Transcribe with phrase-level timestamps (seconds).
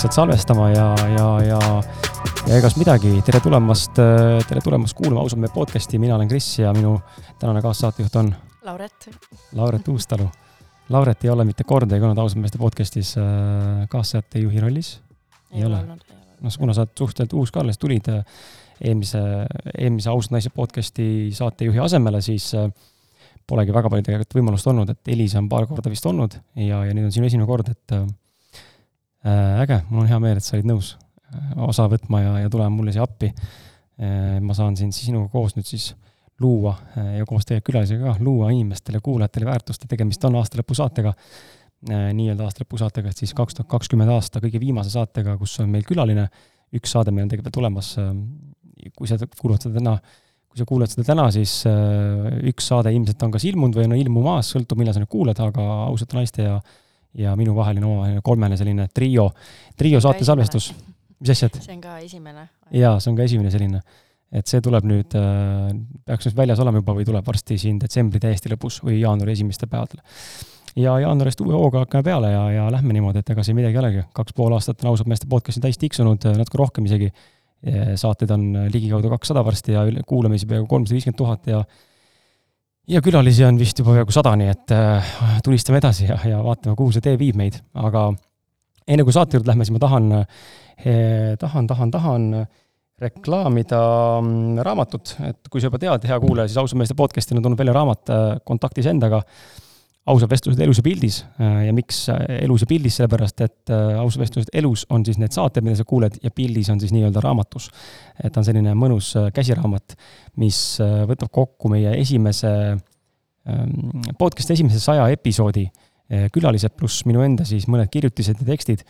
[0.00, 1.58] lihtsalt salvestama ja, ja, ja,
[2.48, 3.10] ja egas midagi.
[3.20, 3.98] tere tulemast,
[4.48, 6.94] tere tulemast kuulama ausalt meie podcast'i, mina olen Kris ja minu
[7.36, 8.30] tänane kaassaatejuht on
[8.64, 9.10] Lauret.
[9.52, 10.24] Lauret Uustalu.
[10.88, 14.94] Lauret ei ole mitte kordagi olnud ausalt meeste podcast'is äh, kaassaatejuhi rollis.
[15.52, 15.98] ei ole ole
[16.40, 18.24] noh, kuna sa oled suhteliselt uus ka, alles tulid äh,
[18.80, 19.20] eelmise,
[19.76, 22.72] eelmise Ausad naised podcast'i saatejuhi asemele, siis äh,
[23.44, 26.96] polegi väga palju tegelikult võimalust olnud, et Elisa on paar korda vist olnud ja, ja
[26.96, 27.98] nüüd on sinu esimene kord, et
[29.24, 32.72] äge, mul on hea meel, et sa olid nõus äh, osa võtma ja, ja tulema
[32.72, 34.38] mulle siia appi äh,.
[34.40, 35.90] ma saan siin sinuga koos nüüd siis
[36.40, 41.12] luua äh, ja koos teie külalisega ka luua inimestele, kuulajatele väärtust ja tegemist on aastalõpusaatega
[41.12, 45.84] äh,, nii-öelda aastalõpusaatega, et siis kaks tuhat kakskümmend aasta kõige viimase saatega, kus on meil
[45.88, 46.30] külaline.
[46.72, 48.10] üks saade meil on tegelikult tulemas äh,,
[48.96, 49.98] kui sa kuulad seda täna
[50.50, 53.98] kui sa kuulad seda täna, siis äh, üks saade ilmselt on kas ilmunud või on
[54.00, 56.56] ilmumas, sõltub, millal sa nüüd kuulad, aga ausate naiste ja
[57.18, 59.30] ja minu vaheline omavaheline kolmene selline trio,
[59.78, 60.70] trio saate salvestus.
[61.20, 61.58] mis asjad?
[61.62, 62.46] see on ka esimene.
[62.74, 63.80] jaa, see on ka esimene selline.
[64.30, 65.72] et see tuleb nüüd äh,,
[66.06, 69.70] peaks nüüd väljas olema juba või tuleb varsti siin detsembri täiesti lõpus või jaanuari esimestel
[69.72, 70.04] päevadel.
[70.78, 73.84] ja jaanuarist uue hooga hakkame peale ja, ja lähme niimoodi, et ega siin midagi ei
[73.84, 74.06] olegi.
[74.14, 77.10] kaks pool aastat on ausalt meeste podcast'i täis tiksunud, natuke rohkem isegi
[78.00, 81.64] saateid on ligikaudu kakssada varsti ja kuulamisi peaaegu kolmsada viiskümmend tuhat ja
[82.90, 85.12] ja külalisi on vist juba peaaegu sada, nii et äh,
[85.44, 88.08] tulistame edasi ja, ja vaatame, kuhu see tee viib meid, aga
[88.90, 92.28] enne kui saate juurde lähme, siis ma tahan eh,, tahan, tahan, tahan
[93.00, 93.80] reklaamida
[94.20, 97.60] mm, raamatut, et kui sa juba tead, hea kuulaja, siis ausalt meeste podcast'il on tulnud
[97.60, 99.22] välja raamat Kontaktis endaga
[100.08, 103.98] ausad vestlused elus ja pildis äh, ja miks äh, elus ja pildis, sellepärast et äh,
[104.00, 107.22] ausad vestlused elus on siis need saated, mida sa kuuled ja pildis on siis nii-öelda
[107.24, 107.68] raamatus.
[108.22, 109.96] et ta on selline mõnus käsiraamat,
[110.40, 115.68] mis võtab kokku meie esimese ähm, podcast'i esimese saja episoodi
[116.34, 118.80] külalised pluss minu enda siis mõned kirjutised ja tekstid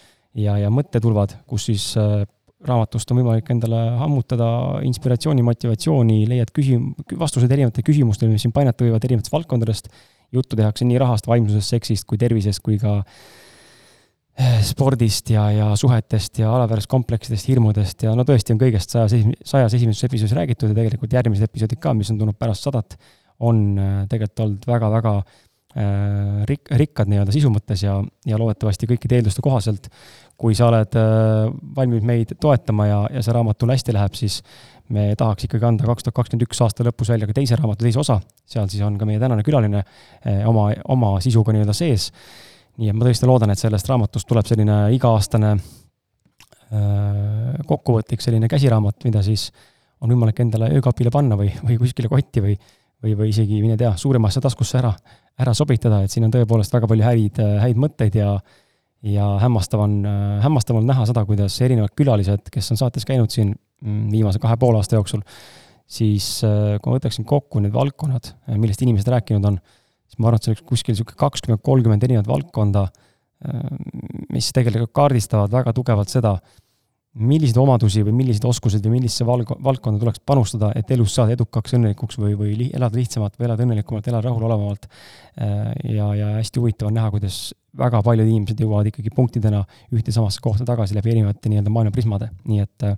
[0.40, 1.90] ja, ja mõttetulvad, kus siis
[2.64, 4.46] raamatust on võimalik endale ammutada
[4.88, 9.92] inspiratsiooni, motivatsiooni, leiad küsim-, vastused erinevatele küsimustele, mis sind painata võivad erinevatest valdkondadest
[10.32, 16.42] juttu tehakse nii rahast, vaimsusest, seksist kui tervisest kui ka eh, spordist ja, ja suhetest
[16.42, 21.18] ja alaväärsuskompleksidest, hirmudest ja no tõesti on kõigest sajas, sajas esimeses episoodis räägitud ja tegelikult
[21.18, 22.98] järgmised episoodid ka, mis on tulnud pärast sadat,
[23.46, 25.38] on eh, tegelikult olnud väga-väga äh,
[26.50, 29.86] rik-, rikkad nii-öelda sisu mõttes ja, ja loodetavasti kõikide eelduste kohaselt,
[30.40, 34.40] kui sa oled äh, valmis meid toetama ja, ja see raamat sul hästi läheb, siis
[34.94, 38.00] me tahaks ikkagi anda kaks tuhat kakskümmend üks aasta lõpus välja ka teise raamatu teise
[38.02, 38.16] osa,
[38.48, 42.10] seal siis on ka meie tänane külaline eh, oma, oma sisuga nii-öelda sees.
[42.80, 45.60] nii et ma tõesti loodan, et sellest raamatust tuleb selline iga-aastane äh,
[47.68, 49.50] kokkuvõtlik selline käsiraamat, mida siis
[50.00, 52.56] on võimalik endale öökapile panna või, või kuskile kotti või,
[53.04, 54.94] või, või isegi, mine tea, suuremasse taskusse ära,
[55.38, 58.32] ära sobitada, et siin on tõepoolest väga palju häid, häid mõtteid ja
[59.02, 60.04] ja hämmastav on,
[60.44, 64.58] hämmastav on näha seda, kuidas erinevad külalised, kes on saates käinud siin Mm, viimase kahe
[64.60, 65.22] poole aasta jooksul,
[65.88, 69.56] siis äh, kui ma võtaksin kokku need valdkonnad, äh, millest inimesed rääkinud on,
[70.04, 72.82] siis ma arvan, et see oleks kuskil niisugune kakskümmend, kolmkümmend erinevat valdkonda,
[73.48, 73.62] äh,
[74.36, 76.34] mis tegelikult kaardistavad väga tugevalt seda,
[77.14, 81.74] milliseid omadusi või milliseid oskuseid või millisesse valg-, valdkonda tuleks panustada, et elus saada edukaks,
[81.74, 84.86] õnnelikuks või, või li-, elada lihtsamalt või elada õnnelikumalt, elada rahulolevamalt.
[85.90, 87.48] ja, ja hästi huvitav on näha, kuidas
[87.78, 89.62] väga paljud inimesed jõuavad ikkagi punktidena
[89.94, 92.96] ühte samasse kohta tagasi läbi erinevate nii-öelda maailma prismade, nii et äh,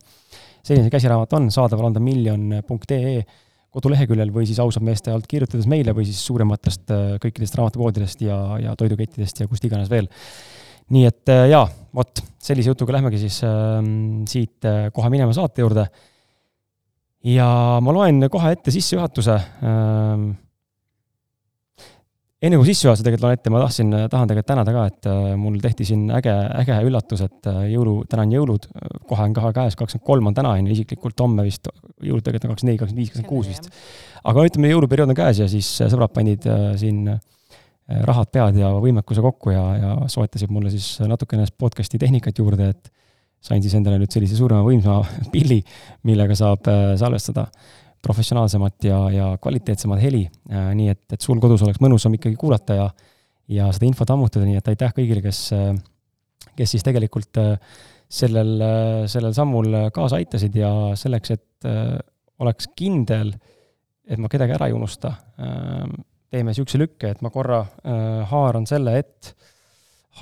[0.65, 3.23] selline käsiraamat on, saadaval on ta miljon.ee
[3.73, 8.39] koduleheküljel või siis ausad meeste alt kirjutades meile või siis suurematest äh, kõikidest raamatupoodidest ja,
[8.61, 10.09] ja toidukettidest ja kust iganes veel.
[10.91, 13.79] Nii et äh, jaa, vot, sellise jutuga lähmegi siis äh,
[14.29, 15.87] siit äh, kohe minema saate juurde.
[17.25, 17.49] ja
[17.81, 20.31] ma loen kohe ette sissejuhatuse äh,
[22.43, 25.59] enne kui sissejuhatuse tegelikult loen ette, ma tahtsin, tahan tegelikult tänada ka, et äh, mul
[25.63, 28.67] tehti siin äge, äge üllatus, et äh, jõulu, täna on jõulud,
[29.11, 31.71] kohe on kahe käes, kakskümmend kolm on täna, on ju, isiklikult homme vist,
[32.03, 33.71] jõulud tegelikult on kakskümmend neli, kakskümmend viis, kakskümmend kuus vist.
[34.33, 36.49] aga ütleme, jõuluperiood on käes ja siis äh, sõbrad panid
[36.81, 37.05] siin
[38.09, 42.93] rahad pead ja võimekuse kokku ja, ja soetasid mulle siis natukene podcast'i tehnikat juurde, et
[43.43, 45.61] sain siis endale nüüd sellise suurema võimsama pilli,
[46.09, 46.69] millega saab
[47.01, 47.49] salvestada
[48.03, 52.79] professionaalsemat ja, ja kvaliteetsemat heli, äh, nii et, et sul kodus oleks mõnusam ikkagi kuulata
[52.81, 52.91] ja
[53.53, 55.75] ja seda infot ammutada, nii et aitäh kõigile, kes, äh,
[56.57, 57.57] kes siis tegelikult äh,
[58.13, 58.63] sellel,
[59.11, 61.67] sellel sammul kaasa aitasid ja selleks, et
[62.45, 63.31] oleks kindel,
[64.05, 65.15] et ma kedagi ära ei unusta,
[66.33, 67.61] teeme niisuguse lükke, et ma korra
[68.31, 69.35] haaran selle, et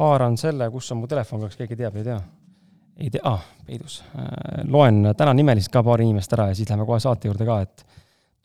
[0.01, 2.19] haaran selle, kus on mu telefon, kas keegi teab, ei tea
[3.01, 4.03] ei tea ah,, peidus.
[4.19, 7.61] Äh, loen, tänan nimeliselt ka paari inimest ära ja siis lähme kohe saate juurde ka,
[7.65, 7.85] et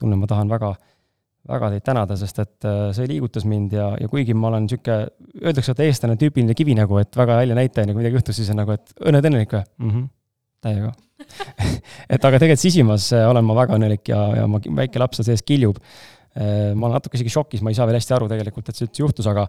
[0.00, 0.72] tunnen, ma tahan väga,
[1.50, 5.10] väga teid tänada, sest et äh, see liigutas mind ja, ja kuigi ma olen niisugune,
[5.42, 8.76] öeldakse, et eestlane tüüpiline kivinägu, et väga välja näitaja, kui midagi juhtus, siis on nagu,
[8.76, 9.90] et õnned õnnelik või mm?
[9.90, 10.08] -hmm.
[10.64, 10.94] täiega
[12.14, 15.32] et aga tegelikult sisimas äh, olen ma väga õnnelik ja, ja ma, väike laps seal
[15.32, 15.80] sees kiljub.
[16.36, 18.88] Äh, ma olen natuke isegi šokis, ma ei saa veel hästi aru tegelikult, et see
[18.88, 19.48] üldse juhtus, aga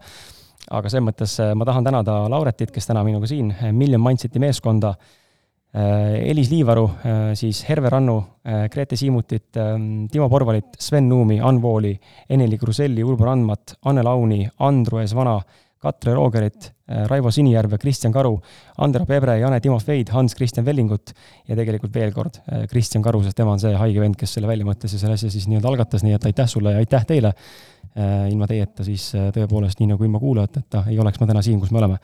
[0.67, 4.97] aga selles mõttes ma tahan tänada Lauretit, kes täna minuga siin, Million Mindseti meeskonda
[5.77, 9.51] Äh, Elis Liivaru, äh, siis Herve Rannu, äh, Grete Siimutit,
[10.11, 11.91] Timo Porvalit, Sven Nuumi, Ann Vooli,
[12.29, 15.13] Eneli Kruselli, Urbo Randmat, Anne Launi, Andru S.
[15.13, 15.37] Vana,
[15.77, 18.37] Katre Roogerit, Raivo Sinijärve, Kristjan Karu,
[18.83, 21.11] Andero Pebre, Jane Timofeid, Hans-Kristjan Vellingut
[21.47, 22.39] ja tegelikult veel kord
[22.71, 25.31] Kristjan Karu, sest tema on see haige vend, kes selle välja mõtles ja selle asja
[25.33, 27.33] siis nii-öelda algatas, nii et aitäh sulle ja aitäh teile.
[28.29, 31.79] ilma teieta siis tõepoolest, nii nagu ilma kuulajateta, ei oleks ma täna siin, kus me
[31.81, 31.97] oleme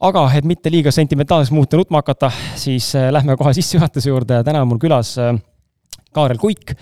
[0.00, 4.62] aga et mitte liiga sentimentaalseks muuta, nutma hakata, siis äh, lähme kohe sissejuhatuse juurde täna
[4.64, 5.34] on mul külas äh,
[6.10, 6.72] Kaarel Kuik,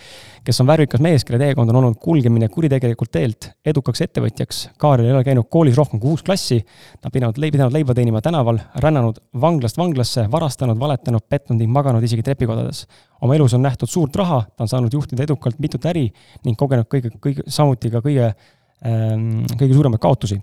[0.41, 4.61] kes on värvikas mees, kelle teekond on olnud kulgemine kuritegelikult teelt edukaks ettevõtjaks.
[4.81, 6.63] Kaarel ei ole käinud koolis rohkem kui kuus klassi,
[6.97, 12.09] ta on pidanud, pidanud leiba teenima tänaval, rännanud vanglast vanglasse, varastanud, valetanud, petnud ning maganud
[12.09, 12.87] isegi trepikodades.
[13.21, 16.07] oma elus on nähtud suurt raha, ta on saanud juhtida edukalt mitut äri
[16.45, 18.33] ning kogenud kõige, kõige, samuti ka kõige
[18.79, 20.37] kõige suuremaid kaotusi.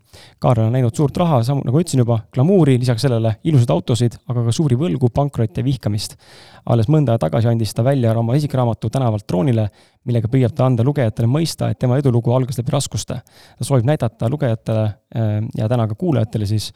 [0.44, 4.44] Kaarel on näinud suurt raha, samu-, nagu ütlesin juba, glamuuri, lisaks sellele ilusaid autosid, aga
[4.48, 6.18] ka suuri võlgu, pankrotte ja vihkamist.
[6.66, 9.70] alles mõnda aega tagasi andis ta välja oma isikraamatu Tänavalt troonile,
[10.06, 13.22] millega püüab ta anda lugejatele mõista, et tema edulugu algas läbi raskuste.
[13.58, 14.86] ta soovib näidata lugejatele
[15.16, 16.74] ehm, ja täna ka kuulajatele siis,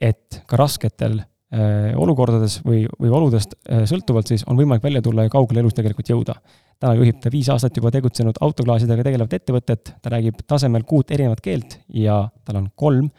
[0.00, 3.54] et ka rasketel ehm, olukordades või, või oludest
[3.84, 6.34] sõltuvalt siis on võimalik välja tulla ja kaugele elus tegelikult jõuda
[6.80, 11.42] täna juhib ta viis aastat juba tegutsenud autoklaasidega tegelevat ettevõtet, ta räägib tasemel kuut erinevat
[11.44, 13.10] keelt ja tal on kolm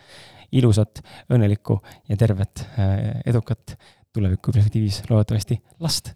[0.52, 1.78] ilusat, õnnelikku
[2.10, 3.78] ja tervet, äh, edukat
[4.12, 6.12] tuleviku perspektiivis loodetavasti last.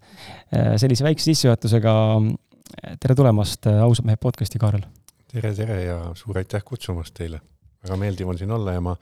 [0.52, 4.84] Äh, sellise väikse sissejuhatusega äh, tere tulemast Ausad mehed podcasti, Kaarel!
[5.32, 7.40] tere, tere ja suur aitäh kutsumast teile!
[7.86, 8.96] väga meeldiv on siin olla ja ma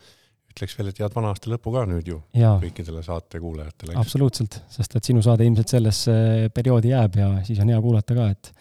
[0.54, 2.56] ütleks veel, et head vana aasta lõppu ka nüüd ju ja.
[2.62, 3.96] kõikidele saate kuulajatele.
[4.00, 6.16] absoluutselt, sest et sinu saade ilmselt sellesse
[6.54, 8.54] perioodi jääb ja siis on hea kuulata ka, et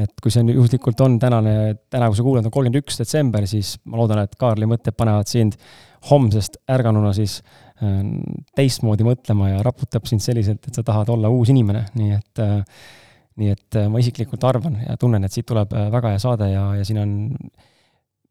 [0.00, 1.52] et kui see on juhuslikult on tänane,
[1.90, 5.26] täna, kui sa kuulad, on kolmkümmend üks detsember, siis ma loodan, et Kaarli mõtted panevad
[5.26, 5.56] sind
[6.06, 7.40] homsest ärganuna siis
[7.82, 7.98] äh,
[8.56, 12.62] teistmoodi mõtlema ja raputab sind selliselt, et sa tahad olla uus inimene, nii et äh,
[13.40, 16.86] nii et ma isiklikult arvan ja tunnen, et siit tuleb väga hea saade ja, ja
[16.86, 17.12] siin on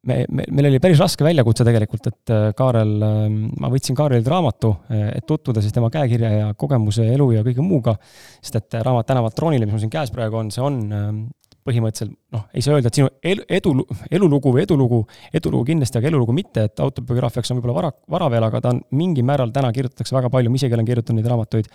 [0.08, 4.30] me, me, meil oli päris raske väljakutse tegelikult, et äh, Kaarel, ähm, ma võtsin Kaarelilt
[4.32, 7.96] raamatu, äh, et tutvuda siis tema käekirja ja kogemuse, elu ja kõige muuga,
[8.40, 11.22] sest et äh, raamat Tänavalt troonile, mis mul siin käes praegu on, see on ähm,
[11.68, 13.74] põhimõtteliselt noh, ei saa öelda, et sinu elu, edu,
[14.16, 15.02] elulugu või edulugu,
[15.36, 18.82] edulugu kindlasti, aga elulugu mitte, et autobiograafiaks on võib-olla vara, vara veel, aga ta on
[18.96, 21.70] mingil määral, täna kirjutatakse väga palju, ma isegi olen kirjutanud neid raamatuid,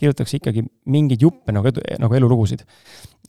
[0.00, 2.64] kirjutatakse ikkagi mingeid juppe nagu edu, nagu elulugusid.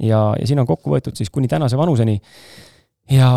[0.01, 2.19] ja, ja siin on kokku võetud siis kuni tänase vanuseni
[3.11, 3.29] ja,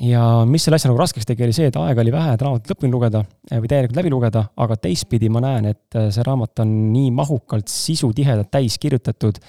[0.00, 2.74] ja mis selle asja nagu raskeks tegi, oli see, et aega oli vähe, et raamatut
[2.74, 6.64] lõpuni lugeda eh, või täielikult läbi lugeda, aga teistpidi ma näen, et eh, see raamat
[6.64, 9.42] on nii mahukalt sisutihedalt täis kirjutatud.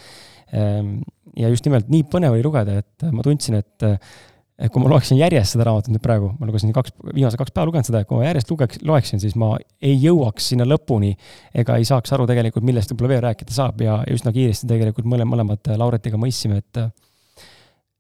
[0.52, 0.98] Ehm,
[1.38, 3.90] ja just nimelt nii põnev oli lugeda, et ma tundsin, et
[4.62, 7.66] et kui ma loeksin järjest seda raamatut nüüd praegu, ma lugesin kaks, viimased kaks päeva
[7.66, 11.16] lugenud seda, kui ma järjest lugeks, loeksin, siis ma ei jõuaks sinna lõpuni
[11.57, 15.26] ega ei saaks aru tegelikult, millest võib-olla veel rääkida saab ja üsna kiiresti tegelikult mõle-,
[15.26, 16.83] mõlemad Lauretiga mõistsime, et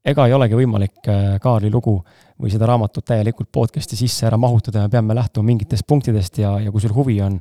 [0.05, 1.95] ega ei olegi võimalik äh, Kaarli lugu
[2.41, 6.71] või seda raamatut täielikult podcast'i sisse ära mahutada, me peame lähtuma mingitest punktidest ja, ja
[6.73, 7.37] kui sul huvi on,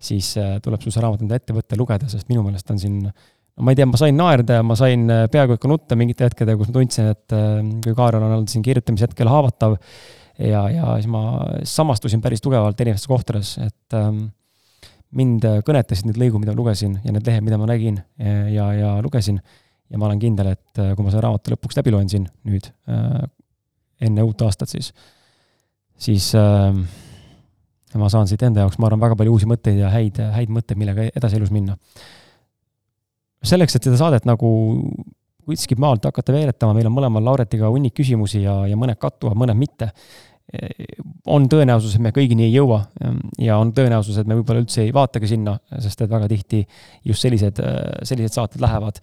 [0.00, 2.80] siis äh, tuleb sul see raamat enda ette võtta ja lugeda, sest minu meelest on
[2.80, 5.70] siin no ma ei tea, ma sain naerda ja ma sain äh, peaaegu et ka
[5.70, 7.36] nutta mingitel hetkedel, kus ma tundsin, et
[7.84, 9.76] kui Kaarel on olnud siin kirjutamise hetkel haavatav
[10.38, 11.22] ja, ja siis ma
[11.66, 14.28] samastusin päris tugevalt erinevates kohtades, et ähm,
[15.18, 17.96] mind kõnetasid need lõigud, mida ma lugesin ja need lehed, mida ma nägin
[18.52, 19.40] ja, ja lugesin
[19.88, 22.70] ja ma olen kindel, et äh, kui ma selle raamatu lõpuks läbi loen siin nüüd
[22.90, 23.20] äh,,
[24.04, 24.92] enne uut aastat siis,
[25.98, 26.70] siis äh,
[27.98, 30.80] ma saan siit enda jaoks, ma arvan, väga palju uusi mõtteid ja häid, häid mõtteid,
[30.80, 31.78] millega edasi elus minna.
[33.42, 34.50] selleks, et seda saadet nagu
[35.48, 39.56] kuskilt maalt hakata veeretama, meil on mõlemal Lauretiga hunnik küsimusi ja, ja mõned kattuvad, mõned
[39.56, 39.92] mitte.
[41.28, 42.78] on tõenäosus, et me kõigini ei jõua
[43.36, 46.62] ja on tõenäosus, et me võib-olla üldse ei vaatagi sinna, sest et väga tihti
[47.04, 47.60] just sellised,
[48.08, 49.00] sellised saated lähevad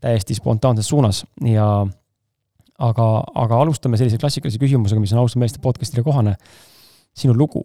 [0.00, 1.66] täiesti spontaanses suunas ja
[2.78, 6.36] aga, aga alustame sellise klassikalise küsimusega, mis on ausalt meeste podcast'ile kohane.
[7.18, 7.64] sinu lugu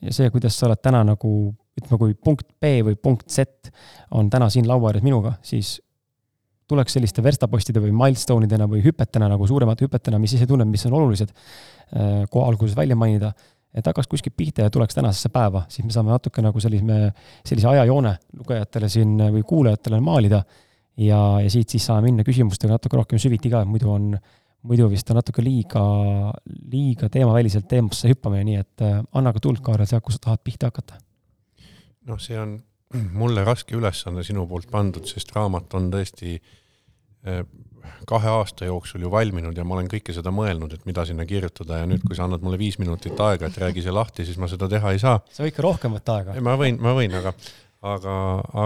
[0.00, 1.30] ja see, kuidas sa oled täna nagu
[1.76, 3.70] ütleme, kui punkt B või punkt Z
[4.16, 5.78] on täna siin laua ääres minuga, siis
[6.70, 10.86] tuleks selliste verstapostide või milstone idena või hüpetena nagu suuremate hüpetena, mis ise tunneb, mis
[10.86, 11.32] on olulised,
[12.30, 13.32] kohe alguses välja mainida,
[13.74, 17.10] et hakkaks kuskilt pihta ja tuleks tänasesse päeva, siis me saame natuke nagu sellise,
[17.46, 20.42] sellise ajajoone lugejatele siin või kuulajatele maalida
[21.00, 24.12] ja, ja siit siis saame minna küsimustega natuke rohkem süviti ka, muidu on
[24.68, 25.82] muidu vist on natuke liiga,
[26.72, 30.44] liiga teemaväliselt teemasse hüppame, nii et äh, anna ka tuld, Kaarel, sealt, kus sa tahad
[30.44, 31.00] pihta hakata.
[32.10, 32.58] noh, see on
[33.16, 37.42] mulle raske ülesanne sinu poolt pandud, sest raamat on tõesti äh,
[38.08, 41.80] kahe aasta jooksul ju valminud ja ma olen kõike seda mõelnud, et mida sinna kirjutada
[41.82, 44.48] ja nüüd, kui sa annad mulle viis minutit aega, et räägi see lahti, siis ma
[44.50, 45.20] seda teha ei saa.
[45.32, 46.36] sa võid ka rohkem võtta aega.
[46.44, 47.32] ma võin, ma võin, aga,
[47.80, 48.14] aga,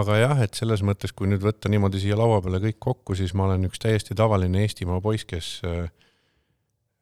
[0.01, 3.33] aga jah, et selles mõttes, kui nüüd võtta niimoodi siia laua peale kõik kokku, siis
[3.37, 5.87] ma olen üks täiesti tavaline Eestimaa poiss, kes äh,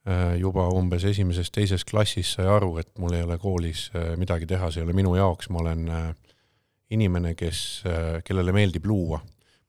[0.07, 4.69] äh, juba umbes esimeses-teises klassis sai aru, et mul ei ole koolis äh, midagi teha,
[4.71, 5.87] see ei ole minu jaoks, ma olen
[6.93, 7.59] inimene, kes,
[8.21, 9.17] kellele meeldib luua.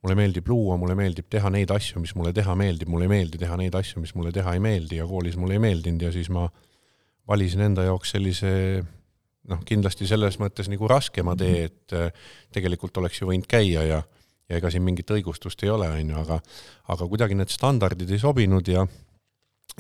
[0.05, 3.39] Mulle meeldib luua, mulle meeldib teha neid asju, mis mulle teha meeldib, mulle ei meeldi
[3.41, 6.29] teha neid asju, mis mulle teha ei meeldi ja koolis mulle ei meeldinud ja siis
[6.29, 6.43] ma
[7.25, 8.51] valisin enda jaoks sellise
[9.51, 12.13] noh, kindlasti selles mõttes nagu raskema tee, et äh,
[12.55, 14.03] tegelikult oleks ju võinud käia ja
[14.45, 16.37] ja ega siin mingit õigustust ei ole, on ju, aga
[16.93, 18.85] aga kuidagi need standardid ei sobinud ja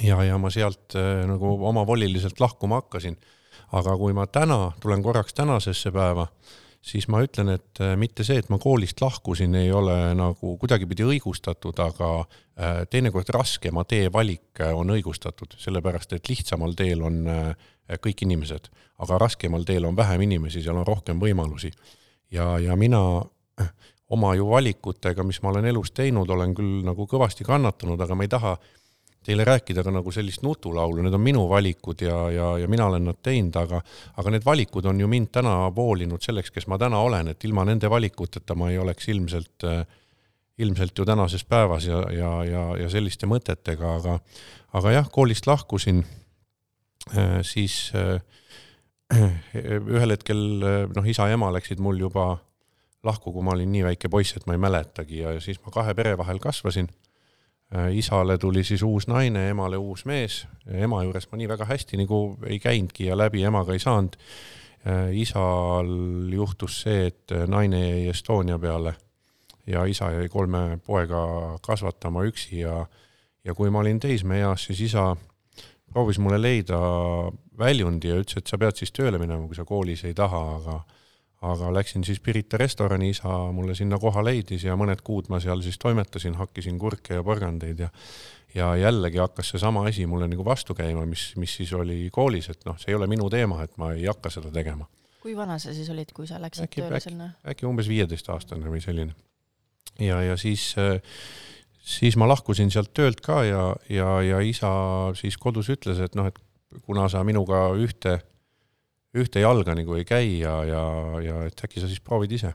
[0.00, 3.16] ja, ja ma sealt äh, nagu omavoliliselt lahkuma hakkasin.
[3.74, 6.28] aga kui ma täna, tulen korraks tänasesse päeva,
[6.84, 11.06] siis ma ütlen, et äh, mitte see, et ma koolist lahkusin, ei ole nagu kuidagipidi
[11.14, 17.22] õigustatud, aga äh, teinekord raskema tee valik äh, on õigustatud, sellepärast et lihtsamal teel on
[18.02, 21.72] kõik inimesed, aga raskemal teel on vähem inimesi, seal on rohkem võimalusi.
[22.30, 23.22] ja, ja mina
[24.14, 28.24] oma ju valikutega, mis ma olen elus teinud, olen küll nagu kõvasti kannatanud, aga ma
[28.24, 28.72] ei taha äh,
[29.24, 33.06] teile rääkida ka nagu sellist nutulaulu, need on minu valikud ja, ja, ja mina olen
[33.08, 33.80] nad teinud, aga
[34.20, 37.64] aga need valikud on ju mind täna voolinud selleks, kes ma täna olen, et ilma
[37.64, 39.66] nende valikuteta ma ei oleks ilmselt,
[40.58, 44.18] ilmselt ju tänases päevas ja, ja, ja, ja selliste mõtetega, aga
[44.74, 46.04] aga jah, koolist lahkusin,
[47.44, 47.92] siis
[49.94, 50.38] ühel hetkel
[50.94, 52.38] noh, isa ja ema läksid mul juba
[53.04, 55.92] lahku, kui ma olin nii väike poiss, et ma ei mäletagi ja siis ma kahe
[55.94, 56.88] pere vahel kasvasin
[57.74, 61.98] Äh, isale tuli siis uus naine, emale uus mees, ema juures ma nii väga hästi
[61.98, 64.14] nagu ei käinudki ja läbi emaga ei saanud.
[64.84, 65.88] Äh, isal
[66.30, 68.94] juhtus see, et naine jäi Estonia peale
[69.66, 71.24] ja isa jäi kolme poega
[71.64, 72.84] kasvatama üksi ja,
[73.44, 75.16] ja kui ma olin teismeeas, siis isa
[75.94, 76.80] proovis mulle leida
[77.58, 80.82] väljundi ja ütles, et sa pead siis tööle minema, kui sa koolis ei taha, aga
[81.44, 85.60] aga läksin siis Pirita restorani, isa mulle sinna koha leidis ja mõned kuud ma seal
[85.64, 87.90] siis toimetasin, hakkisin kurke ja porgandeid ja
[88.54, 92.60] ja jällegi hakkas seesama asi mulle nagu vastu käima, mis, mis siis oli koolis, et
[92.68, 94.86] noh, see ei ole minu teema, et ma ei hakka seda tegema.
[95.24, 97.32] kui vana sa siis olid, kui sa läksid äkki, tööle sinna?
[97.50, 99.16] äkki umbes viieteistaastane või selline.
[99.98, 100.70] ja, ja siis,
[101.84, 104.70] siis ma lahkusin sealt töölt ka ja, ja, ja isa
[105.18, 106.40] siis kodus ütles, et noh, et
[106.86, 108.18] kuna sa minuga ühte
[109.14, 110.84] ühte jalga nagu ei käi ja, ja,
[111.22, 112.50] ja et äkki sa siis proovid ise.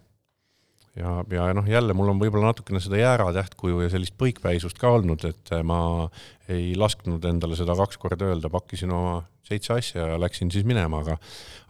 [0.95, 5.25] Ja, ja noh, jälle mul on võib-olla natukene seda jääratähtkuju ja sellist põikpäisust ka olnud,
[5.29, 5.81] et ma
[6.49, 9.19] ei lasknud endale seda kaks korda öelda, pakkisin oma
[9.49, 11.17] seitse asja ja läksin siis minema, aga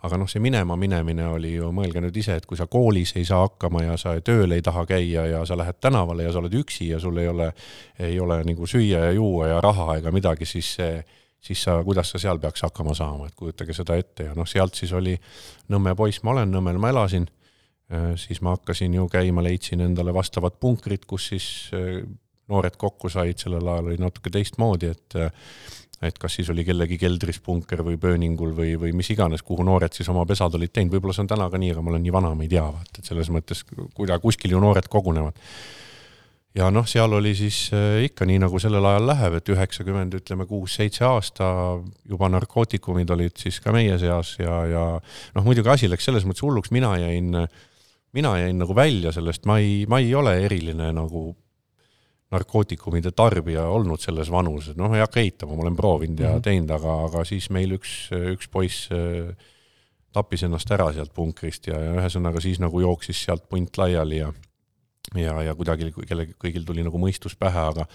[0.04, 3.26] aga noh, see minema minemine oli ju, mõelge nüüd ise, et kui sa koolis ei
[3.28, 6.56] saa hakkama ja sa tööl ei taha käia ja sa lähed tänavale ja sa oled
[6.62, 7.52] üksi ja sul ei ole,
[8.00, 11.00] ei ole nagu süüa ja juua ja raha ega midagi, siis see
[11.40, 14.26] siis sa, kuidas sa seal peaks hakkama saama, et kujutage seda ette.
[14.28, 15.14] Ja noh, sealt siis oli
[15.72, 17.38] Nõmme poiss, ma olen Nõmmel, ma elasin, äh,
[18.22, 22.03] siis ma hakkasin ju käima, leidsin endale vastavad punkrid, kus siis äh,
[22.50, 25.31] noored kokku said, sellel ajal oli natuke teistmoodi, et äh,
[26.00, 29.91] et kas siis oli kellegi keldris punker või pööningul või, või mis iganes, kuhu noored
[29.91, 32.13] siis oma pesad olid teinud, võib-olla see on täna ka nii, aga ma olen nii
[32.15, 33.65] vana, ma ei tea, vaata, et selles mõttes,
[33.98, 35.36] kuida-, kuskil ju noored kogunevad.
[36.55, 40.48] Ja noh, seal oli siis äh, ikka nii, nagu sellel ajal läheb, et üheksakümmend, ütleme
[40.50, 41.50] kuus-seitse aasta
[42.10, 44.86] juba narkootikumid olid siis ka meie seas ja, ja
[45.36, 47.36] noh, muidugi asi läks selles mõttes hulluks, mina jäin,
[48.13, 51.30] mina jäin nagu välja sellest, ma ei, ma ei ole eriline nagu
[52.32, 56.46] narkootikumide tarbija olnud selles vanuses, noh, ei hakka eitama, ma olen proovinud ja mm -hmm.
[56.46, 59.34] teinud, aga, aga siis meil üks, üks poiss äh,
[60.13, 64.34] tappis ennast ära sealt punkrist ja, ja ühesõnaga siis nagu jooksis sealt punt laiali ja
[65.16, 67.86] ja, ja kuidagi kellelgi, kõigil tuli nagu mõistus pähe, aga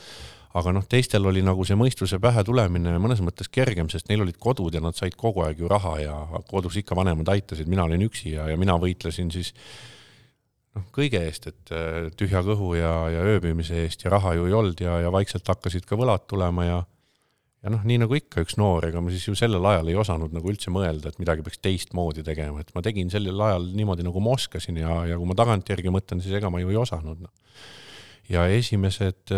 [0.54, 4.38] aga noh, teistel oli nagu see mõistuse pähe tulemine mõnes mõttes kergem, sest neil olid
[4.38, 6.14] kodud ja nad said kogu aeg ju raha ja
[6.50, 9.50] kodus ikka vanemad aitasid, mina olin üksi ja, ja mina võitlesin siis
[10.74, 14.56] noh, kõige eest, et äh, tühja kõhu ja, ja ööbimise eest ja raha ju ei
[14.56, 16.82] olnud ja, ja vaikselt hakkasid ka võlad tulema ja
[17.64, 20.34] ja noh, nii nagu ikka üks noor, ega ma siis ju sellel ajal ei osanud
[20.36, 24.20] nagu üldse mõelda, et midagi peaks teistmoodi tegema, et ma tegin sellel ajal niimoodi, nagu
[24.20, 27.32] ma oskasin ja, ja kui ma tagantjärgi mõtlen, siis ega ma ju ei osanud no..
[28.28, 29.32] ja esimesed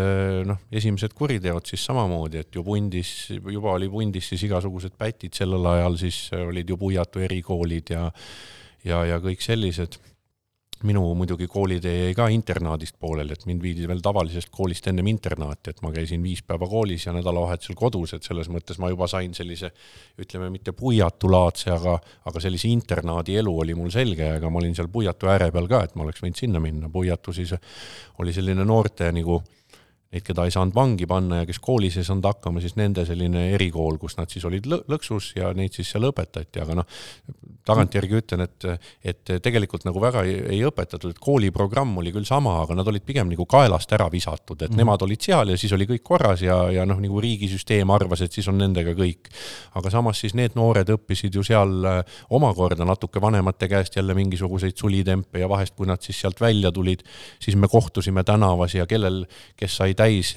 [0.49, 5.71] noh, esimesed kuriteod siis samamoodi, et ju pundis, juba oli pundis siis igasugused pätid sellel
[5.77, 8.09] ajal, siis olid ju Puiatu erikoolid ja
[8.83, 10.01] ja, ja kõik sellised
[10.85, 15.71] minu muidugi koolitee jäi ka internaadist pooleli, et mind viidi veel tavalisest koolist ennem internaati,
[15.73, 19.33] et ma käisin viis päeva koolis ja nädalavahetusel kodus, et selles mõttes ma juba sain
[19.37, 19.71] sellise
[20.21, 21.97] ütleme, mitte puiatulaadse, aga,
[22.29, 25.83] aga sellise internaadi elu oli mul selge, aga ma olin seal puiatu ääre peal ka,
[25.87, 27.55] et ma oleks võinud sinna minna, puiatu siis
[28.21, 29.41] oli selline noorte nagu
[30.11, 33.49] neid, keda ei saanud vangi panna ja kes koolis ei saanud hakkama, siis nende selline
[33.57, 36.87] erikool, kus nad siis olid lõksus ja neid siis seal õpetati, aga noh,
[37.67, 38.67] tagantjärgi ütlen, et,
[39.03, 43.03] et tegelikult nagu väga ei, ei õpetatud, et kooliprogramm oli küll sama, aga nad olid
[43.07, 46.43] pigem nagu kaelast ära visatud, et mm nemad olid seal ja siis oli kõik korras
[46.45, 49.31] ja, ja noh, nagu riigisüsteem arvas, et siis on nendega kõik.
[49.79, 54.77] aga samas siis need noored õppisid ju seal äh, omakorda natuke vanemate käest jälle mingisuguseid
[54.77, 57.03] sulitempe ja vahest, kui nad siis sealt välja tulid,
[57.41, 59.23] siis me kohtusime tänavas ja kellel,
[59.57, 60.33] kes sai täis,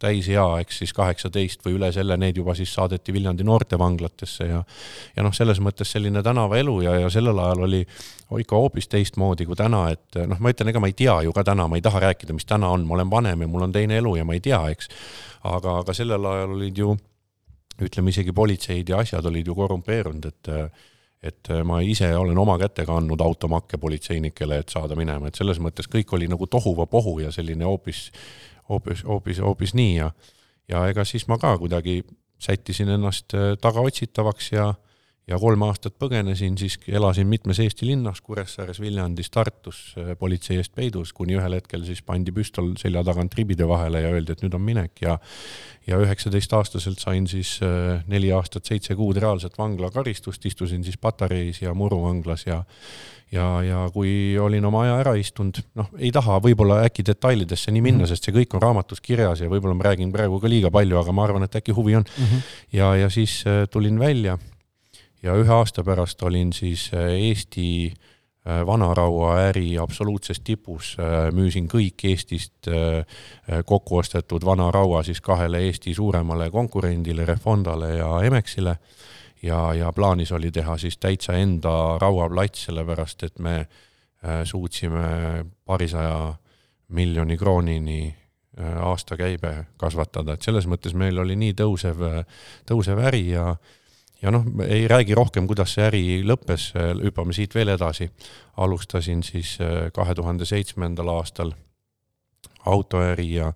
[0.00, 4.62] täisea, eks siis kaheksateist või üle selle, need juba siis saadeti Viljandi noortevanglatesse ja
[5.16, 7.82] ja noh, selles mõttes selline tänavaelu ja, ja sellel ajal oli
[8.40, 11.44] ikka hoopis teistmoodi kui täna, et noh, ma ütlen, ega ma ei tea ju ka
[11.46, 13.98] täna, ma ei taha rääkida, mis täna on, ma olen vanem ja mul on teine
[14.00, 14.90] elu ja ma ei tea, eks.
[15.50, 16.94] aga, aga sellel ajal olid ju
[17.80, 20.50] ütleme isegi politseid ja asjad olid ju korrumpeerunud, et
[21.22, 25.88] et ma ise olen oma kätega andnud automakke politseinikele, et saada minema, et selles mõttes
[25.90, 28.06] kõik oli nagu tohuvapohu ja selline hoopis,
[28.68, 30.10] hoopis, hoopis, hoopis nii ja
[30.70, 32.00] ja ega siis ma ka kuidagi
[32.40, 34.70] sättisin ennast tagaotsitavaks ja
[35.28, 40.74] ja kolm aastat põgenesin, siis elasin mitmes Eesti linnas, Kuressaares, Viljandis, Tartus äh, politsei eest
[40.74, 44.56] peidus, kuni ühel hetkel siis pandi püstol selja tagant ribide vahele ja öeldi, et nüüd
[44.58, 45.18] on minek ja
[45.86, 51.74] ja üheksateistaastaselt sain siis äh, neli aastat, seitse kuud reaalset vanglakaristust, istusin siis Patareis ja
[51.74, 52.64] Muru vanglas ja
[53.32, 57.82] ja, ja kui olin oma aja ära istunud, noh, ei taha võib-olla äkki detailidesse nii
[57.82, 58.10] minna mm, -hmm.
[58.10, 61.14] sest see kõik on raamatus kirjas ja võib-olla ma räägin praegu ka liiga palju, aga
[61.14, 62.24] ma arvan, et äkki huvi on mm.
[62.24, 62.48] -hmm.
[62.72, 64.38] ja, ja siis äh, tulin välja
[65.22, 72.04] ja ühe aasta pärast olin siis äh, Eesti äh, vanarauaäri absoluutses tipus, äh, müüsin kõik
[72.08, 72.68] Eestist
[73.66, 78.76] kokku ostetud vanaraua siis kahele Eesti suuremale konkurendile, Refondale ja Emexile,
[79.42, 83.66] ja, ja plaanis oli teha siis täitsa enda rauaplats, sellepärast et me
[84.44, 86.34] suutsime paarisaja
[86.92, 88.14] miljoni kroonini
[88.60, 92.02] aastakäibe kasvatada, et selles mõttes meil oli nii tõusev,
[92.68, 93.54] tõusev äri ja
[94.22, 98.10] ja noh, ei räägi rohkem, kuidas see äri lõppes, hüppame siit veel edasi.
[98.56, 101.52] alustasin siis äh, kahe tuhande seitsmendal aastal
[102.66, 103.52] autoäri ja,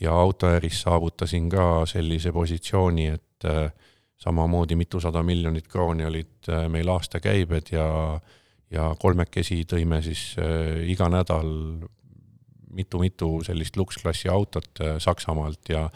[0.00, 3.72] ja autoäris saavutasin ka sellise positsiooni, et äh,
[4.16, 8.20] samamoodi mitusada miljonit krooni olid äh, meil aastakäibed ja,
[8.70, 10.34] ja kolmekesi tõime siis
[10.88, 11.52] iga nädal
[12.76, 15.90] mitu-mitu sellist luksklassi autot Saksamaalt ja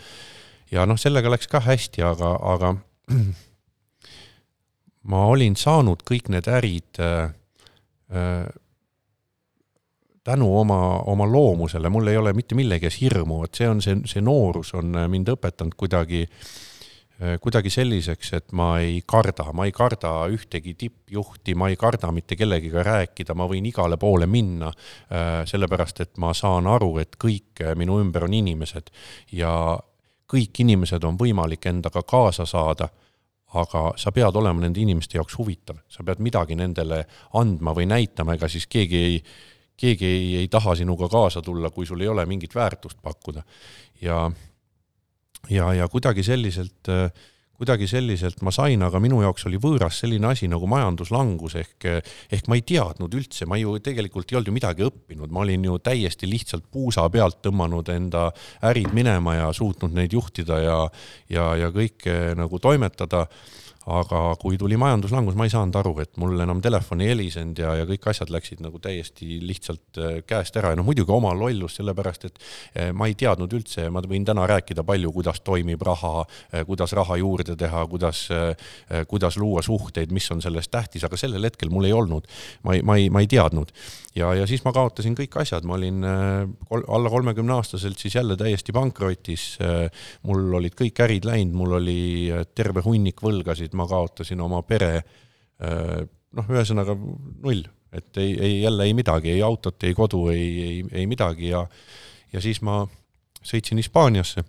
[0.70, 2.74] ja noh, sellega läks ka hästi, aga, aga
[5.08, 7.30] ma olin saanud kõik need ärid äh,
[8.12, 8.48] äh,
[10.24, 14.02] tänu oma, oma loomusele, mul ei ole mitte millegi ees hirmu, et see on see,
[14.08, 19.72] see noorus on mind õpetanud kuidagi äh,, kuidagi selliseks, et ma ei karda, ma ei
[19.72, 25.42] karda ühtegi tippjuhti, ma ei karda mitte kellegiga rääkida, ma võin igale poole minna äh,,
[25.48, 28.92] sellepärast et ma saan aru, et kõik minu ümber on inimesed
[29.32, 29.54] ja
[30.30, 32.90] kõik inimesed on võimalik endaga kaasa saada
[33.58, 37.02] aga sa pead olema nende inimeste jaoks huvitav, sa pead midagi nendele
[37.40, 39.18] andma või näitama, ega siis keegi ei,
[39.80, 43.42] keegi ei, ei taha sinuga kaasa tulla, kui sul ei ole mingit väärtust pakkuda.
[44.02, 44.30] ja,
[45.50, 47.10] ja, ja kuidagi selliselt äh,
[47.61, 51.88] kuidagi selliselt ma sain, aga minu jaoks oli võõras selline asi nagu majanduslangus ehk,
[52.33, 55.66] ehk ma ei teadnud üldse, ma ju tegelikult ei olnud ju midagi õppinud, ma olin
[55.68, 58.31] ju täiesti lihtsalt puusa pealt tõmmanud enda
[58.70, 60.79] ärid minema ja suutnud neid juhtida ja,
[61.29, 63.27] ja, ja kõike nagu toimetada
[63.90, 67.72] aga kui tuli majanduslangus, ma ei saanud aru, et mul enam telefon ei helisenud ja,
[67.81, 70.72] ja kõik asjad läksid nagu täiesti lihtsalt äh, käest ära.
[70.72, 74.46] Ja noh, muidugi oma lollus, sellepärast et äh, ma ei teadnud üldse, ma võin täna
[74.50, 78.22] rääkida palju, kuidas toimib raha, äh, kuidas raha juurde teha, kuidas,
[79.09, 82.29] kuidas luua suhteid, mis on sellest tähtis, aga sellel hetkel mul ei olnud,
[82.66, 83.72] ma ei, ma ei, ma ei teadnud.
[84.14, 86.05] ja, ja siis ma kaotasin kõik asjad, ma olin
[86.68, 89.44] kol, alla kolmekümne aastaselt siis jälle täiesti pankrotis,
[90.26, 92.00] mul olid kõik ärid läinud, mul oli
[92.55, 94.92] terve hunnik võlgasid, ma kaotasin oma pere,
[95.64, 95.98] äh,
[96.36, 97.64] noh, ühesõnaga null,
[97.96, 101.64] et ei, ei jälle ei midagi, ei autot, ei kodu, ei, ei, ei midagi ja
[102.32, 102.84] ja siis ma
[103.42, 104.44] sõitsin Hispaaniasse,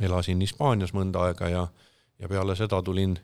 [0.00, 1.66] elasin Hispaanias mõnda aega ja,
[2.18, 3.16] ja peale seda tulin,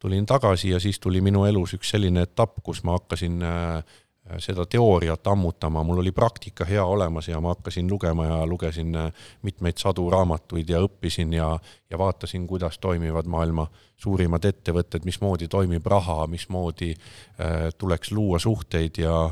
[0.00, 3.98] tulin tagasi ja siis tuli minu elus üks selline etapp, kus ma hakkasin äh,
[4.38, 9.12] seda teooriat ammutama, mul oli praktika hea olemas ja ma hakkasin lugema ja lugesin äh,
[9.42, 11.50] mitmeid sadu raamatuid ja õppisin ja,
[11.90, 13.66] ja vaatasin, kuidas toimivad maailma
[13.96, 19.30] suurimad ettevõtted, mismoodi toimib raha, mismoodi äh, tuleks luua suhteid ja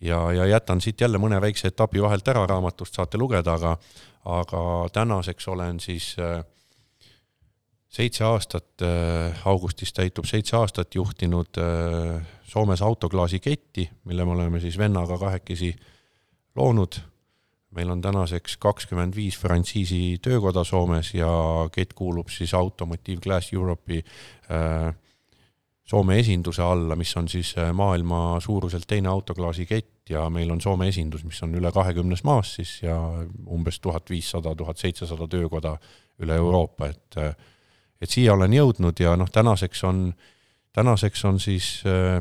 [0.00, 3.78] ja, ja jätan siit jälle mõne väikse etapi vahelt ära raamatust, saate lugeda, aga
[4.26, 6.44] aga tänaseks olen siis äh,
[7.96, 14.78] seitse aastat, äh, augustis täitub seitse aastat juhtinud äh, Soomes autoklaasiketti, mille me oleme siis
[14.78, 15.74] vennaga kahekesi
[16.56, 17.00] loonud.
[17.76, 21.28] meil on tänaseks kakskümmend viis frantsiisi töökoda Soomes ja
[21.72, 24.00] kett kuulub siis Automotive Glass Europe'i
[25.86, 31.24] Soome esinduse alla, mis on siis maailma suuruselt teine autoklaasikett ja meil on Soome esindus,
[31.24, 32.96] mis on üle kahekümnes maas siis ja
[33.46, 35.76] umbes tuhat viissada, tuhat seitsesada töökoda
[36.22, 37.20] üle Euroopa, et
[38.00, 40.10] et siia olen jõudnud ja noh, tänaseks on,
[40.76, 42.18] tänaseks on siis äh,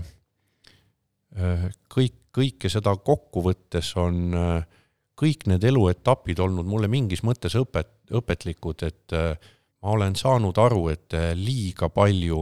[1.40, 4.82] äh, kõik, kõike seda kokku võttes on äh,
[5.16, 11.16] kõik need eluetapid olnud mulle mingis mõttes õpet, õpetlikud, et ma olen saanud aru, et
[11.40, 12.42] liiga palju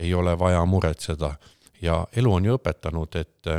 [0.00, 1.34] ei ole vaja muretseda.
[1.84, 3.50] Ja elu on ju õpetanud, et,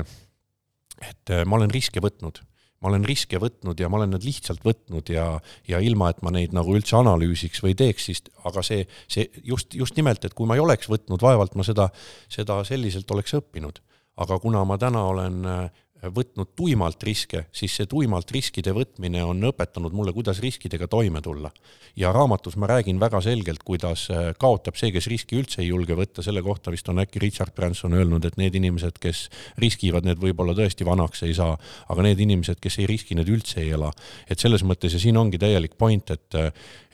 [0.97, 2.41] et ma olen riske võtnud
[2.85, 5.25] ma olen riske võtnud ja ma olen need lihtsalt võtnud ja,
[5.65, 9.73] ja ilma, et ma neid nagu üldse analüüsiks või teeks, siis aga see, see just,
[9.73, 11.89] just nimelt, et kui ma ei oleks võtnud, vaevalt ma seda,
[12.29, 13.81] seda selliselt oleks õppinud.
[14.21, 15.65] aga kuna ma täna olen äh,
[16.13, 21.51] võtnud tuimalt riske, siis see tuimalt riskide võtmine on õpetanud mulle, kuidas riskidega toime tulla.
[21.95, 25.95] ja raamatus ma räägin väga selgelt, kuidas äh, kaotab see, kes riski üldse ei julge
[25.95, 29.29] võtta, selle kohta vist on äkki Richard Branson öelnud, et need inimesed, kes
[29.61, 31.55] riskivad, need võib-olla tõesti vanaks ei saa,
[31.89, 33.91] aga need inimesed, kes ei riski, need üldse ei ela.
[34.29, 36.41] et selles mõttes ja siin ongi täielik point, et,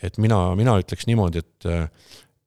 [0.02, 1.90] et mina, mina ütleks niimoodi, et äh,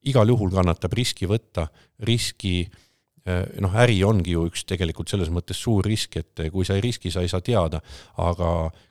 [0.05, 1.69] igal juhul kannatab riski võtta,
[2.05, 2.84] riski äh, Äh,
[3.25, 6.85] noh, äri ongi ju üks tegelikult selles mõttes suur risk, et äh, kui sa ei
[6.85, 7.81] riski, sa ei saa teada,
[8.21, 8.51] aga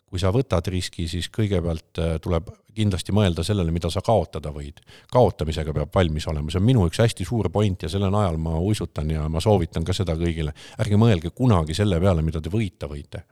[0.09, 4.81] kui sa võtad riski, siis kõigepealt äh, tuleb kindlasti mõelda sellele, mida sa kaotada võid.
[5.13, 8.57] kaotamisega peab valmis olema, see on minu üks hästi suur point ja selle najal ma
[8.57, 10.53] uisutan ja ma soovitan ka seda kõigile.
[10.81, 13.23] ärge mõelge kunagi selle peale, mida te võita võite.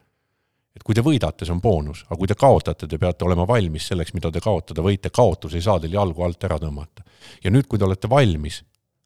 [0.75, 3.87] et kui te võidate, see on boonus, aga kui te kaotate, te peate olema valmis
[3.89, 7.01] selleks, mida te kaotada võite, kaotus ei saa teil jalgu alt ära tõmmata.
[7.43, 8.61] ja nüüd, kui te olete valmis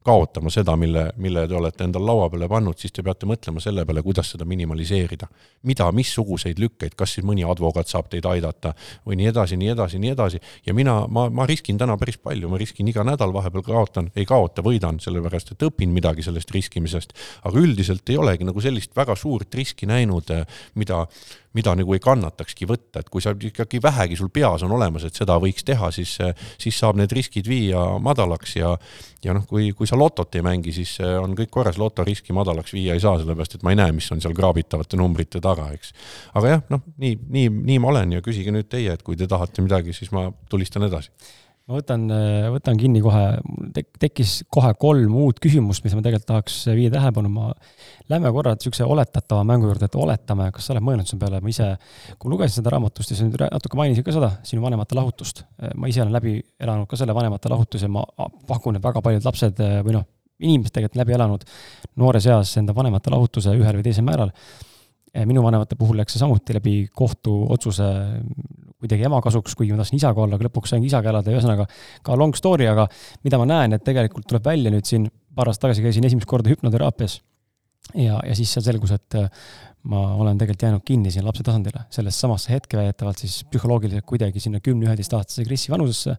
[0.05, 3.85] kaotama seda, mille, mille te olete endal laua peale pannud, siis te peate mõtlema selle
[3.85, 5.27] peale, kuidas seda minimaliseerida.
[5.65, 9.99] mida, missuguseid lükkeid, kas siis mõni advokaat saab teid aidata või nii edasi, nii edasi,
[9.99, 10.41] nii edasi.
[10.65, 14.25] ja mina, ma, ma riskin täna päris palju, ma riskin iga nädal, vahepeal kaotan, ei
[14.29, 17.13] kaota, võidan, sellepärast et õpin midagi sellest riskimisest.
[17.43, 20.29] aga üldiselt ei olegi nagu sellist väga suurt riski näinud,
[20.75, 21.05] mida
[21.55, 25.15] mida nagu ei kannatakski võtta, et kui sa ikkagi vähegi sul peas on olemas, et
[25.15, 26.17] seda võiks teha, siis,
[26.59, 28.75] siis saab need riskid viia madalaks ja
[29.25, 32.95] ja noh, kui, kui sa lotot ei mängi, siis on kõik korras, lotoriski madalaks viia
[32.95, 35.95] ei saa, sellepärast et ma ei näe, mis on seal kraabitavate numbrite taga, eks.
[36.35, 39.29] aga jah, noh, nii, nii, nii ma olen ja küsige nüüd teie, et kui te
[39.31, 41.13] tahate midagi, siis ma tulistan edasi
[41.65, 42.03] ma võtan,
[42.53, 46.91] võtan kinni kohe, mul tek-, tekkis kohe kolm uut küsimust, mis ma tegelikult tahaks viia
[46.93, 47.47] tähelepanu, ma
[48.11, 51.49] lähme korra niisuguse oletatava mängu juurde, et oletame, kas sa oled mõelnud selle peale, ma
[51.49, 51.71] ise,
[52.21, 55.41] kui lugesin seda raamatust ja sa nüüd natuke mainisid ka seda, sinu vanemate lahutust,
[55.73, 58.05] ma ise olen läbi elanud ka selle vanemate lahutuse, ma
[58.45, 60.05] pakun, et väga paljud lapsed või noh,
[60.45, 61.49] inimesed tegelikult läbi elanud
[61.97, 64.33] noores eas enda vanemate lahutuse ühel või teisel määral.
[65.25, 67.85] Minu vanemate puhul läks see samuti läbi kohtuotsuse
[68.85, 71.67] kuidagi ema kasuks, kuigi ma tahtsin isaga olla, aga lõpuks saingi isaga elada ühesõnaga
[72.05, 72.87] ka long story, aga
[73.27, 76.51] mida ma näen, et tegelikult tuleb välja nüüd siin, paar aastat tagasi käisin esimest korda
[76.53, 77.19] hüpnoteraapias
[77.93, 79.47] ja, ja siis seal selgus, et äh,
[79.91, 84.41] ma olen tegelikult jäänud kinni sinna lapse tasandile, sellesse samasse hetke väidetavalt siis psühholoogiliselt kuidagi
[84.43, 86.15] sinna kümne-üheteistaastase Krisi vanusesse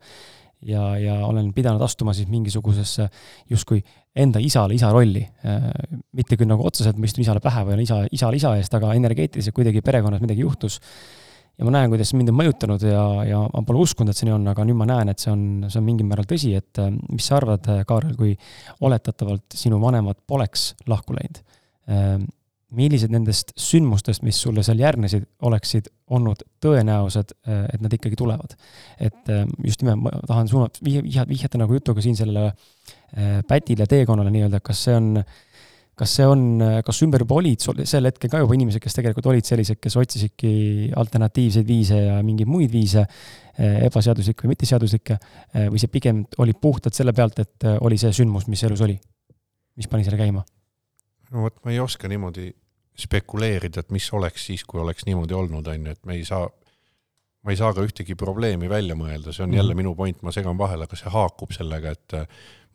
[0.66, 3.08] ja, ja olen pidanud astuma siis mingisugusesse
[3.50, 3.82] justkui
[4.16, 5.24] enda isale isa rolli.
[5.44, 5.70] Äh,
[6.16, 8.94] mitte küll nagu otseselt ma istun isale pähe või olen isa, isal isa eest, aga
[8.96, 10.80] energeetiliselt kuidagi perekonnas midagi juhtus.
[11.56, 14.36] Ja ma näen, kuidas mind on mõjutanud ja, ja ma pole uskunud, et see nii
[14.36, 16.92] on, aga nüüd ma näen, et see on, see on mingil määral tõsi, et äh,
[17.10, 18.34] mis sa arvad, Kaarel, kui
[18.86, 21.42] oletatavalt sinu vanemad poleks lahku läinud?
[21.86, 22.18] Äh,
[22.74, 28.56] millised nendest sündmustest, mis sulle seal järgnesid, oleksid olnud tõenäosed, äh, et nad ikkagi tulevad.
[28.98, 34.32] et äh, just nimelt ma tahan suunata, vihjata, nagu jutuga siin sellele äh, pätile teekonnale
[34.34, 35.22] nii-öelda, kas see on,
[35.96, 36.42] kas see on,
[36.84, 39.96] kas ümber juba olid sul sel hetkel ka juba inimesed, kes tegelikult olid sellised, kes
[39.96, 40.50] otsisidki
[40.96, 43.06] alternatiivseid viise ja mingeid muid viise,
[43.56, 45.16] ebaseaduslikke või mitteseaduslikke,
[45.72, 48.98] või see pigem oli puhtalt selle pealt, et oli see sündmus, mis elus oli,
[49.80, 50.44] mis pani selle käima?
[51.32, 52.50] no vot, ma ei oska niimoodi
[52.96, 56.44] spekuleerida, et mis oleks siis, kui oleks niimoodi olnud, on ju, et me ei saa,
[57.44, 60.32] ma ei saa ka ühtegi probleemi välja mõelda, see on mm jälle minu point, ma
[60.34, 62.16] segan vahele, aga see haakub sellega, et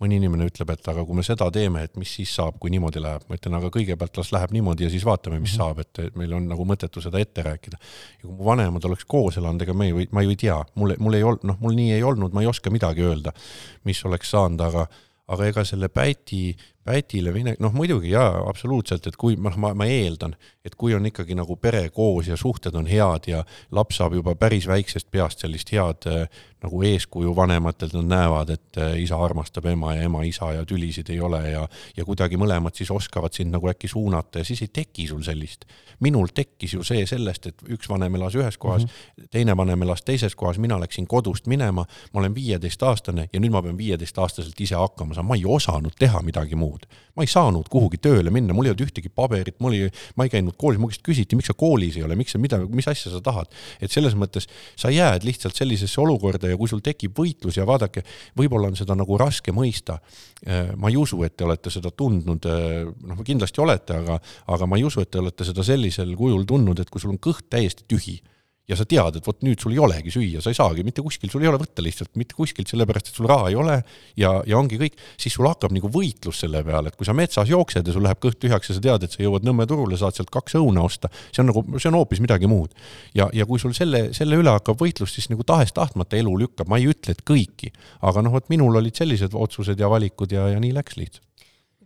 [0.01, 3.03] mõni inimene ütleb, et aga kui me seda teeme, et mis siis saab, kui niimoodi
[3.03, 5.85] läheb, ma ütlen, aga kõigepealt las läheb niimoodi ja siis vaatame, mis mm -hmm.
[5.85, 7.77] saab, et meil on nagu mõttetu seda ette rääkida.
[7.77, 10.95] ja kui mu vanemad oleks koos elanud, ega me ei või, ma ei tea, mul,
[10.99, 13.33] mul ei olnud, noh, mul nii ei olnud, ma ei oska midagi öelda,
[13.83, 14.87] mis oleks saanud, aga
[15.31, 16.51] aga ega selle Päti,
[16.83, 21.05] pätile vine-, noh muidugi jaa, absoluutselt, et kui noh, ma, ma eeldan, et kui on
[21.05, 25.45] ikkagi nagu pere koos ja suhted on head ja laps saab juba päris väiksest peast
[25.45, 26.25] sellist head äh,
[26.61, 31.09] nagu eeskuju vanematelt, nad näevad, et äh, isa armastab ema ja ema isa ja tülisid
[31.09, 31.67] ei ole ja
[31.97, 35.65] ja kuidagi mõlemad siis oskavad sind nagu äkki suunata ja siis ei teki sul sellist.
[35.99, 39.27] minul tekkis ju see sellest, et üks vanem elas ühes kohas mm, -hmm.
[39.31, 43.61] teine vanem elas teises kohas, mina läksin kodust minema, ma olen viieteistaastane ja nüüd ma
[43.61, 46.70] pean viieteistaastaselt ise hakkama saama, ma ei osanud teha midagi muud.
[47.15, 50.31] Ma ei saanud kuhugi tööle minna, mul ei olnud ühtegi paberit, mul ei, ma ei
[50.34, 53.12] käinud koolis, mu käest küsiti, miks sa koolis ei ole, miks sa, mida, mis asja
[53.13, 53.51] sa tahad.
[53.81, 54.47] et selles mõttes
[54.79, 58.05] sa jääd lihtsalt sellisesse olukorda ja kui sul tekib võitlus ja vaadake,
[58.38, 59.99] võib-olla on seda nagu raske mõista.
[60.47, 64.19] Äh, ma ei usu, et te olete seda tundnud, äh, noh, kindlasti olete, aga,
[64.55, 67.21] aga ma ei usu, et te olete seda sellisel kujul tundnud, et kui sul on
[67.21, 68.21] kõht täiesti tühi
[68.69, 71.32] ja sa tead, et vot nüüd sul ei olegi süüa, sa ei saagi mitte kuskil,
[71.34, 73.78] sul ei ole võtta lihtsalt mitte kuskilt, sellepärast et sul raha ei ole
[74.19, 77.50] ja, ja ongi kõik, siis sul hakkab nagu võitlus selle peale, et kui sa metsas
[77.50, 80.13] jooksed ja sul läheb kõht tühjaks ja sa tead, et sa jõuad Nõmme turule, saad
[80.13, 82.76] sealt kaks õuna osta, see on nagu, see on hoopis midagi muud.
[83.17, 86.78] ja, ja kui sul selle, selle üle hakkab võitlus, siis nagu tahes-tahtmata elu lükkab, ma
[86.78, 87.74] ei ütle, et kõiki,
[88.06, 91.28] aga noh, vot minul olid sellised otsused ja valikud ja, ja nii läks lihtsalt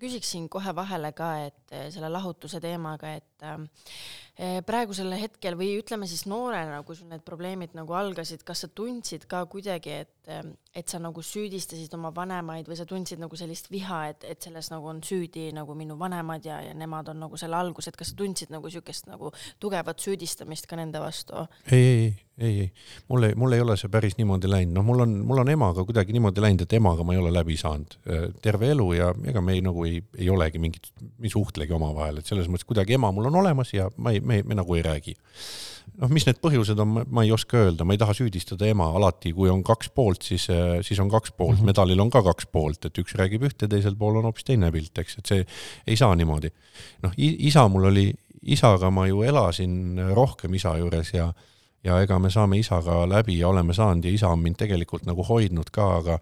[0.05, 3.63] küsiksin kohe vahele ka, et selle lahutuse teemaga, et äh,
[4.34, 4.34] Eh,
[4.67, 9.29] praegusel hetkel või ütleme siis noorena, kui sul need probleemid nagu algasid, kas sa tundsid
[9.31, 10.43] ka kuidagi, et, eh,
[10.75, 14.67] et sa nagu süüdistasid oma vanemaid või sa tundsid nagu sellist viha, et, et selles
[14.73, 18.11] nagu on süüdi nagu minu vanemad ja, ja nemad on nagu selle algus, et kas
[18.11, 19.31] sa tundsid nagu niisugust nagu
[19.63, 21.45] tugevat süüdistamist ka nende vastu?
[21.71, 22.71] ei, ei, ei, ei,
[23.07, 25.85] mul ei, mul ei ole see päris niimoodi läinud, noh, mul on, mul on emaga
[25.87, 29.39] kuidagi niimoodi läinud, et emaga ma ei ole läbi saanud eh, terve elu ja ega
[29.45, 30.91] me ei, nagu ei, ei olegi mingit,
[31.23, 34.41] ei suhtlegi omavahel, et selles mõttes kuidagi ema mul on olemas ja ma ei, me,
[34.45, 35.15] me nagu ei räägi.
[36.01, 39.31] noh, mis need põhjused on, ma ei oska öelda, ma ei taha süüdistada ema, alati
[39.37, 40.47] kui on kaks poolt, siis,
[40.83, 41.71] siis on kaks poolt mm, -hmm.
[41.71, 44.97] medalil on ka kaks poolt, et üks räägib ühte, teisel pool on hoopis teine pilt,
[44.97, 45.45] eks, et see
[45.87, 46.51] ei saa niimoodi.
[47.03, 51.33] noh, isa mul oli, isaga ma ju elasin rohkem isa juures ja
[51.85, 55.23] ja ega me saame isaga läbi ja oleme saanud ja isa on mind tegelikult nagu
[55.23, 56.19] hoidnud ka, aga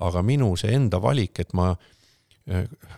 [0.00, 1.95] aga minu see enda valik, et ma äh,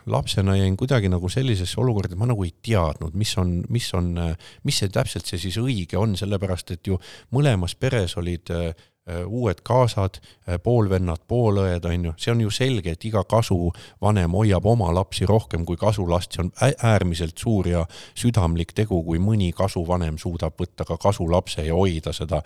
[0.06, 4.12] lapsena jäin kuidagi nagu sellisesse olukorda, et ma nagu ei teadnud, mis on, mis on,
[4.18, 6.98] äh, mis see täpselt see siis õige on, sellepärast et ju
[7.34, 8.72] mõlemas peres olid äh,
[9.08, 10.18] uued kaasad,
[10.60, 15.64] poolvennad, poolõed, on ju, see on ju selge, et iga kasuvanem hoiab oma lapsi rohkem
[15.64, 20.98] kui kasulast, see on äärmiselt suur ja südamlik tegu, kui mõni kasuvanem suudab võtta ka
[21.00, 22.42] kasulapse ja hoida seda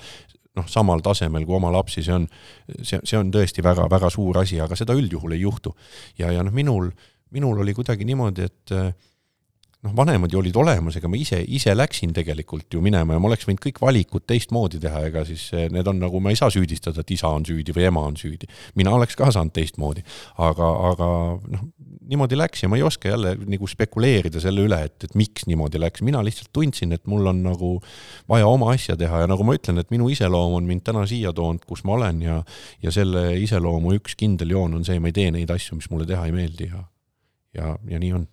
[0.59, 2.27] noh, samal tasemel kui oma lapsi, see on,
[2.83, 5.75] see, see on tõesti väga-väga suur asi, aga seda üldjuhul ei juhtu.
[6.21, 6.91] ja, ja noh, minul,
[7.33, 8.77] minul oli kuidagi niimoodi, et
[9.83, 13.31] noh, vanemad ju olid olemas, ega ma ise, ise läksin tegelikult ju minema ja ma
[13.31, 17.03] oleks võinud kõik valikud teistmoodi teha, ega siis need on nagu, ma ei saa süüdistada,
[17.03, 18.51] et isa on süüdi või ema on süüdi.
[18.79, 20.05] mina oleks ka saanud teistmoodi,
[20.39, 21.09] aga, aga
[21.57, 21.67] noh,
[22.09, 25.81] niimoodi läks ja ma ei oska jälle nagu spekuleerida selle üle, et, et miks niimoodi
[25.81, 27.73] läks, mina lihtsalt tundsin, et mul on nagu
[28.31, 31.33] vaja oma asja teha ja nagu ma ütlen, et minu iseloom on mind täna siia
[31.37, 32.41] toonud, kus ma olen ja
[32.83, 36.09] ja selle iseloomu üks kindel joon on see, ma ei tee neid asju, mis mulle
[36.09, 36.85] teha ei meeldi ja
[37.55, 38.29] ja, ja nii on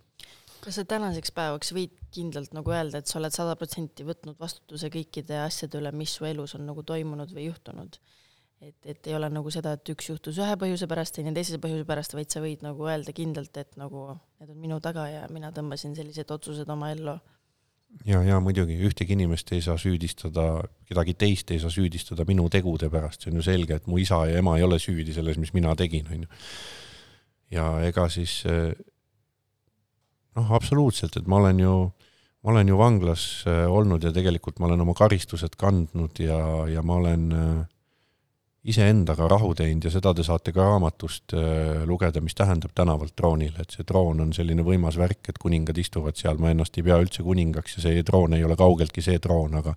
[0.60, 4.90] kas sa tänaseks päevaks võid kindlalt nagu öelda, et sa oled sada protsenti võtnud vastutuse
[4.92, 8.00] kõikide asjade üle, mis su elus on nagu toimunud või juhtunud?
[8.60, 11.86] Et, et ei ole nagu seda, et üks juhtus ühe põhjuse pärast, teine teise põhjuse
[11.88, 15.52] pärast, vaid sa võid nagu öelda kindlalt, et nagu need on minu taga ja mina
[15.56, 17.16] tõmbasin sellised otsused oma ellu.
[18.06, 22.90] ja, ja muidugi ühtegi inimest ei saa süüdistada, kedagi teist ei saa süüdistada minu tegude
[22.92, 25.54] pärast, see on ju selge, et mu isa ja ema ei ole süüdi selles, mis
[25.56, 26.44] mina tegin, on ju.
[27.56, 28.42] ja ega siis
[30.36, 31.74] noh, absoluutselt, et ma olen ju,
[32.44, 36.84] ma olen ju vanglas äh, olnud ja tegelikult ma olen oma karistused kandnud ja, ja
[36.86, 37.52] ma olen äh,
[38.68, 43.62] iseendaga rahu teinud ja seda te saate ka raamatust äh, lugeda, mis tähendab tänavalt troonile,
[43.62, 46.98] et see troon on selline võimas värk, et kuningad istuvad seal, ma ennast ei pea
[47.00, 49.74] üldse kuningaks ja see troon ei ole kaugeltki see troon, aga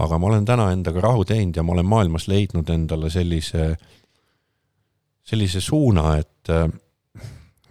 [0.00, 3.74] aga ma olen täna endaga rahu teinud ja ma olen maailmas leidnud endale sellise,
[5.28, 6.50] sellise suuna, et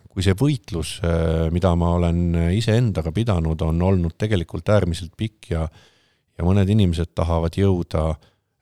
[0.09, 2.23] kui see võitlus, äh, mida ma olen
[2.55, 5.67] iseendaga pidanud, on olnud tegelikult äärmiselt pikk ja
[6.39, 8.13] ja mõned inimesed tahavad jõuda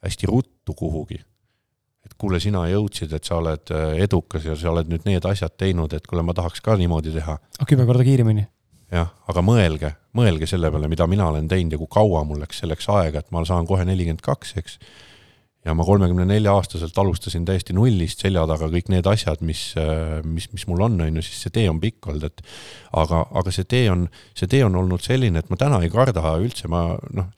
[0.02, 1.20] hästi ruttu kuhugi.
[2.18, 5.94] Kuule, sina jõudsid, et sa oled äh, edukas ja sa oled nüüd need asjad teinud,
[5.94, 7.38] et kuule, ma tahaks ka niimoodi teha.
[7.68, 8.48] kümme korda kiiremini.
[8.92, 12.64] jah, aga mõelge, mõelge selle peale, mida mina olen teinud ja kui kaua mul läks
[12.64, 14.80] selleks aega, et ma saan kohe nelikümmend kaks, eks
[15.66, 19.62] ja ma kolmekümne nelja aastaselt alustasin täiesti nullist, selja taga kõik need asjad, mis,
[20.28, 22.44] mis, mis mul on, on ju, siis see tee on pikk olnud, et
[23.02, 24.06] aga, aga see tee on,
[24.38, 26.84] see tee on olnud selline, et ma täna ei karda üldse, ma
[27.18, 27.30] noh,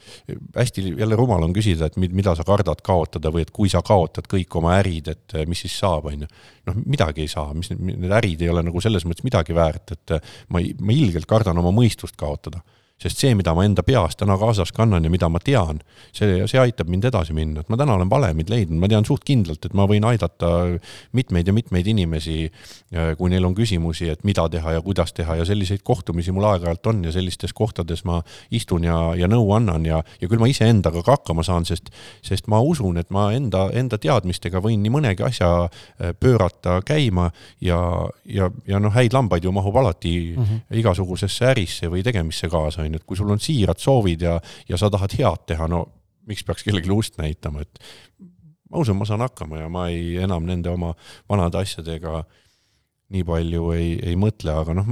[0.57, 4.29] hästi jälle rumal on küsida, et mida sa kardad kaotada või et kui sa kaotad
[4.29, 6.33] kõik oma ärid, et mis siis saab, on ju.
[6.69, 10.19] noh, midagi ei saa, mis need ärid ei ole nagu selles mõttes midagi väärt, et
[10.53, 12.61] ma, ma ilgelt kardan oma mõistust kaotada
[12.99, 15.79] sest see, mida ma enda peas täna kaasas kannan ja mida ma tean,
[16.15, 19.23] see, see aitab mind edasi minna, et ma täna olen valemid leidnud, ma tean suht
[19.27, 20.49] kindlalt, et ma võin aidata
[21.15, 22.37] mitmeid ja mitmeid inimesi,
[22.93, 25.37] äh, kui neil on küsimusi, et mida teha ja kuidas teha.
[25.39, 28.19] Ja selliseid kohtumisi mul aeg-ajalt on ja sellistes kohtades ma
[28.51, 31.91] istun ja, ja nõu annan ja, ja küll ma iseendaga ka hakkama saan, sest,
[32.25, 37.29] sest ma usun, et ma enda, enda teadmistega võin nii mõnegi asja äh, pöörata käima
[37.63, 37.79] ja,
[38.25, 40.79] ja, ja noh, häid lambaid ju mahub alati mm -hmm.
[40.83, 44.35] igasugusesse ärisse või tegemisse kaasa, on ju, et kui sul on siirad soovid ja,
[44.69, 45.85] ja sa tahad head teha, no
[46.29, 47.81] miks peaks kellelegi ust näitama, et
[48.69, 50.91] ma usun, ma saan hakkama ja ma ei, enam nende oma
[51.29, 52.23] vanade asjadega
[53.15, 54.91] nii palju ei, ei mõtle, aga noh,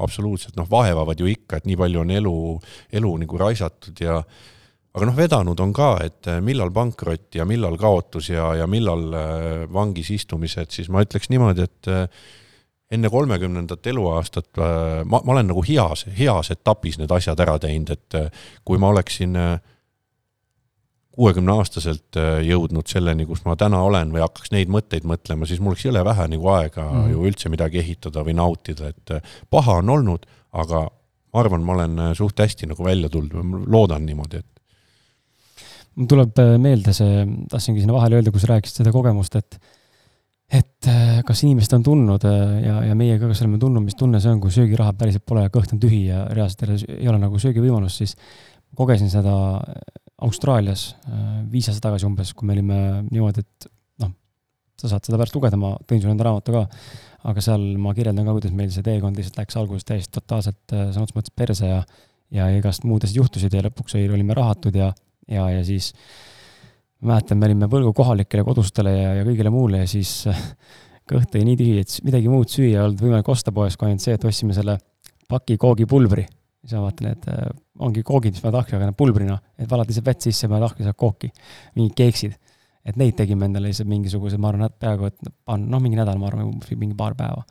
[0.00, 2.34] absoluutselt noh, vaevavad ju ikka, et nii palju on elu,
[2.96, 8.30] elu nagu raisatud ja aga noh, vedanud on ka, et millal pankrot ja millal kaotus
[8.32, 11.92] ja, ja millal äh, vangis istumised, siis ma ütleks niimoodi, et
[12.90, 17.92] enne kolmekümnendat eluaastat äh, ma, ma olen nagu heas, heas etapis need asjad ära teinud,
[17.94, 19.52] et äh, kui ma oleksin äh,
[21.20, 25.84] kuuekümneaastaselt jõudnud selleni, kus ma täna olen või hakkaks neid mõtteid mõtlema, siis mul oleks
[25.84, 27.10] jõle vähe nagu aega mm -hmm.
[27.10, 29.12] ju üldse midagi ehitada või nautida, et
[29.50, 33.60] paha on olnud, aga ma arvan, ma olen suht hästi nagu välja tulnud või ma
[33.66, 34.62] loodan niimoodi, et
[35.98, 39.60] mul tuleb meelde see, tahtsingi sinna vahele öelda, kui sa rääkisid seda kogemust, et
[40.50, 43.98] et äh, kas inimesed on tundnud äh, ja, ja meie ka, kas oleme tundnud, mis
[43.98, 47.20] tunne see on, kui söögiraha päriselt pole ja kõht on tühi ja reaalselt ei ole
[47.22, 48.16] nagu söögivõimalust, siis
[48.78, 49.34] kogesin seda
[50.26, 53.70] Austraalias äh, viis aastat tagasi umbes, kui me olime niimoodi, et
[54.02, 54.10] noh,
[54.80, 56.64] sa saad seda pärast lugeda, ma tõin sulle enda raamatu ka,
[57.30, 61.04] aga seal ma kirjeldan ka, kuidas meil see teekond lihtsalt läks alguses täiesti totaalselt sõna
[61.04, 61.82] otseses mõttes perse ja
[62.30, 64.92] ja igast muud asjad juhtusid ja lõpuks olime rahatud ja,
[65.26, 66.29] ja, ja siis äh,
[67.00, 70.24] ma mäletan, me olime võlgu kohalikele kodustele ja, ja kõigile muule ja siis
[71.10, 74.04] kõht oli nii tühi, et midagi muud süüa ei olnud võimalik osta poes, kui ainult
[74.04, 74.76] see, et ostsime selle
[75.30, 76.26] paki koogipulbri.
[76.60, 77.48] siis ma vaatan, et äh,
[77.80, 80.98] ongi koogid, mis paned ahju, aga pulbrina, et valad lihtsalt vett sisse, paned ahju, saad
[80.98, 81.32] kooki.
[81.78, 82.36] mingid keeksid.
[82.84, 86.52] et neid tegime endale lihtsalt mingisugused, ma arvan, peaaegu et noh, mingi nädal, ma arvan,
[86.76, 87.44] mingi paar päeva.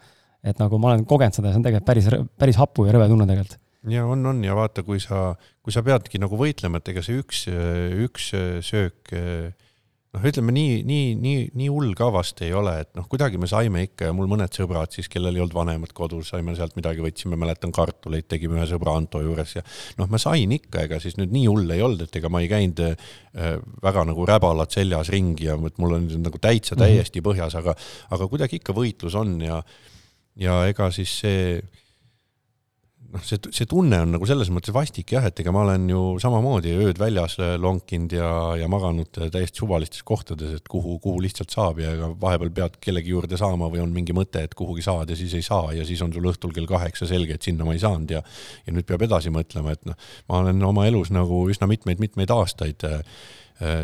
[0.43, 3.27] et nagu ma olen kogenud seda, see on tegelikult päris, päris hapu ja rõve tunne
[3.27, 5.33] tegelikult ja on, on ja vaata, kui sa,
[5.69, 7.43] kui sa peadki nagu võitlema, et ega see üks,
[8.01, 8.31] üks
[8.65, 9.13] söök
[10.15, 13.45] noh, ütleme nii, nii, nii, nii hull ka vast ei ole, et noh, kuidagi me
[13.49, 17.03] saime ikka ja mul mõned sõbrad siis, kellel ei olnud vanemad kodus, saime sealt midagi,
[17.05, 19.63] võtsime, mäletan kartuleid, tegime ühe sõbra Anto juures ja
[19.99, 22.49] noh, ma sain ikka, ega siis nüüd nii hull ei olnud, et ega ma ei
[22.49, 26.87] käinud äh, väga nagu räbalad seljas ringi ja et mul on nagu täitsa mhm.
[26.87, 27.77] täiesti põhjas, aga,
[28.09, 29.61] aga kuidagi ikka võitlus on ja,
[30.41, 31.59] ja ega siis see
[33.13, 36.01] noh, see, see tunne on nagu selles mõttes vastik jah, et ega ma olen ju
[36.21, 38.29] samamoodi ööd väljas äh, lonkinud ja,
[38.61, 42.77] ja maganud äh, täiesti suvalistes kohtades, et kuhu, kuhu lihtsalt saab ja ega vahepeal pead
[42.83, 45.87] kellegi juurde saama või on mingi mõte, et kuhugi saad ja siis ei saa ja
[45.87, 48.23] siis on sul õhtul kell kaheksa selge, et sinna ma ei saanud ja
[48.65, 49.97] ja nüüd peab edasi mõtlema, et noh,
[50.29, 53.01] ma olen oma elus nagu üsna mitmeid-mitmeid aastaid äh,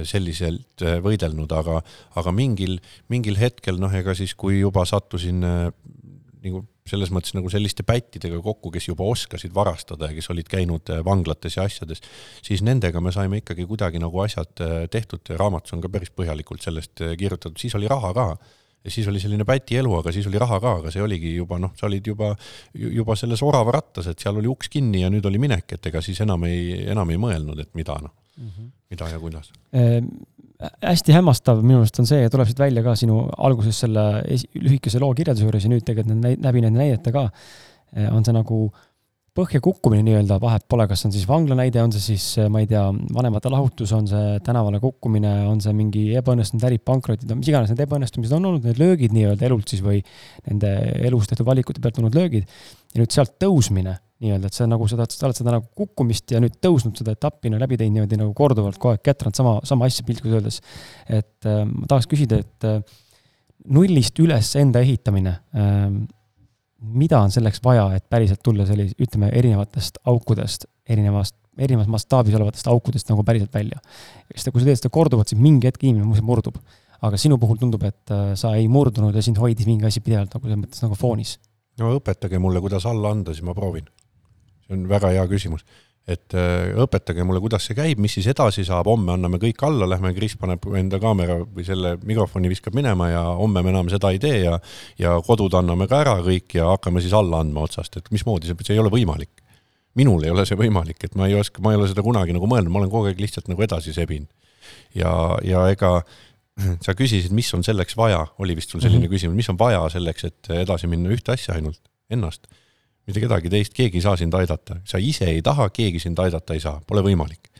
[0.07, 1.81] selliselt võidelnud, aga,
[2.15, 2.77] aga mingil,
[3.11, 8.69] mingil hetkel noh, ega siis, kui juba sattusin nagu selles mõttes nagu selliste pättidega kokku,
[8.73, 12.03] kes juba oskasid varastada ja kes olid käinud äh, vanglates ja asjades,
[12.45, 16.65] siis nendega me saime ikkagi kuidagi nagu asjad äh, tehtud, raamatus on ka päris põhjalikult
[16.65, 18.27] sellest äh, kirjutatud, siis oli raha ka.
[18.85, 21.57] Ja siis oli selline päti elu, aga siis oli raha ka, aga see oligi juba
[21.57, 22.27] noh, sa olid juba,
[22.77, 26.03] juba selles orava rattas, et seal oli uks kinni ja nüüd oli minek, et ega
[26.05, 28.69] siis enam ei, enam ei mõelnud, et mida noh mm, -hmm.
[28.93, 29.49] mida ja kuidas
[30.63, 34.05] hästi hämmastav minu meelest on ja tuleb siit välja ka sinu alguses selle
[34.55, 37.29] lühikese loo kirjelduse juures ja nüüd tegelikult läbi nende näidete ka,
[37.95, 38.67] eh, on see nagu
[39.35, 42.61] põhja kukkumine nii-öelda, vahet pole, kas on siis vangla näide, on see siis, eh, ma
[42.63, 42.85] ei tea,
[43.17, 47.73] vanemate lahutus, on see tänavale kukkumine, on see mingi ebaõnnestunud ärid, pankrotid, no mis iganes
[47.73, 49.99] need ebaõnnestumised on olnud, need löögid nii-öelda elult siis või
[50.47, 50.71] nende
[51.03, 52.47] elus tehtud valikute pealt tulnud löögid,
[52.95, 56.39] ja nüüd sealt tõusmine nii-öelda, et see nagu seda, sa oled seda nagu kukkumist ja
[56.43, 59.89] nüüd tõusnud seda etappi no läbi teinud niimoodi nagu korduvalt kogu aeg kätranud sama, sama
[59.89, 60.61] asja piltlikult öeldes.
[61.09, 62.79] et äh, ma tahaks küsida, et äh,
[63.75, 65.89] nullist üles enda ehitamine äh,,
[66.95, 72.69] mida on selleks vaja, et päriselt tulla sellise, ütleme, erinevatest aukudest, erinevast, erinevas mastaabis olevatest
[72.71, 73.81] aukudest nagu päriselt välja.
[74.31, 76.61] sest kui sa teed seda korduvalt, siis mingi hetk inimene muuseas murdub.
[77.05, 80.31] aga sinu puhul tundub, et äh, sa ei murdunud ja sind hoidis mingi asi pidevalt
[80.33, 81.35] nagu selles mõttes nagu foonis.
[81.83, 83.91] no õpetage mulle, kuidas alla anda, siis ma proovin
[84.65, 85.65] see on väga hea küsimus.
[86.05, 89.87] et äh, õpetage mulle, kuidas see käib, mis siis edasi saab, homme anname kõik alla,
[89.89, 94.11] lähme, Kris paneb enda kaamera või selle mikrofoni viskab minema ja homme me enam seda
[94.13, 94.59] ei tee ja
[95.01, 98.67] ja kodud anname ka ära kõik ja hakkame siis alla andma otsast, et mismoodi see,
[98.67, 99.31] see ei ole võimalik.
[99.95, 102.45] minul ei ole see võimalik, et ma ei oska, ma ei ole seda kunagi nagu
[102.53, 104.29] mõelnud, ma olen kogu aeg lihtsalt nagu edasi sebinud.
[104.93, 106.03] ja, ja ega
[106.85, 109.17] sa küsisid, mis on selleks vaja, oli vist sul selline mm -hmm.
[109.17, 111.81] küsimus, mis on vaja selleks, et edasi minna, ühte asja ainult,
[112.13, 112.45] ennast
[113.05, 116.55] mitte kedagi teist, keegi ei saa sind aidata, sa ise ei taha, keegi sind aidata
[116.55, 117.51] ei saa, pole võimalik.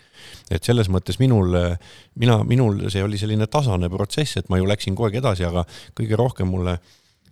[0.52, 1.54] et selles mõttes minul,
[2.22, 5.66] mina, minul see oli selline tasane protsess, et ma ju läksin kogu aeg edasi, aga
[5.98, 6.80] kõige rohkem mulle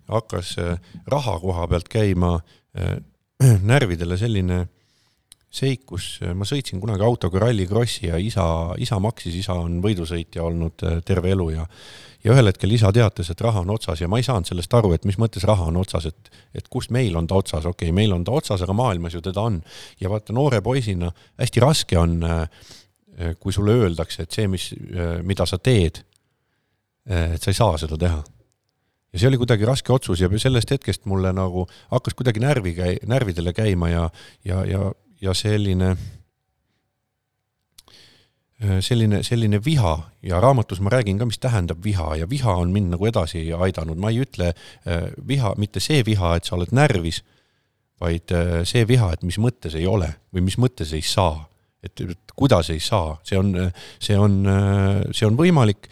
[0.10, 2.36] hakkas äh, raha koha pealt käima
[2.78, 2.98] äh,
[3.72, 4.66] närvidele selline
[5.54, 8.46] seik, kus äh, ma sõitsin kunagi autoga Rally Crossi ja isa,
[8.82, 11.68] isa maksis, isa on võidusõitja olnud terve elu ja
[12.24, 14.94] ja ühel hetkel isa teatas, et raha on otsas ja ma ei saanud sellest aru,
[14.96, 17.96] et mis mõttes raha on otsas, et, et kust meil on ta otsas, okei okay,,
[17.96, 19.60] meil on ta otsas, aga maailmas ju teda on.
[20.00, 22.48] ja vaata, noore poisina hästi raske on, äh,
[23.40, 26.00] kui sulle öeldakse, et see, mis, äh, mida sa teed,
[27.10, 28.24] äh, et sa ei saa seda teha
[29.14, 33.02] ja see oli kuidagi raske otsus ja sellest hetkest mulle nagu hakkas kuidagi närvi käi-,
[33.06, 34.08] närvidele käima ja,
[34.48, 34.88] ja, ja,
[35.24, 35.94] ja selline
[38.64, 39.94] äh, selline, selline viha.
[40.24, 42.16] Ja raamatus ma räägin ka, mis tähendab viha.
[42.20, 46.36] Ja viha on mind nagu edasi aidanud, ma ei ütle äh, viha, mitte see viha,
[46.38, 47.24] et sa oled närvis,
[48.04, 51.50] vaid äh, see viha, et mis mõttes ei ole või mis mõttes ei saa.
[51.84, 53.50] et, et kuidas ei saa, see on,
[54.00, 54.38] see on,
[55.12, 55.90] see on võimalik,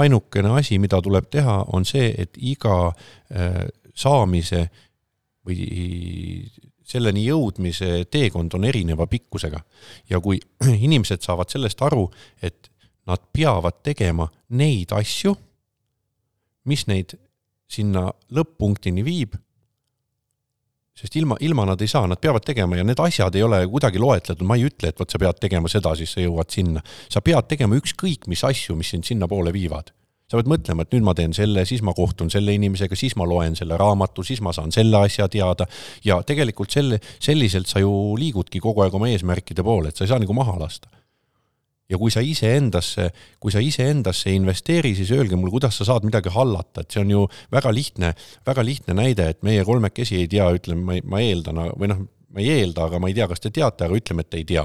[0.00, 2.88] ainukene asi, mida tuleb teha, on see, et iga
[3.92, 4.62] saamise
[5.44, 5.60] või
[6.84, 9.60] selleni jõudmise teekond on erineva pikkusega.
[10.10, 10.40] ja kui
[10.86, 12.08] inimesed saavad sellest aru,
[12.42, 12.70] et
[13.06, 15.34] nad peavad tegema neid asju,
[16.64, 17.16] mis neid
[17.68, 19.34] sinna lõpp-punktini viib,
[20.94, 23.98] sest ilma, ilma nad ei saa, nad peavad tegema ja need asjad ei ole kuidagi
[23.98, 26.84] loetletud, ma ei ütle, et vot sa pead tegema seda, siis sa jõuad sinna.
[27.10, 29.90] sa pead tegema ükskõik mis asju, mis sind sinnapoole viivad
[30.34, 33.26] sa pead mõtlema, et nüüd ma teen selle, siis ma kohtun selle inimesega, siis ma
[33.28, 35.68] loen selle raamatu, siis ma saan selle asja teada.
[36.04, 40.12] Ja tegelikult selle, selliselt sa ju liigudki kogu aeg oma eesmärkide poole, et sa ei
[40.12, 40.90] saa nagu maha lasta.
[41.84, 46.06] ja kui sa iseendasse, kui sa iseendasse ei investeeri, siis öelge mulle, kuidas sa saad
[46.08, 48.14] midagi hallata, et see on ju väga lihtne,
[48.46, 52.00] väga lihtne näide, et meie kolmekesi ei tea, ütleme, ma, ma eeldan või noh,
[52.32, 54.64] ma ei eelda, aga ma ei tea, kas te teate, aga ütleme, et ei tea.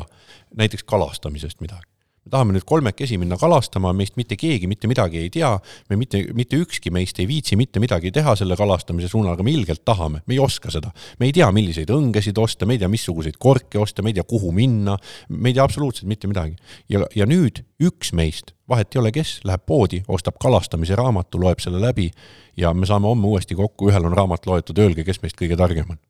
[0.64, 5.30] Näiteks kalastamisest midagi me tahame nüüd kolmekesi minna kalastama, meist mitte keegi mitte midagi ei
[5.34, 5.52] tea,
[5.90, 9.54] me mitte, mitte ükski meist ei viitsi mitte midagi teha selle kalastamise suunal, aga me
[9.56, 10.92] ilgelt tahame, me ei oska seda.
[11.20, 14.28] me ei tea, milliseid õngesid osta, me ei tea, missuguseid korke osta, me ei tea,
[14.28, 14.98] kuhu minna,
[15.30, 16.56] me ei tea absoluutselt mitte midagi.
[16.90, 21.64] ja, ja nüüd üks meist, vahet ei ole, kes, läheb poodi, ostab kalastamise raamatu, loeb
[21.64, 22.10] selle läbi
[22.58, 25.96] ja me saame homme uuesti kokku, ühel on raamat loetud, öelge, kes meist kõige targem
[25.96, 26.02] on.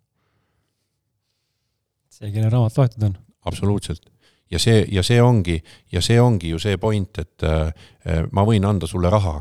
[2.10, 3.20] see, kelle raamat loetud on.
[3.46, 4.10] absoluutselt
[4.52, 5.60] ja see, ja see ongi,
[5.92, 7.72] ja see ongi ju see point, et äh,
[8.32, 9.40] ma võin anda sulle raha.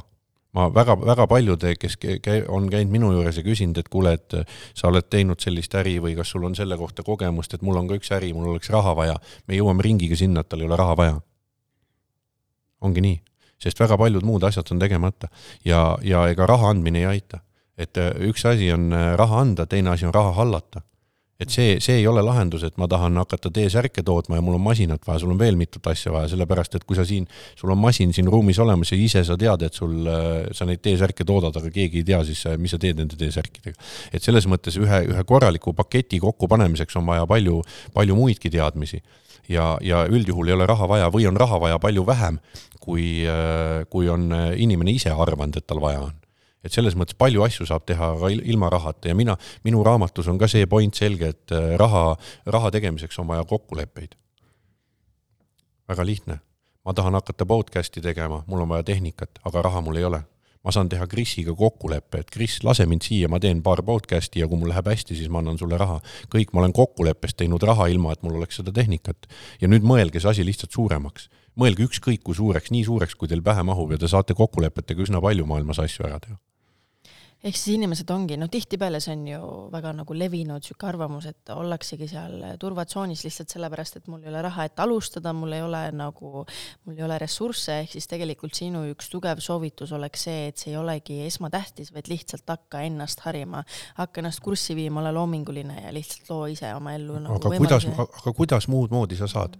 [0.56, 4.34] ma väga, väga paljude, kes käi-, on käinud minu juures ja küsinud, et kuule, et
[4.74, 7.86] sa oled teinud sellist äri või kas sul on selle kohta kogemust, et mul on
[7.88, 9.18] ka üks äri, mul oleks raha vaja.
[9.46, 11.20] me jõuame ringiga sinna, et tal ei ole raha vaja.
[12.80, 13.20] ongi nii,
[13.60, 15.28] sest väga paljud muud asjad on tegemata
[15.64, 17.40] ja, ja ega raha andmine ei aita.
[17.78, 20.82] et üks asi on raha anda, teine asi on raha hallata
[21.38, 24.62] et see, see ei ole lahendus, et ma tahan hakata T-särke tootma ja mul on
[24.64, 27.28] masinat vaja, sul on veel mitut asja vaja, sellepärast et kui sa siin,
[27.58, 30.82] sul on masin siin ruumis olemas ja ise sa tead, et sul, äh, sa neid
[30.82, 33.78] T-särke toodad, aga keegi ei tea, siis äh, mis sa teed nende T-särkidega.
[34.10, 37.62] et selles mõttes ühe, ühe korraliku paketi kokkupanemiseks on vaja palju,
[37.94, 38.98] palju muidki teadmisi.
[39.48, 42.42] ja, ja üldjuhul ei ole raha vaja või on raha vaja palju vähem,
[42.82, 46.17] kui, äh, kui on inimene ise arvanud, et tal vaja on
[46.68, 50.38] et selles mõttes palju asju saab teha ka ilma rahata ja mina, minu raamatus on
[50.40, 52.12] ka see point selge, et äh, raha,
[52.46, 54.16] raha tegemiseks on vaja kokkuleppeid.
[55.88, 56.40] väga lihtne.
[56.84, 60.22] ma tahan hakata podcast'i tegema, mul on vaja tehnikat, aga raha mul ei ole.
[60.64, 64.48] ma saan teha Krisiga kokkuleppe, et Kris, lase mind siia, ma teen paar podcast'i ja
[64.48, 66.00] kui mul läheb hästi, siis ma annan sulle raha.
[66.28, 69.26] kõik, ma olen kokkuleppes teinud raha, ilma et mul oleks seda tehnikat.
[69.60, 73.42] ja nüüd mõelge see asi lihtsalt suuremaks mõelge ükskõik kui suureks, nii suureks, kui teil
[73.42, 76.38] pähe mahub ja te saate kokkulepetega üsna palju maailmas asju ära teha
[77.38, 81.52] ehk siis inimesed ongi, noh, tihtipeale see on ju väga nagu levinud sihuke arvamus, et
[81.54, 85.84] ollaksegi seal turvatsoonis lihtsalt sellepärast, et mul ei ole raha, et alustada, mul ei ole
[85.94, 90.58] nagu, mul ei ole ressursse, ehk siis tegelikult sinu üks tugev soovitus oleks see, et
[90.58, 93.62] see ei olegi esmatähtis, vaid lihtsalt hakka ennast harima,
[94.00, 97.86] hakka ennast kurssi viima, ole loominguline ja lihtsalt loo ise oma ellu nagu aga kuidas,
[98.02, 99.54] aga kuidas muud moodi sa saad?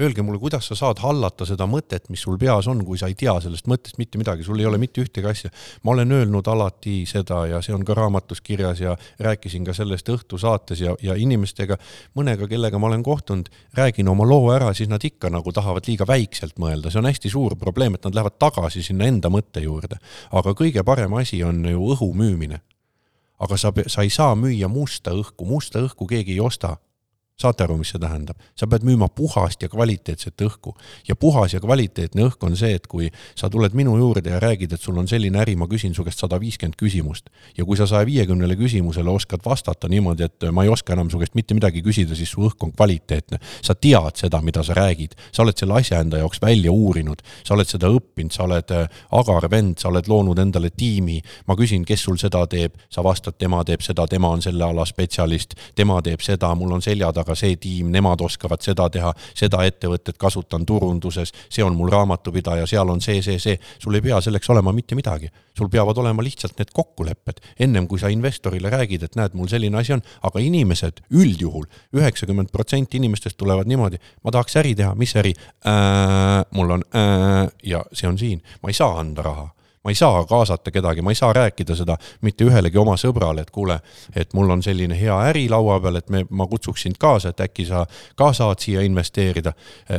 [0.00, 3.16] Öelge mulle, kuidas sa saad hallata seda mõtet, mis sul peas on, kui sa ei
[3.18, 5.50] tea sellest mõttest mitte midagi, sul ei ole mitte ühtegi asja.
[5.82, 10.08] ma olen öelnud alati seda ja see on ka raamatus kirjas ja rääkisin ka sellest
[10.08, 11.78] õhtusaates ja, ja inimestega,
[12.14, 16.06] mõnega, kellega ma olen kohtunud, räägin oma loo ära, siis nad ikka nagu tahavad liiga
[16.06, 19.98] väikselt mõelda, see on hästi suur probleem, et nad lähevad tagasi sinna enda mõtte juurde.
[20.30, 22.60] aga kõige parem asi on ju õhu müümine.
[23.38, 26.76] aga sa, sa ei saa müüa musta õhku, musta õhku keegi ei osta
[27.38, 28.38] saate aru, mis see tähendab?
[28.58, 30.74] sa pead müüma puhast ja kvaliteetset õhku.
[31.08, 34.72] ja puhas ja kvaliteetne õhk on see, et kui sa tuled minu juurde ja räägid,
[34.74, 37.30] et sul on selline äri, ma küsin su käest sada viiskümmend küsimust.
[37.56, 41.18] ja kui sa saja viiekümnele küsimusele oskad vastata niimoodi, et ma ei oska enam su
[41.18, 43.38] käest mitte midagi küsida, siis su õhk on kvaliteetne.
[43.62, 47.54] sa tead seda, mida sa räägid, sa oled selle asja enda jaoks välja uurinud, sa
[47.54, 51.84] oled seda õppinud, sa oled äh, agar vend, sa oled loonud endale tiimi, ma küsin,
[51.86, 56.02] kes sul seda teeb, sa vastad, tema teeb seda, tema on selle ala spetsialist, tema
[56.02, 60.16] teeb seda, mul on selja taga aga see tiim, nemad oskavad seda teha, seda ettevõtet
[60.20, 64.50] kasutan turunduses, see on mul raamatupidaja, seal on see, see, see, sul ei pea selleks
[64.54, 65.30] olema mitte midagi.
[65.58, 69.80] sul peavad olema lihtsalt need kokkulepped, ennem kui sa investorile räägid, et näed, mul selline
[69.80, 71.66] asi on, aga inimesed üldjuhul,
[71.98, 75.34] üheksakümmend protsenti inimestest tulevad niimoodi, ma tahaks äri teha, mis äri
[75.66, 76.46] äh,?
[76.54, 79.48] mul on äh, ja see on siin, ma ei saa anda raha
[79.88, 83.50] ma ei saa kaasata kedagi, ma ei saa rääkida seda mitte ühelegi oma sõbrale, et
[83.50, 83.78] kuule,
[84.12, 87.40] et mul on selline hea äri laua peal, et me, ma kutsuks sind kaasa, et
[87.40, 87.86] äkki sa
[88.18, 89.54] ka saad siia investeerida.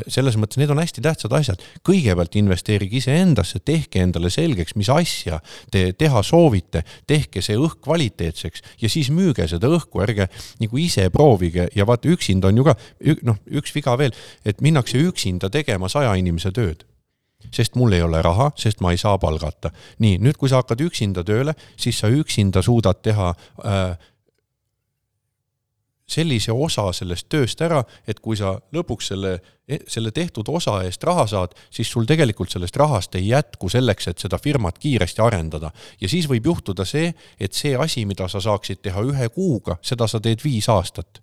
[0.08, 1.64] selles mõttes need on hästi tähtsad asjad.
[1.90, 5.40] kõigepealt investeerige iseendasse, tehke endale selgeks, mis asja
[5.72, 10.30] te teha soovite, tehke see õhk kvaliteetseks ja siis müüge seda õhku, ärge
[10.60, 12.78] nagu ise proovige ja vaata, üksinda on ju ka,
[13.26, 14.14] noh, üks viga veel,
[14.46, 16.86] et minnakse üksinda tegema saja inimese tööd
[17.52, 19.72] sest mul ei ole raha, sest ma ei saa palgata.
[20.00, 23.34] nii, nüüd, kui sa hakkad üksinda tööle, siis sa üksinda suudad teha
[23.66, 23.98] äh,
[26.10, 29.36] sellise osa sellest tööst ära, et kui sa lõpuks selle,
[29.88, 34.26] selle tehtud osa eest raha saad, siis sul tegelikult sellest rahast ei jätku selleks, et
[34.26, 35.72] seda firmat kiiresti arendada.
[36.02, 40.08] ja siis võib juhtuda see, et see asi, mida sa saaksid teha ühe kuuga, seda
[40.08, 41.22] sa teed viis aastat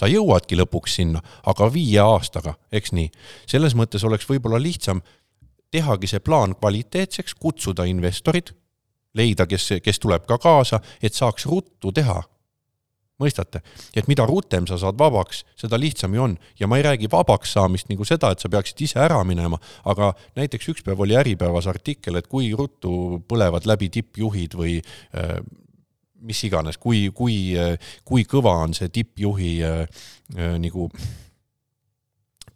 [0.00, 3.10] sa jõuadki lõpuks sinna, aga viie aastaga, eks nii.
[3.50, 5.02] selles mõttes oleks võib-olla lihtsam
[5.70, 8.52] tehagi see plaan kvaliteetseks, kutsuda investorid,
[9.14, 12.22] leida, kes, kes tuleb ka kaasa, et saaks ruttu teha.
[13.20, 13.60] mõistate,
[13.92, 17.52] et mida rutem sa saad vabaks, seda lihtsam ju on ja ma ei räägi vabaks
[17.52, 21.68] saamist nagu seda, et sa peaksid ise ära minema, aga näiteks üks päev oli Äripäevas
[21.68, 25.36] artikkel, et kui ruttu põlevad läbi tippjuhid või äh,
[26.20, 27.56] mis iganes, kui, kui,
[28.04, 29.82] kui kõva on see tippjuhi äh,
[30.36, 30.88] äh, nagu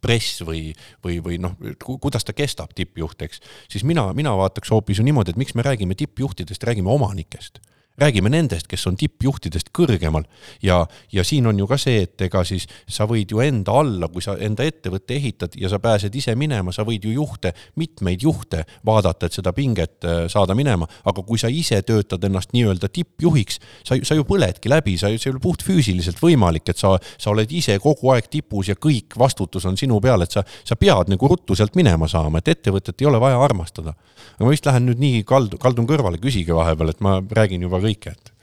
[0.05, 0.67] press või,
[1.05, 3.41] või, või noh, kuidas ta kestab, tippjuht, eks,
[3.73, 7.63] siis mina, mina vaataks hoopis ju niimoodi, et miks me räägime tippjuhtidest, räägime omanikest
[7.99, 10.25] räägime nendest, kes on tippjuhtidest kõrgemal
[10.63, 10.81] ja,
[11.15, 14.25] ja siin on ju ka see, et ega siis sa võid ju enda alla, kui
[14.25, 18.65] sa enda ettevõtte ehitad ja sa pääsed ise minema, sa võid ju juhte, mitmeid juhte
[18.87, 23.61] vaadata, et seda pinget äh, saada minema, aga kui sa ise töötad ennast nii-öelda tippjuhiks,
[23.87, 27.55] sa, sa ju põledki läbi, sa, see ei ole puhtfüüsiliselt võimalik, et sa, sa oled
[27.55, 31.31] ise kogu aeg tipus ja kõik vastutus on sinu peal, et sa, sa pead nagu
[31.31, 33.95] ruttu sealt minema saama, et ettevõtet ei ole vaja armastada.
[34.35, 37.84] aga ma vist lähen nüüd nii kaldu, kaldun kõrvale, küsige vahepeal, et ma räägin juba
[37.85, 38.35] kõike, et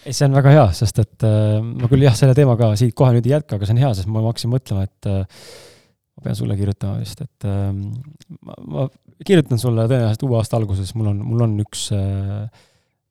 [0.00, 3.12] ei, see on väga hea, sest et äh, ma küll jah, selle teemaga siit kohe
[3.16, 5.44] nüüd ei jätka, aga see on hea, sest ma hakkasin mõtlema, et äh,
[6.16, 7.68] ma pean sulle kirjutama vist, et äh,
[8.40, 8.88] ma, ma
[9.26, 12.46] kirjutan sulle tõenäoliselt uue aasta alguses, mul on, mul on üks äh,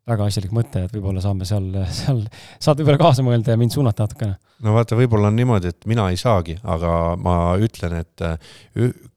[0.10, 1.68] väga asjalik mõte, et võib-olla saame seal,
[2.02, 2.22] seal,
[2.62, 4.38] saad võib-olla kaasa mõelda ja mind suunata natukene.
[4.66, 8.56] no vaata, võib-olla on niimoodi, et mina ei saagi, aga ma ütlen, et äh,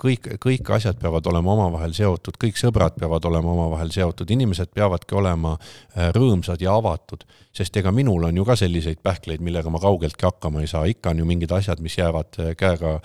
[0.02, 5.18] kõik, kõik asjad peavad olema omavahel seotud, kõik sõbrad peavad olema omavahel seotud, inimesed peavadki
[5.18, 7.26] olema äh, rõõmsad ja avatud,
[7.56, 11.14] sest ega minul on ju ka selliseid pähkleid, millega ma kaugeltki hakkama ei saa, ikka
[11.14, 12.98] on ju mingid asjad, mis jäävad äh, käega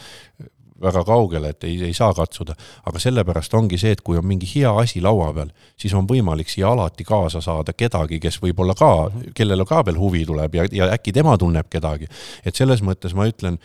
[0.82, 2.55] väga kaugele, et ei, ei saa katsuda.
[2.86, 6.49] aga sellepärast ongi see, et kui on mingi hea asi laua peal, siis on võimalik
[6.49, 8.93] siia alati kaasa saada kedagi, kes võib-olla ka,
[9.36, 12.07] kellele ka veel huvi tuleb ja, ja äkki tema tunneb kedagi.
[12.45, 13.59] et selles mõttes ma ütlen,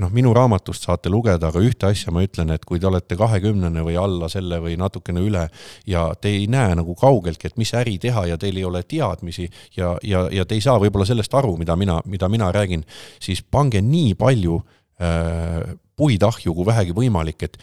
[0.00, 3.84] noh, minu raamatust saate lugeda, aga ühte asja ma ütlen, et kui te olete kahekümnene
[3.86, 5.46] või alla selle või natukene üle
[5.88, 9.48] ja te ei näe nagu kaugeltki, et mis äri teha ja teil ei ole teadmisi
[9.76, 12.84] ja, ja, ja te ei saa võib-olla sellest aru, mida mina, mida mina räägin,
[13.22, 14.60] siis pange nii palju
[15.00, 17.56] puid ahju, kui vähegi võimalik, et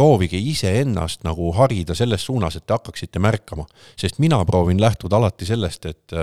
[0.00, 3.66] proovige iseennast nagu harida selles suunas, et te hakkaksite märkama.
[3.96, 6.14] sest mina proovin lähtuda alati sellest, et,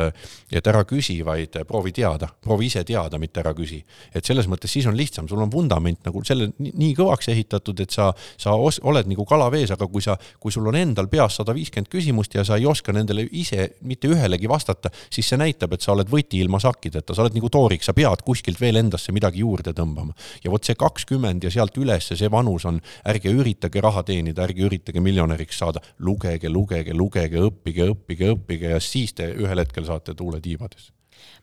[0.51, 3.84] et ära küsi, vaid proovi teada, proovi ise teada, mitte ära küsi.
[4.15, 7.93] et selles mõttes siis on lihtsam, sul on vundament nagu selle nii kõvaks ehitatud, et
[7.93, 8.07] sa,
[8.38, 11.53] sa os, oled nagu kala vees, aga kui sa, kui sul on endal peas sada
[11.53, 15.86] viiskümmend küsimust ja sa ei oska nendele ise mitte ühelegi vastata, siis see näitab, et
[15.86, 19.45] sa oled võti ilma sakkideta, sa oled nagu toorik, sa pead kuskilt veel endasse midagi
[19.45, 20.17] juurde tõmbama.
[20.43, 24.65] ja vot see kakskümmend ja sealt üles, see vanus on, ärge üritage raha teenida, ärge
[24.68, 30.15] üritage miljonäriks saada, lugege, lugege, lugege, õppige, õppige, õppige ja siis te ühel hetkel saate
[30.15, 30.91] tuule tiibades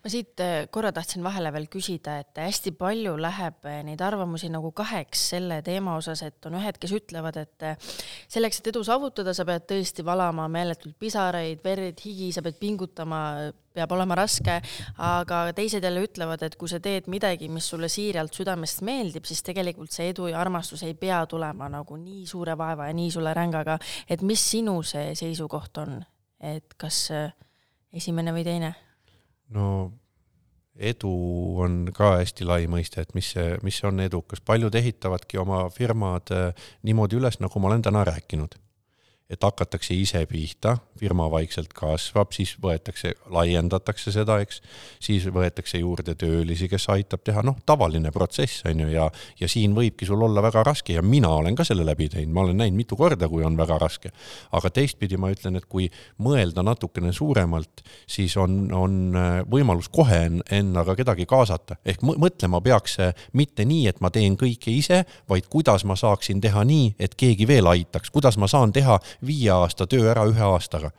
[0.04, 4.50] ma siit äh, korra tahtsin vahele veel küsida, et hästi palju läheb äh, neid arvamusi
[4.52, 7.94] nagu kaheks selle teema osas, et on ühed, kes ütlevad, et äh,
[8.28, 13.22] selleks, et edu saavutada, sa pead tõesti valama meeletult pisaraid, verd, higi, sa pead pingutama,
[13.72, 14.58] peab olema raske,
[15.00, 19.40] aga teised jälle ütlevad, et kui sa teed midagi, mis sulle siiralt südamest meeldib, siis
[19.46, 23.32] tegelikult see edu ja armastus ei pea tulema nagu nii suure vaeva ja nii suure
[23.32, 26.02] rängaga, et mis sinu see seisukoht on,
[26.44, 27.06] et kas
[27.88, 28.76] esimene või teine?
[29.54, 29.68] No
[30.74, 31.10] edu
[31.62, 36.34] on ka hästi lai mõiste, et mis see, mis on edukas, paljud ehitavadki oma firmad
[36.34, 38.58] äh, niimoodi üles, nagu ma olen täna rääkinud
[39.30, 44.60] et hakatakse ise pihta, firma vaikselt kasvab, siis võetakse, laiendatakse seda, eks,
[45.02, 49.06] siis võetakse juurde töölisi, kes aitab teha, noh, tavaline protsess, on ju, ja
[49.40, 52.44] ja siin võibki sul olla väga raske ja mina olen ka selle läbi teinud, ma
[52.44, 54.12] olen näinud mitu korda, kui on väga raske.
[54.52, 55.88] aga teistpidi ma ütlen, et kui
[56.22, 60.20] mõelda natukene suuremalt, siis on, on äh, võimalus kohe
[60.52, 62.98] endaga kedagi kaasata, ehk mõtlema peaks
[63.32, 67.48] mitte nii, et ma teen kõike ise, vaid kuidas ma saaksin teha nii, et keegi
[67.48, 70.90] veel aitaks, kuidas ma saan teha viie aasta töö ära ühe aastaga.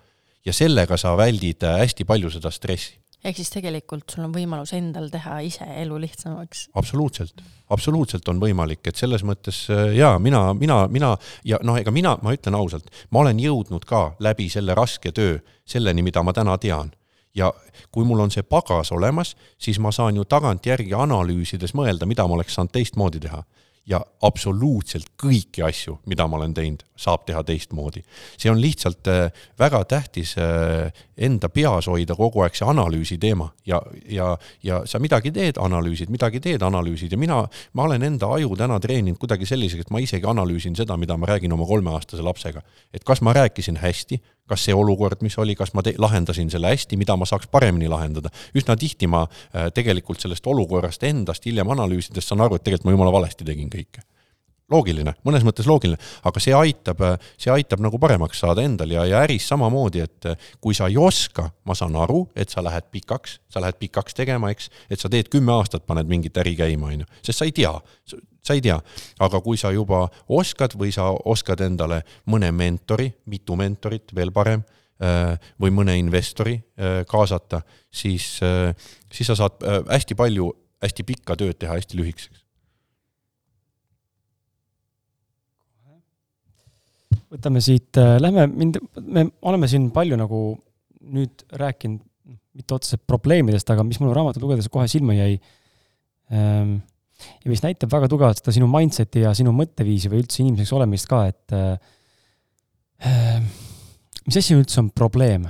[0.45, 2.99] ja sellega sa väldid äh, hästi palju seda stressi.
[3.25, 6.67] Ehk siis tegelikult sul on võimalus endal teha ise elu lihtsamaks.
[6.77, 11.91] absoluutselt, absoluutselt on võimalik, et selles mõttes äh, jaa, mina, mina, mina ja noh, ega
[11.91, 16.33] mina, ma ütlen ausalt, ma olen jõudnud ka läbi selle raske töö selleni, mida ma
[16.33, 16.93] täna tean.
[17.35, 17.49] Ja
[17.91, 22.37] kui mul on see pagas olemas, siis ma saan ju tagantjärgi analüüsides mõelda, mida ma
[22.37, 23.41] oleks saanud teistmoodi teha
[23.85, 28.01] ja absoluutselt kõiki asju, mida ma olen teinud, saab teha teistmoodi.
[28.37, 33.51] see on lihtsalt äh, väga tähtis äh, enda peas hoida kogu aeg see analüüsi teema
[33.65, 38.31] ja, ja, ja sa midagi teed, analüüsid, midagi teed, analüüsid ja mina, ma olen enda
[38.37, 42.25] aju täna treeninud kuidagi selliseks, et ma isegi analüüsin seda, mida ma räägin oma kolmeaastase
[42.25, 42.61] lapsega.
[42.93, 46.97] et kas ma rääkisin hästi, kas see olukord, mis oli, kas ma lahendasin selle hästi,
[47.01, 48.29] mida ma saaks paremini lahendada.
[48.55, 52.97] üsna tihti ma äh, tegelikult sellest olukorrast endast hiljem analüüsides saan aru, et tegelikult ma
[52.97, 54.05] jumala valesti tegin kõike.
[54.71, 59.05] loogiline, mõnes mõttes loogiline, aga see aitab, äh, see aitab nagu paremaks saada endal ja,
[59.05, 62.89] ja äris samamoodi, et äh, kui sa ei oska, ma saan aru, et sa lähed
[62.93, 66.93] pikaks, sa lähed pikaks tegema, eks, et sa teed kümme aastat, paned mingit äri käima,
[66.93, 67.73] on ju, sest sa ei tea,
[68.45, 68.77] sa ei tea,
[69.25, 70.05] aga kui sa juba
[70.37, 74.63] oskad või sa oskad endale mõne mentori, mitu mentorit, veel parem,
[75.01, 78.71] äh, või mõne investori äh, kaasata, siis, äh,
[79.11, 80.51] siis sa saad hästi palju
[80.85, 82.41] hästi pikka tööd teha hästi lühikeseks.
[87.35, 88.77] võtame siit, lähme, mind,
[89.11, 90.37] me oleme siin palju nagu
[91.11, 91.99] nüüd rääkinud,
[92.55, 95.33] mitte otseselt probleemidest, aga mis mul raamatut lugedes kohe silma jäi
[96.31, 96.77] ähm,,
[97.43, 101.09] ja mis näitab väga tugevalt seda sinu mindset'i ja sinu mõtteviisi või üldse inimeseks olemist
[101.11, 103.45] ka, et äh,
[104.25, 105.47] mis asi üldse on probleem?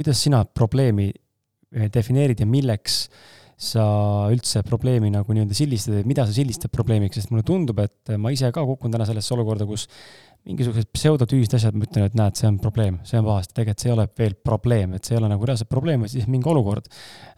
[0.00, 3.04] kuidas sina probleemi äh, defineerid ja milleks
[3.60, 3.84] sa
[4.32, 8.32] üldse probleemi nagu nii-öelda sildistad, et mida sa sildistad probleemiks, sest mulle tundub, et ma
[8.32, 9.84] ise ka kukun täna sellesse olukorda, kus
[10.48, 13.90] mingisugused pseudotüüsed asjad, ma ütlen, et näed, see on probleem, see on pahasti, tegelikult see
[13.90, 16.88] ei ole veel probleem, et see ei ole nagu reaalselt probleem, vaid siis mingi olukord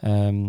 [0.07, 0.45] ähm,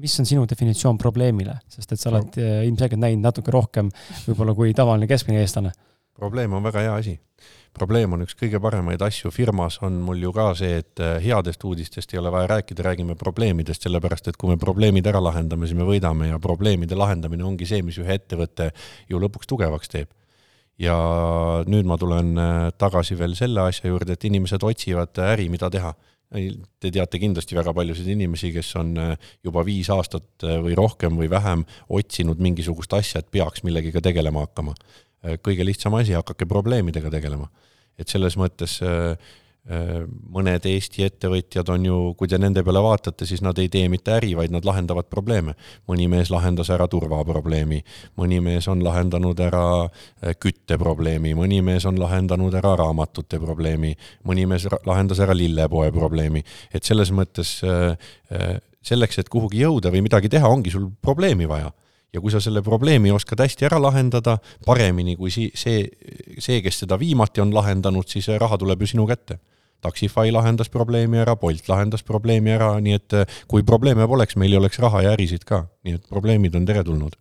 [0.00, 2.38] mis on sinu definitsioon probleemile, sest et sa oled.
[2.40, 3.90] Äh, ilmselgelt näinud natuke rohkem
[4.26, 5.74] võib-olla kui tavaline keskmine eestlane?
[6.14, 7.12] probleem on väga hea asi.
[7.74, 11.64] probleem on üks kõige paremaid asju, firmas on mul ju ka see, et äh, headest
[11.66, 15.78] uudistest ei ole vaja rääkida, räägime probleemidest, sellepärast et kui me probleemid ära lahendame, siis
[15.78, 18.70] me võidame ja probleemide lahendamine ongi see, mis ühe ettevõtte
[19.10, 20.12] ju lõpuks tugevaks teeb
[20.78, 20.94] ja
[21.70, 25.94] nüüd ma tulen äh, tagasi veel selle asja juurde, et inimesed otsivad äri, mida teha
[26.34, 31.14] Te teate kindlasti väga paljusid inimesi, kes on äh, juba viis aastat äh, või rohkem
[31.20, 31.62] või vähem
[31.94, 34.74] otsinud mingisugust asja, et peaks millegagi tegelema hakkama.
[35.24, 37.48] Äh, kõige lihtsam asi, hakake probleemidega tegelema.
[37.98, 39.14] et selles mõttes äh,
[39.64, 44.12] mõned Eesti ettevõtjad on ju, kui te nende peale vaatate, siis nad ei tee mitte
[44.12, 45.54] äri, vaid nad lahendavad probleeme.
[45.88, 47.80] mõni mees lahendas ära turvaprobleemi,
[48.20, 53.94] mõni mees on lahendanud ära äh, kütteprobleemi, mõni mees on lahendanud ära raamatute probleemi,
[54.24, 57.96] mõni mees lahendas ära lillepoe probleemi, et selles mõttes äh,
[58.84, 61.72] selleks, et kuhugi jõuda või midagi teha, ongi sul probleemi vaja
[62.14, 64.36] ja kui sa selle probleemi oskad hästi ära lahendada,
[64.66, 65.88] paremini kui si-, see,
[66.38, 69.40] see, kes seda viimati on lahendanud, siis raha tuleb ju sinu kätte.
[69.84, 74.56] Taxify lahendas probleemi ära, Bolt lahendas probleemi ära, nii et eh, kui probleeme poleks, meil
[74.56, 77.18] ei oleks raha ja ärisid ka, nii et probleemid on teretulnud.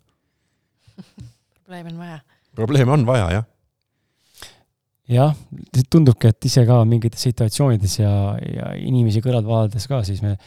[1.63, 2.21] probleeme on vaja.
[2.55, 3.49] probleeme on vaja, jah
[5.11, 5.33] jah,
[5.91, 10.37] tundubki, et ise ka mingites situatsioonides ja, ja inimesi kõrvalt vaadates ka, siis me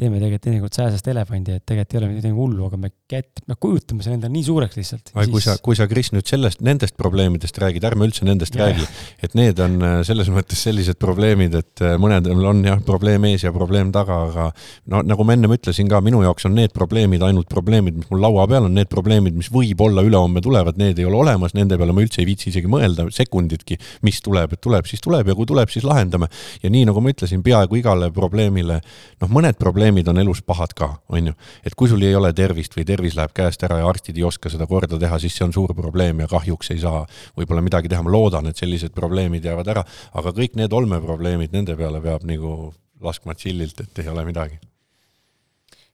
[0.00, 3.56] teeme tegelikult teinekord sääsest elevandi, et tegelikult ei ole midagi hullu, aga me kätt-, me
[3.60, 5.12] kujutame selle endale nii suureks lihtsalt.
[5.14, 5.32] aga siis...
[5.34, 8.68] kui sa, kui sa, Kris, nüüd sellest, nendest probleemidest räägid, ärme üldse nendest ja.
[8.68, 8.86] räägi,
[9.26, 13.44] et need on äh, selles mõttes sellised probleemid, et äh, mõnedel on jah, probleem ees
[13.46, 14.48] ja probleem taga, aga
[14.92, 18.22] no nagu ma ennem ütlesin ka, minu jaoks on need probleemid ainult probleemid, mis mul
[18.22, 21.96] laua peal on, need probleemid, mis võib-olla ülehomme tulevad, need ei ole olemas, nende peale
[21.96, 25.48] ma üldse ei viitsi isegi mõelda sekunditki, mis tuleb, et tuleb, siis tuleb ja kui
[25.48, 26.30] tuleb, siis lahendame.
[26.62, 28.80] ja nii, nagu ma ütlesin, peaaegu igale probleemile,
[29.20, 31.36] noh, mõned probleemid on elus pahad ka, on ju.
[31.66, 34.50] et kui sul ei ole tervist või tervis läheb käest ära ja arstid ei oska
[34.52, 37.06] seda korda teha, siis see on suur probleem ja kahjuks ei saa
[37.38, 41.78] võib-olla midagi teha, ma loodan, et sellised probleemid jäävad ära, aga kõik need olmeprobleemid, nende
[41.80, 44.60] peale peab nagu laskma chill'ilt, et ei ole midagi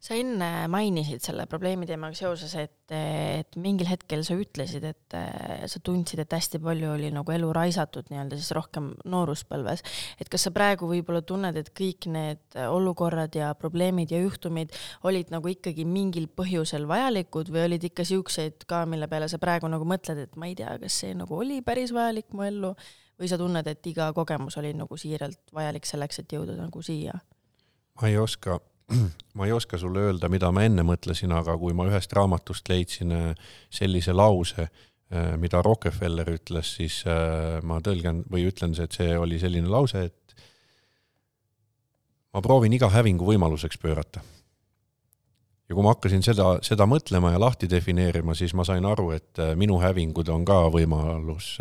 [0.07, 5.17] sa enne mainisid selle probleemi teemaga seoses, et, et mingil hetkel sa ütlesid, et
[5.71, 9.83] sa tundsid, et hästi palju oli nagu elu raisatud nii-öelda siis rohkem nooruspõlves.
[10.23, 14.75] et kas sa praegu võib-olla tunned, et kõik need olukorrad ja probleemid ja juhtumid
[15.09, 19.71] olid nagu ikkagi mingil põhjusel vajalikud või olid ikka siukseid ka, mille peale sa praegu
[19.73, 22.77] nagu mõtled, et ma ei tea, kas see nagu oli päris vajalik mu ellu
[23.17, 27.19] või sa tunned, et iga kogemus oli nagu siiralt vajalik selleks, et jõuda nagu siia?
[27.97, 28.61] ma ei oska
[29.35, 33.15] ma ei oska sulle öelda, mida ma enne mõtlesin, aga kui ma ühest raamatust leidsin
[33.15, 39.17] äh, sellise lause, äh, mida Rockefeller ütles, siis äh, ma tõlgen või ütlen, et see
[39.19, 40.37] oli selline lause, et
[42.35, 44.23] ma proovin iga hävingu võimaluseks pöörata.
[45.69, 49.41] ja kui ma hakkasin seda, seda mõtlema ja lahti defineerima, siis ma sain aru, et
[49.59, 51.57] minu hävingud on ka võimalus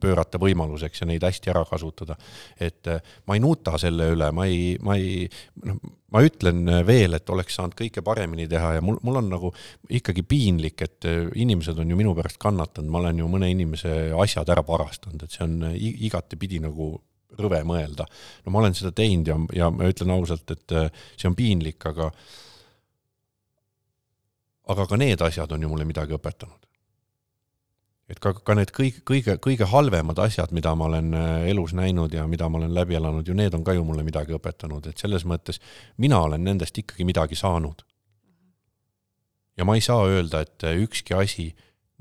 [0.00, 2.16] pöörata võimaluseks ja neid hästi ära kasutada.
[2.60, 5.28] et äh, ma ei nuta selle üle, ma ei, ma ei,
[5.64, 5.78] noh,
[6.12, 9.52] ma ütlen veel, et oleks saanud kõike paremini teha ja mul, mul on nagu
[9.88, 14.12] ikkagi piinlik, et äh, inimesed on ju minu pärast kannatanud, ma olen ju mõne inimese
[14.24, 16.94] asjad ära varastanud, et see on igatepidi nagu
[17.38, 18.06] rõve mõelda.
[18.44, 21.80] no ma olen seda teinud ja, ja ma ütlen ausalt, et äh, see on piinlik,
[21.88, 22.10] aga
[24.72, 26.71] aga ka need asjad on ju mulle midagi õpetanud
[28.10, 32.14] et ka, ka need kõik, kõige, kõige halvemad asjad, mida ma olen äh, elus näinud
[32.14, 35.02] ja mida ma olen läbi elanud, ju need on ka ju mulle midagi õpetanud, et
[35.02, 35.62] selles mõttes
[36.02, 37.84] mina olen nendest ikkagi midagi saanud.
[39.56, 41.52] ja ma ei saa öelda, et äh, ükski asi,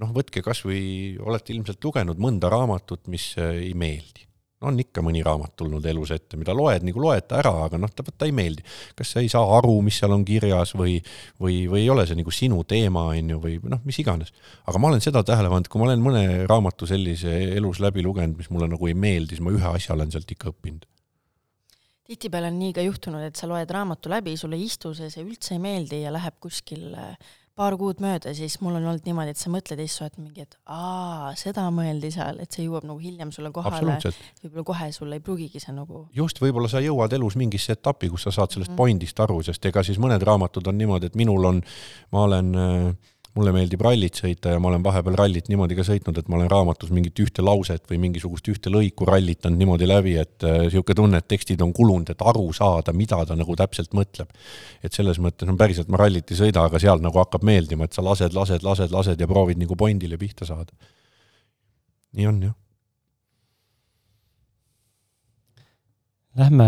[0.02, 4.31] noh, võtke kas või, olete ilmselt lugenud mõnda raamatut, mis äh, ei meeldi
[4.68, 7.92] on ikka mõni raamat tulnud elus ette, mida loed nagu loed ta ära, aga noh,
[7.96, 8.66] ta, ta ei meeldi.
[8.98, 11.00] kas sa ei saa aru, mis seal on kirjas või,
[11.42, 14.34] või, või ei ole see nagu sinu teema, on ju, või noh, mis iganes.
[14.66, 18.38] aga ma olen seda tähele pannud, kui ma olen mõne raamatu sellise elus läbi lugenud,
[18.38, 20.88] mis mulle nagu ei meeldi, siis ma ühe asja olen sealt ikka õppinud
[22.12, 25.24] tihtipeale on nii ka juhtunud, et sa loed raamatu läbi, sulle ei istu see, see
[25.24, 27.14] üldse ei meeldi ja läheb kuskil äh,
[27.62, 30.18] paar kuud mööda, siis mul on olnud niimoodi, et sa mõtled ja siis sa oled
[30.22, 33.98] mingi, et aa, seda mõeldi seal, et see jõuab nagu hiljem sulle kohale.
[34.42, 36.08] võib-olla kohe sulle ei pruugigi see nagu.
[36.16, 39.66] just, võib-olla sa jõuad elus mingisse etappi, kus sa saad sellest mm point'ist aru, sest
[39.68, 41.60] ega siis mõned raamatud on niimoodi, et minul on,
[42.16, 46.18] ma olen äh, mulle meeldib rallit sõita ja ma olen vahepeal rallit niimoodi ka sõitnud,
[46.20, 50.44] et ma olen raamatus mingit ühte lauset või mingisugust ühte lõiku rallitanud niimoodi läbi, et
[50.44, 54.32] niisugune äh, tunne, et tekstid on kulunud, et aru saada, mida ta nagu täpselt mõtleb.
[54.84, 57.88] et selles mõttes on no, päriselt, ma rallit ei sõida, aga seal nagu hakkab meeldima,
[57.88, 60.76] et sa lased, lased, lased, lased ja proovid nagu pointile pihta saada.
[62.18, 62.58] nii on, jah.
[66.40, 66.68] Lähme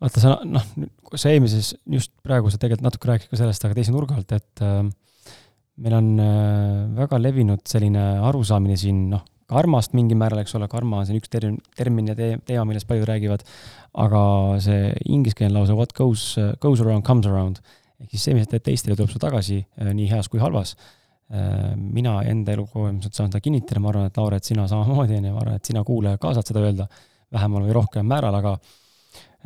[0.00, 0.64] vaata sa noh,
[1.14, 4.62] sa eelmises, just praegu sa tegelikult natuke rääkisid ka sellest, aga teise nurga alt, et
[4.64, 4.82] äh,
[5.84, 11.00] meil on äh, väga levinud selline arusaamine siin noh, karmast mingil määral, eks ole, karma
[11.00, 13.44] on siin üks termin, termin ja te-, teema, millest paljud räägivad,
[14.02, 14.20] aga
[14.62, 16.32] see ingliskeelne lause what goes,
[16.62, 17.62] goes around comes around
[18.02, 20.74] ehk siis see, mis sa teed teistele, tuleb sulle tagasi äh, nii heas kui halvas
[20.76, 21.74] äh,.
[21.76, 25.36] mina enda elukogemuselt saan seda kinnitada, ma arvan, et Laure, et sina samamoodi, on ju,
[25.36, 26.88] ma arvan, et sina kuulaja ka saad seda öelda
[27.32, 28.85] vähemal või rohkem määral, aga äh, Äh,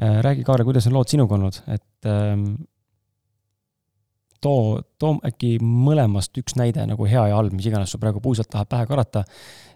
[0.01, 2.45] räägi, Kaare, kuidas on lood sinuga olnud, et ähm,
[4.41, 8.49] too, too äkki mõlemast üks näide nagu hea ja halb, mis iganes sul praegu puusalt
[8.53, 9.25] tahab pähe karata,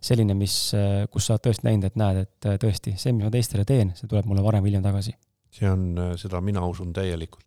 [0.04, 3.28] selline, mis, äh, kus sa oled tõesti näinud, et näed, et äh, tõesti, see, mis
[3.28, 5.16] ma teistele teen, see tuleb mulle varem või hiljem tagasi.
[5.54, 5.84] see on,
[6.18, 7.44] seda mina usun täielikult.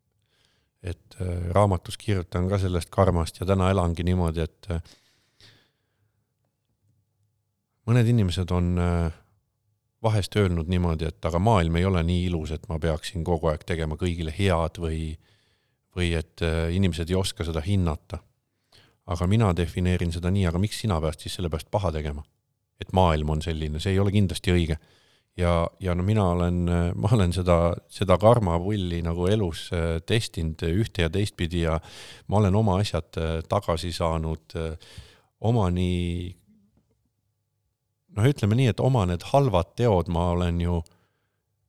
[0.87, 1.15] et
[1.51, 4.67] raamatus kirjutan ka sellest karmast ja täna elangi niimoodi, et
[7.87, 9.17] mõned inimesed on äh,
[10.07, 13.65] vahest öelnud niimoodi, et aga maailm ei ole nii ilus, et ma peaksin kogu aeg
[13.67, 15.01] tegema kõigile head või,
[15.97, 18.23] või et äh, inimesed ei oska seda hinnata.
[19.07, 22.23] aga mina defineerin seda nii, aga miks sina pead siis selle pärast paha tegema?
[22.81, 24.77] et maailm on selline, see ei ole kindlasti õige.
[25.37, 26.63] ja, ja no mina olen,
[26.95, 31.79] ma olen seda, seda karmapulli nagu elus äh, testinud ühte ja teistpidi ja
[32.27, 34.77] ma olen oma asjad äh, tagasi saanud, äh,
[35.41, 36.36] oma nii
[38.17, 40.81] noh, ütleme nii, et oma need halvad teod ma olen ju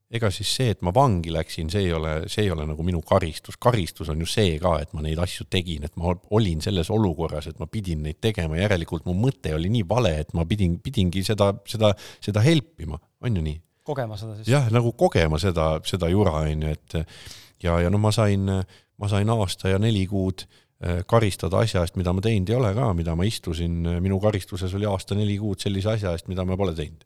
[0.09, 3.03] ega siis see, et ma vangi läksin, see ei ole, see ei ole nagu minu
[3.05, 6.89] karistus, karistus on ju see ka, et ma neid asju tegin, et ma olin selles
[6.95, 10.79] olukorras, et ma pidin neid tegema, järelikult mu mõte oli nii vale, et ma pidin,
[10.85, 11.93] pidingi seda, seda,
[12.25, 13.61] seda helpima, on ju nii?
[13.89, 14.49] kogema seda siis?
[14.53, 16.97] jah, nagu kogema seda, seda jura, on ju, et
[17.65, 20.49] ja, ja no ma sain, ma sain aasta ja neli kuud eh,
[21.11, 24.87] karistada asja eest, mida ma teinud ei ole ka, mida ma istusin, minu karistuses oli
[24.87, 27.03] aasta-neli kuud sellise asja eest, mida ma pole teinud.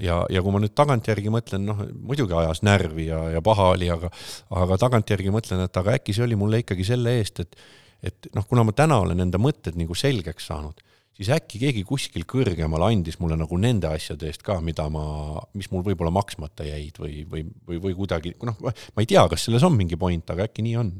[0.00, 3.90] Ja, ja kui ma nüüd tagantjärgi mõtlen, noh, muidugi ajas närvi ja, ja paha oli,
[3.92, 4.08] aga
[4.58, 7.54] aga tagantjärgi mõtlen, et aga äkki see oli mulle ikkagi selle eest, et
[8.04, 10.82] et noh, kuna ma täna olen enda mõtted nagu selgeks saanud,
[11.16, 15.04] siis äkki keegi kuskil kõrgemal andis mulle nagu nende asjade eest ka, mida ma,
[15.56, 19.46] mis mul võib-olla maksmata jäid või, või, või, või kuidagi, noh, ma ei tea, kas
[19.46, 20.92] selles on mingi point, aga äkki nii on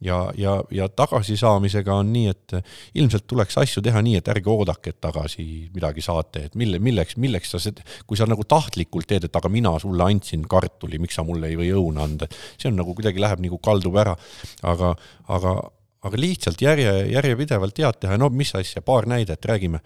[0.00, 2.56] ja, ja, ja tagasisaamisega on nii, et
[2.98, 7.18] ilmselt tuleks asju teha nii, et ärge oodake, et tagasi midagi saate, et mille, milleks,
[7.22, 11.18] milleks sa seda, kui sa nagu tahtlikult teed, et aga mina sulle andsin kartuli, miks
[11.18, 14.16] sa mulle ei või õuna anda, see on nagu kuidagi läheb nagu kaldub ära,
[14.62, 14.96] aga,
[15.32, 15.56] aga
[16.02, 19.78] aga lihtsalt järje, järjepidevalt head teha, no mis asja, paar näidet, räägime.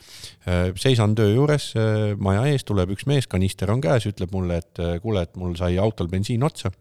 [0.81, 1.75] seisan töö juures,
[2.17, 5.77] maja ees tuleb üks mees, kanister on käes, ütleb mulle, et kuule, et mul sai
[5.77, 6.73] autol bensiin otsa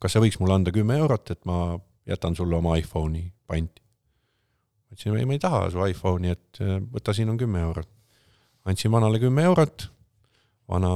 [0.00, 3.82] kas sa võiks mulle anda kümme eurot, et ma jätan sulle oma iPhone'i panti?
[4.90, 7.88] ma ütlesin, ei, ma ei taha su iPhone'i, et äh, võta, siin on kümme eurot.
[8.64, 9.88] andsin vanale kümme eurot,
[10.70, 10.90] vana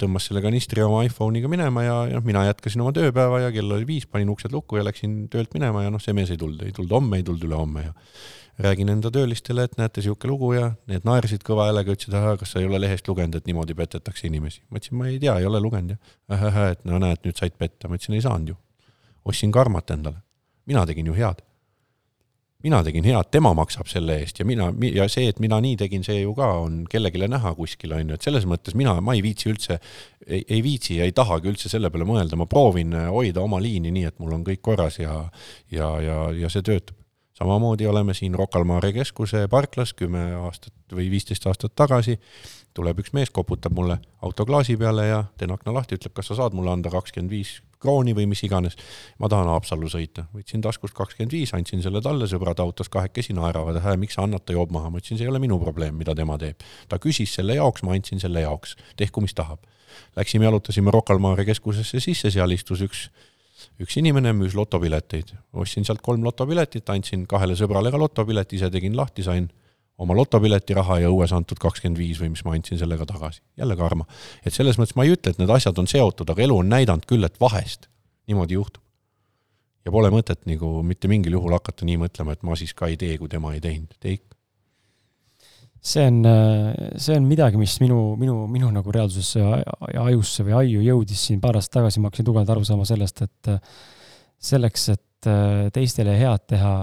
[0.00, 3.70] tõmbas selle kanistri oma iPhone'iga minema ja, ja noh, mina jätkasin oma tööpäeva ja kell
[3.76, 6.64] oli viis, panin uksed lukku ja läksin töölt minema ja noh, see mees ei tulnud,
[6.66, 7.94] ei tulnud homme, ei tulnud ülehomme ja
[8.62, 12.52] räägin enda töölistele, et näete, niisugune lugu ja need naersid kõva häälega, ütlesid, ahah, kas
[12.52, 14.62] sa ei ole lehest lugenud, et niimoodi petetakse inimesi.
[14.68, 16.12] ma ütlesin, ma ei tea, ei ole lugenud jah.
[16.36, 18.58] ahah, et no näed, nüüd said petta, ma ütlesin, ei saanud ju.
[19.24, 20.20] ostsin karmat endale.
[20.66, 21.40] mina tegin ju head.
[22.62, 26.04] Mina tegin head, tema maksab selle eest ja mina, ja see, et mina nii tegin,
[26.06, 29.22] see ju ka on kellelegi näha kuskil, on ju, et selles mõttes mina, ma ei
[29.24, 29.78] viitsi üldse,
[30.28, 34.08] ei viitsi ja ei tahagi üldse selle peale mõelda, ma proovin hoida oma liini nii,
[34.12, 35.22] et mul on kõik korras ja
[35.72, 36.98] ja, ja, ja see töötab.
[37.38, 42.18] Samamoodi oleme siin Rocca al Mare keskuse parklas kümme aastat või viisteist aastat tagasi,
[42.74, 46.38] tuleb üks mees, koputab mulle auto klaasi peale ja teen akna lahti, ütleb, kas sa
[46.38, 48.76] saad mulle anda kakskümmend viis krooni või mis iganes.
[49.18, 53.80] ma tahan Haapsallu sõita, võtsin taskust kakskümmend viis, andsin selle talle, sõbrad autos kahekesi naeravad,
[53.80, 56.14] et miks sa annad, ta joob maha, ma ütlesin, see ei ole minu probleem, mida
[56.14, 56.62] tema teeb.
[56.88, 59.66] ta küsis selle jaoks, ma andsin selle jaoks, tehku mis tahab.
[60.16, 63.08] Läksime, jalutasime Rocca al Mare keskusesse sisse, seal istus üks
[63.82, 68.96] üks inimene müüs lotopileteid, ostsin sealt kolm lotopiletit, andsin kahele sõbrale ka lotopileti, ise tegin
[68.98, 69.48] lahti, sain
[69.98, 73.76] oma lotopileti raha ja õues antud kakskümmend viis või mis ma andsin sellega tagasi, jälle
[73.76, 74.06] karma.
[74.44, 77.06] et selles mõttes ma ei ütle, et need asjad on seotud, aga elu on näidanud
[77.08, 77.88] küll, et vahest
[78.30, 78.82] niimoodi juhtub.
[79.84, 82.96] ja pole mõtet nagu mitte mingil juhul hakata nii mõtlema, et ma siis ka ei
[82.96, 84.32] tee, kui tema ei teinud, tee ikka
[85.82, 86.22] see on,
[86.94, 91.40] see on midagi, mis minu, minu, minu nagu reaalsusesse ja ajusse või aiu jõudis siin
[91.42, 93.50] paar aastat tagasi, ma hakkasin tugevalt aru saama sellest, et
[94.52, 95.30] selleks, et
[95.74, 96.74] teistele head teha,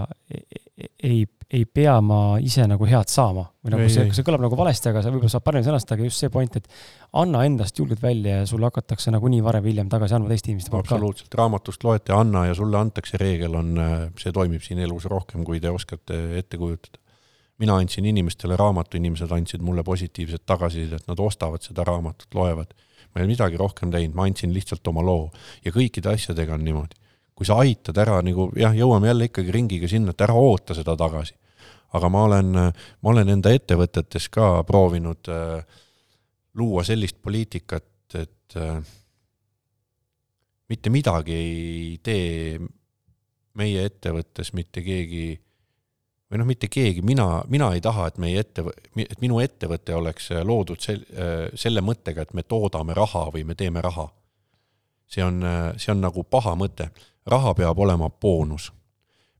[1.00, 3.48] ei, ei pea ma ise nagu head saama.
[3.64, 6.06] või nagu ei, see, see kõlab nagu valesti, aga see võib-olla saab paremini sõnastada, aga
[6.06, 6.68] just see point, et
[7.22, 10.70] anna endast julgelt välja ja sulle hakatakse nagunii varem või hiljem tagasi andma teiste inimeste
[10.70, 10.94] poolt ka.
[10.94, 13.76] absoluutselt, raamatust loete, anna ja sulle antakse reegel on,
[14.20, 17.02] see toimib siin elus rohkem, kui te oskate ette kujutada
[17.60, 22.72] mina andsin inimestele raamatu, inimesed andsid mulle positiivset tagasisidet, nad ostavad seda raamatut, loevad.
[23.10, 25.24] ma ei ole midagi rohkem teinud, ma andsin lihtsalt oma loo
[25.64, 26.96] ja kõikide asjadega on niimoodi.
[27.34, 30.92] kui sa aitad ära nagu jah, jõuame jälle ikkagi ringiga sinna, et ära oota seda
[30.96, 31.34] tagasi.
[31.96, 35.78] Aga ma olen, ma olen enda ettevõtetes ka proovinud äh,
[36.58, 38.78] luua sellist poliitikat, et äh,
[40.70, 42.58] mitte midagi ei tee
[43.58, 45.32] meie ettevõttes mitte keegi
[46.30, 48.62] või noh, mitte keegi, mina, mina ei taha, et meie ette,
[49.02, 51.06] et minu ettevõte oleks äh, loodud sel-,
[51.58, 54.08] selle mõttega, et me toodame raha või me teeme raha.
[55.10, 55.42] see on,
[55.76, 56.90] see on nagu paha mõte.
[57.26, 58.70] raha peab olema boonus.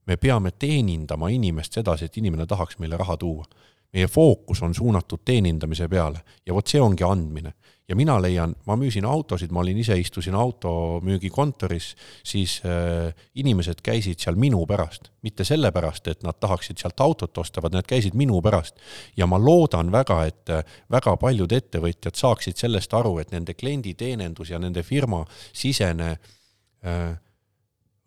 [0.06, 3.44] Me peame teenindama inimest sedasi, et inimene tahaks meile raha tuua.
[3.92, 7.52] meie fookus on suunatud teenindamise peale ja vot see ongi andmine
[7.90, 11.88] ja mina leian, ma müüsin autosid, ma olin ise, istusin automüügikontoris,
[12.26, 13.10] siis äh,
[13.42, 17.88] inimesed käisid seal minu pärast, mitte sellepärast, et nad tahaksid sealt autot osta, vaid nad
[17.90, 18.78] käisid minu pärast.
[19.16, 24.54] ja ma loodan väga, et äh, väga paljud ettevõtjad saaksid sellest aru, et nende klienditeenindus
[24.54, 27.18] ja nende firma sisene äh,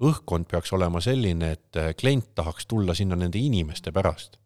[0.02, 4.40] õhkkond peaks olema selline, et äh, klient tahaks tulla sinna nende inimeste pärast.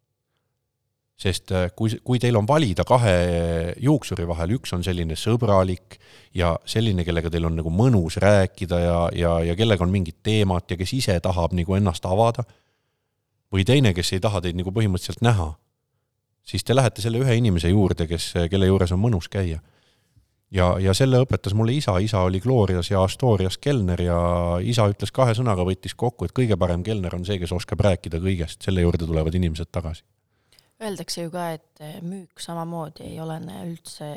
[1.17, 5.97] sest äh, kui, kui teil on valida kahe juuksuri vahel, üks on selline sõbralik
[6.33, 10.71] ja selline, kellega teil on nagu mõnus rääkida ja, ja, ja kellega on mingit teemat
[10.71, 12.45] ja kes ise tahab nagu ennast avada,
[13.51, 15.55] või teine, kes ei taha teid nagu põhimõtteliselt näha,
[16.45, 19.63] siis te lähete selle ühe inimese juurde, kes, kelle juures on mõnus käia
[20.51, 24.19] ja, ja selle õpetas mulle isa, isa oli Glorias ja Astorias kelner ja
[24.63, 28.21] isa ütles kahe sõnaga, võttis kokku, et kõige parem kelner on see, kes oskab rääkida
[28.23, 30.05] kõigest, selle juurde tulevad inimesed tagasi.
[30.83, 34.11] Öeldakse ju ka, et müük samamoodi ei olene üldse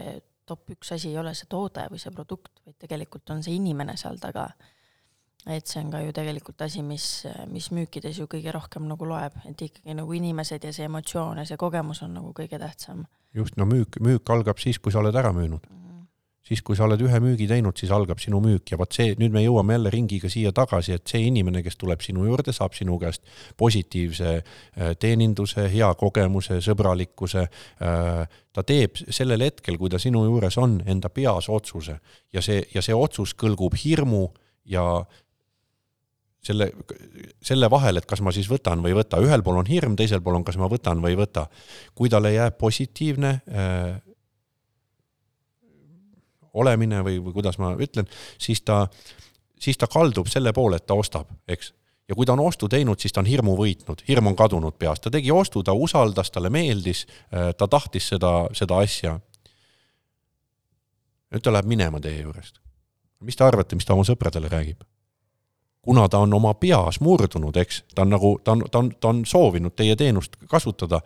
[0.51, 3.97] top üks asi ei ole see toode või see produkt, vaid tegelikult on see inimene
[4.01, 4.51] seal taga.
[5.47, 9.39] et see on ka ju tegelikult asi, mis, mis müükides ju kõige rohkem nagu loeb,
[9.49, 13.07] et ikkagi nagu inimesed ja see emotsioon ja see kogemus on nagu kõige tähtsam.
[13.35, 15.89] just, no müük, müük algab siis, kui sa oled ära müünud mm
[16.51, 19.34] siis kui sa oled ühe müügi teinud, siis algab sinu müük ja vot see, nüüd
[19.34, 22.98] me jõuame jälle ringiga siia tagasi, et see inimene, kes tuleb sinu juurde, saab sinu
[22.98, 23.22] käest
[23.61, 27.46] positiivse äh, teeninduse, hea kogemuse, sõbralikkuse.
[27.86, 32.01] Äh, ta teeb sellel hetkel, kui ta sinu juures on, enda peas otsuse
[32.34, 34.26] ja see, ja see otsus kõlgub hirmu
[34.66, 34.82] ja
[36.42, 36.70] selle,
[37.44, 40.22] selle vahel, et kas ma siis võtan või ei võta, ühel pool on hirm, teisel
[40.24, 41.46] pool on, kas ma võtan või ei võta.
[41.94, 44.01] kui talle jääb positiivne äh,
[46.55, 48.84] olemine või, või kuidas ma ütlen, siis ta,
[49.61, 51.72] siis ta kaldub selle poole, et ta ostab, eks.
[52.09, 55.05] ja kui ta on ostu teinud, siis ta on hirmu võitnud, hirm on kadunud peast,
[55.05, 59.18] ta tegi ostu, ta usaldas, talle meeldis, äh, ta tahtis seda, seda asja.
[61.30, 62.61] nüüd ta läheb minema teie juurest.
[63.20, 64.82] mis te arvate, mis ta oma sõpradele räägib?
[65.82, 69.09] kuna ta on oma peas murdunud, eks, ta on nagu, ta on, ta on, ta
[69.09, 71.01] on soovinud teie teenust kasutada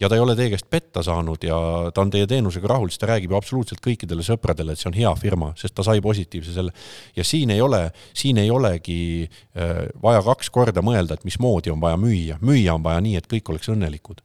[0.00, 1.58] ja ta ei ole teie käest petta saanud ja
[1.94, 4.98] ta on teie teenusega rahul, siis ta räägib ju absoluutselt kõikidele sõpradele, et see on
[4.98, 6.74] hea firma, sest ta sai positiivse selle.
[7.16, 11.82] ja siin ei ole, siin ei olegi äh, vaja kaks korda mõelda, et mismoodi on
[11.82, 14.22] vaja müüa, müüa on vaja nii, et kõik oleks õnnelikud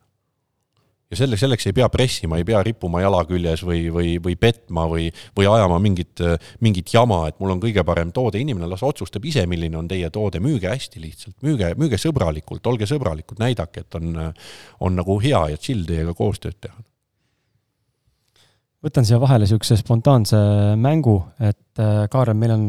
[1.12, 4.86] ja selle, selleks ei pea pressima, ei pea rippuma jala küljes või, või, või petma
[4.90, 6.24] või, või ajama mingit,
[6.64, 10.10] mingit jama, et mul on kõige parem toode, inimene las otsustab ise, milline on teie
[10.14, 14.18] toode, müüge hästi lihtsalt, müüge, müüge sõbralikult, olge sõbralikud, näidake, et on,
[14.82, 16.82] on nagu hea ja chill teiega koostööd teha.
[18.84, 20.38] võtan siia vahele niisuguse spontaanse
[20.76, 22.68] mängu, et äh, Kaarel, meil on,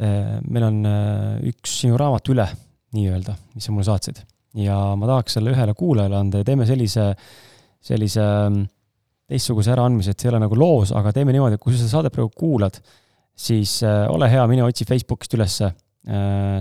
[0.00, 2.48] äh, meil on äh, üks sinu raamat üle
[2.96, 4.24] nii-öelda, mis sa mulle saatsid
[4.58, 7.30] ja ma tahaks selle ühele kuulajale anda ja teeme sellise äh,
[7.84, 8.66] sellise mm,
[9.30, 11.94] teistsuguse äraandmise, et see ei ole nagu loos, aga teeme niimoodi, et kui sa seda
[11.96, 12.80] saadet praegu kuulad,
[13.36, 15.74] siis äh, ole hea, mine otsi Facebookist üles äh,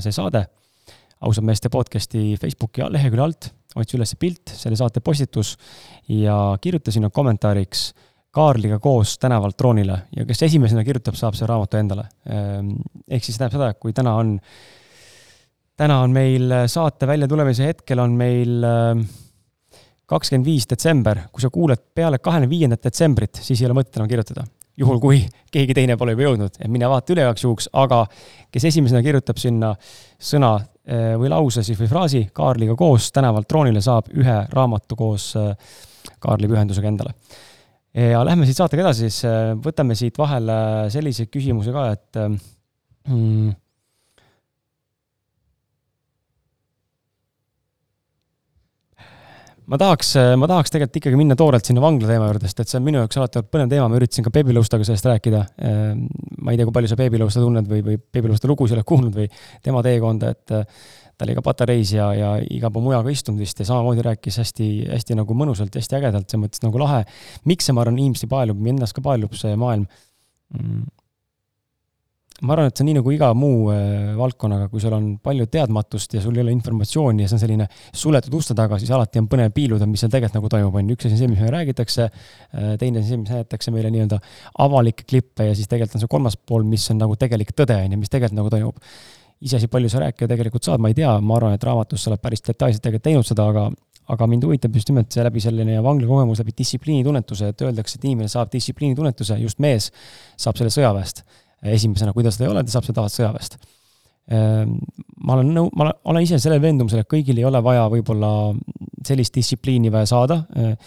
[0.03, 0.45] see saade,
[1.25, 5.55] ausad meeste podcast'i Facebooki lehekülje alt, otsi üles pilt, selle saate postitus
[6.13, 7.89] ja kirjuta sinna kommentaariks
[8.29, 12.03] Kaarliga koos tänavalt troonile ja kes esimesena kirjutab, saab selle raamatu endale.
[12.29, 12.75] Ähm,
[13.09, 14.35] ehk siis tähendab seda, et kui täna on,
[15.79, 19.03] täna on meil saate väljatulemise hetkel on meil äh,
[20.09, 24.09] kakskümmend viis detsember, kui sa kuuled peale kahekümne viiendat detsembrit, siis ei ole mõtet enam
[24.09, 24.45] kirjutada.
[24.79, 25.21] juhul, kui
[25.53, 28.05] keegi teine pole juba jõudnud, et mine vaata üle igaks juhuks, aga
[28.51, 29.73] kes esimesena kirjutab sinna
[30.31, 35.31] sõna eh, või lause siis või fraasi Kaarliga koos tänavalt troonile, saab ühe raamatu koos
[36.19, 37.13] Kaarli pühendusega endale.
[37.93, 39.23] ja lähme siit saatega edasi, siis
[39.63, 43.51] võtame siit vahele sellise küsimuse ka, et mm,
[49.69, 52.79] ma tahaks, ma tahaks tegelikult ikkagi minna toorelt sinna vangla teema juurde, sest et see
[52.79, 55.43] on minu jaoks alati olnud põnev teema, ma üritasin ka Peebi Lõustaga sellest rääkida.
[55.69, 56.07] Ehm,
[56.41, 58.87] ma ei tea, kui palju sa Peebi Lõusta tunned või, või Peebi Lõusta lugusid oled
[58.89, 59.29] kuulnud või
[59.65, 60.83] tema teekonda, et äh,
[61.19, 64.69] ta oli ka patareis ja, ja iga pool mujaga istunud vist ja samamoodi rääkis hästi,
[64.93, 67.03] hästi nagu mõnusalt ja hästi ägedalt, selles mõttes nagu lahe.
[67.49, 69.85] miks see, ma arvan, inimesi paelub, mind ennast ka paelub see maailm
[70.55, 70.87] mm
[72.45, 75.47] ma arvan, et see on nii nagu iga muu äh, valdkonnaga, kui sul on palju
[75.51, 77.67] teadmatust ja sul ei ole informatsiooni ja see on selline
[78.01, 80.95] suletud uste taga, siis alati on põnev piiluda, mis seal tegelikult nagu toimub, on ju.
[80.95, 84.21] üks asi on see, mis meile räägitakse, äh, teine asi mis näidatakse meile nii-öelda
[84.65, 87.97] avalikke klippe ja siis tegelikult on see kolmas pool, mis on nagu tegelik tõde, on
[87.97, 88.79] ju, mis tegelikult nagu toimub.
[89.39, 92.19] iseasi, palju sa rääkida tegelikult saad, ma ei tea, ma arvan, et raamatus sa oled
[92.23, 93.69] päris detailselt tegelikult teinud seda, aga
[94.09, 98.31] aga mind huvitab just nimelt see läbi selline vanglakogemus, läbi distsipliinitunnetuse, et öeldakse, et inimene
[98.31, 99.91] saab distsipliinitunnetuse, just mees
[100.33, 101.21] saab selle sõjaväest
[101.63, 103.59] esimesena, kui ta seda ei ole, ta saab seda sõjaväest.
[104.29, 104.75] Ehm,
[105.25, 108.31] ma olen nõu-, ma olen ise sellel veendumusel, et kõigil ei ole vaja võib-olla
[109.05, 110.43] sellist distsipliini vaja saada.
[110.55, 110.77] Ehm,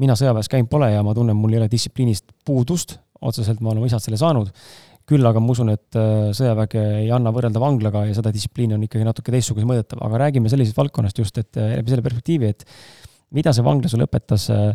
[0.00, 3.86] mina sõjaväes käinud pole ja ma tunnen, mul ei ole distsipliinist puudust, otseselt ma olen
[3.88, 4.50] isalt selle saanud.
[5.02, 8.84] küll aga ma usun, et äh, sõjaväge ei anna võrrelda vanglaga ja seda distsipliini on
[8.86, 12.62] ikkagi natuke teistsuguse mõõdetav, aga räägime sellisest valdkonnast just, et äh, läbi selle perspektiivi, et
[13.34, 14.70] mida see vangla sulle õpetas äh,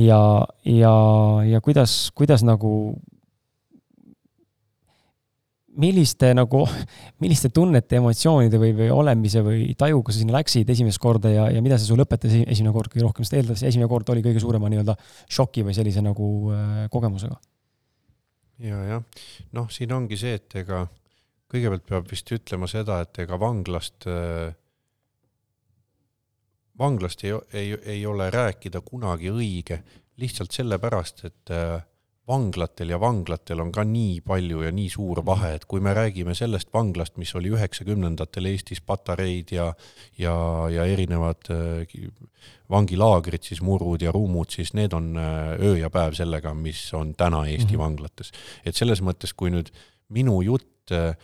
[0.00, 0.18] ja,
[0.64, 0.94] ja,
[1.44, 2.72] ja kuidas, kuidas nagu
[5.80, 6.62] milliste nagu,
[7.22, 11.62] milliste tunnete, emotsioonide või, või olemise või tajuga sa sinna läksid esimest korda ja, ja
[11.64, 14.70] mida see sul õpetas esimene kord kõige rohkem, sest eeldavasti esimene kord oli kõige suurema
[14.72, 14.96] nii-öelda
[15.38, 17.38] šoki või sellise nagu äh, kogemusega.
[18.64, 19.24] ja, jah,
[19.56, 20.84] noh, siin ongi see, et ega
[21.50, 24.54] kõigepealt peab vist ütlema seda, et ega vanglast äh,
[26.78, 29.82] vanglast ei, ei, ei ole rääkida kunagi õige,
[30.20, 31.82] lihtsalt sellepärast, et äh,
[32.28, 36.34] vanglatel ja vanglatel on ka nii palju ja nii suur vahe, et kui me räägime
[36.36, 39.72] sellest vanglast, mis oli üheksakümnendatel Eestis patareid ja
[40.18, 40.34] ja,
[40.72, 42.06] ja erinevad äh,
[42.70, 47.14] vangilaagrid, siis murud ja ruumud, siis need on äh, öö ja päev sellega, mis on
[47.14, 47.84] täna Eesti mm -hmm.
[47.84, 48.32] vanglates.
[48.64, 49.68] et selles mõttes, kui nüüd
[50.08, 51.16] minu jutt äh,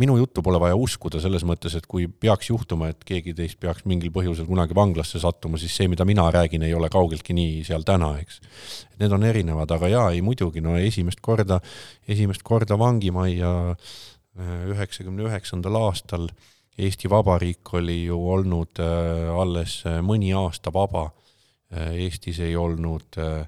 [0.00, 3.84] minu juttu pole vaja uskuda selles mõttes, et kui peaks juhtuma, et keegi teist peaks
[3.84, 7.84] mingil põhjusel kunagi vanglasse sattuma, siis see, mida mina räägin, ei ole kaugeltki nii seal
[7.84, 8.40] täna, eks.
[9.02, 11.60] Need on erinevad, aga jaa, ei muidugi, no esimest korda,
[12.08, 16.30] esimest korda vangimajja äh, üheksakümne üheksandal aastal
[16.78, 21.10] Eesti Vabariik oli ju olnud äh, alles äh, mõni aasta vaba.
[21.68, 23.42] Eestis ei olnud äh,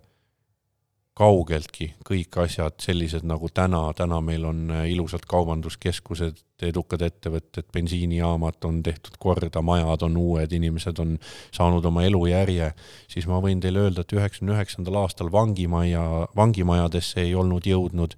[1.21, 8.65] kaugeltki kõik asjad sellised nagu täna, täna meil on äh, ilusad kaubanduskeskused, edukad ettevõtted, bensiinijaamad
[8.69, 11.15] on tehtud korda, majad on uued, inimesed on
[11.57, 12.73] saanud oma elujärje,
[13.09, 16.05] siis ma võin teile öelda, et üheksakümne üheksandal aastal vangimajja,
[16.37, 18.17] vangimajadesse ei olnud jõudnud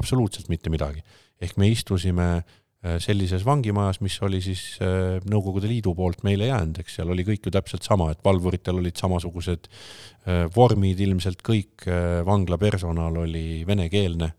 [0.00, 1.04] absoluutselt mitte midagi.
[1.40, 6.78] ehk me istusime Äh, sellises vangimajas, mis oli siis äh, Nõukogude Liidu poolt meile jäänud,
[6.80, 11.84] eks seal oli kõik ju täpselt sama, et valvuritel olid samasugused äh, vormid, ilmselt kõik
[12.24, 14.34] vangla personal oli venekeelne.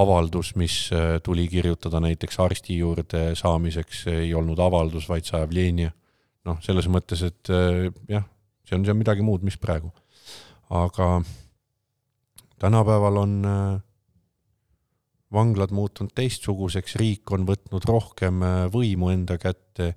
[0.00, 0.90] avaldus, mis
[1.22, 5.92] tuli kirjutada näiteks arsti juurde saamiseks, ei olnud avaldus, vaid sajavljenje.
[6.44, 7.50] noh, selles mõttes, et
[8.08, 8.24] jah,
[8.66, 9.92] see on, see on midagi muud, mis praegu.
[10.70, 11.22] aga
[12.60, 13.80] tänapäeval on äh,
[15.32, 19.92] vanglad muutunud teistsuguseks, riik on võtnud rohkem äh, võimu enda kätte.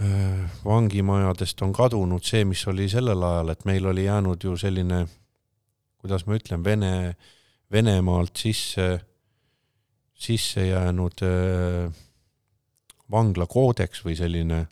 [0.00, 5.04] Äh, vangimajadest on kadunud see, mis oli sellel ajal, et meil oli jäänud ju selline,
[6.00, 6.94] kuidas ma ütlen, Vene,
[7.70, 8.88] Venemaalt sisse,
[10.18, 12.02] sisse jäänud äh,
[13.10, 14.64] vanglakoodeks või selline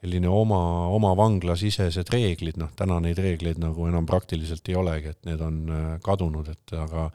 [0.00, 5.26] selline oma, oma vanglasisesed reeglid, noh, täna neid reegleid nagu enam praktiliselt ei olegi, et
[5.28, 5.58] need on
[6.00, 7.10] kadunud, et aga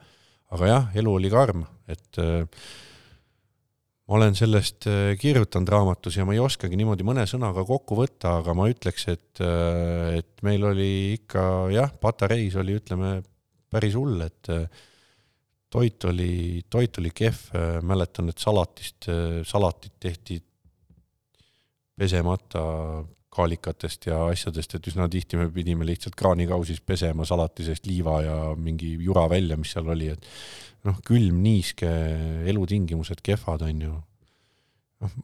[0.54, 2.44] aga jah, elu oli karm, et äh,
[4.06, 8.38] ma olen sellest äh, kirjutanud raamatus ja ma ei oskagi niimoodi mõne sõnaga kokku võtta,
[8.42, 13.18] aga ma ütleks, et, äh, et meil oli ikka jah, patareis oli, ütleme,
[13.72, 14.52] päris hull, et
[15.74, 17.40] toit oli, toit oli kehv,
[17.84, 19.08] mäletan, et salatist,
[19.44, 20.38] salatit tehti
[21.98, 22.62] pesemata
[23.36, 28.36] kaalikatest ja asjadest, et üsna tihti me pidime lihtsalt kraanikausis pesema salati seest liiva ja
[28.56, 30.28] mingi jura välja, mis seal oli, et
[30.86, 31.88] noh, külm, niiske,
[32.52, 33.96] elutingimused kehvad, on ju.
[35.04, 35.16] noh,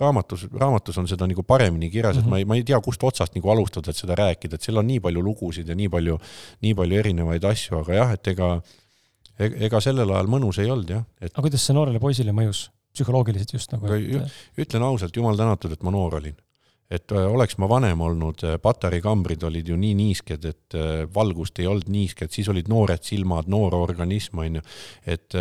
[0.00, 3.36] raamatus, raamatus on seda nagu paremini kirjas, et ma ei, ma ei tea, kust otsast
[3.36, 6.18] nagu alustada, et seda rääkida, et seal on nii palju lugusid ja nii palju,
[6.66, 8.54] nii palju erinevaid asju, aga jah, et ega
[9.38, 11.30] e-, ega sellel ajal mõnus ei olnud jah et....
[11.32, 14.42] aga kuidas see noorele poisile mõjus, psühholoogiliselt just nagu et...?
[14.66, 16.36] ütlen ausalt, jumal tänatud, et ma noor olin
[16.92, 21.58] et äh, oleks ma vanem olnud, äh, patareikambrid olid ju nii niisked, et äh, valgust
[21.62, 24.64] ei olnud niisked, siis olid noored silmad, noor organism, on ju.
[25.08, 25.36] et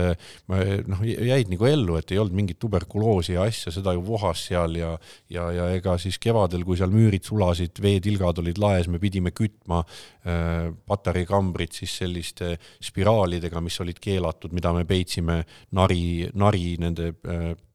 [0.50, 4.46] ma noh, jäid nagu ellu, et ei olnud mingit tuberkuloosi ja asja, seda ju vohas
[4.48, 4.94] seal ja
[5.32, 9.82] ja, ja ega siis kevadel, kui seal müürid sulasid, veetilgad olid laes, me pidime kütma
[10.24, 15.42] patareikambrid siis selliste spiraalidega, mis olid keelatud, mida me peitsime
[15.76, 17.12] nari, nari nende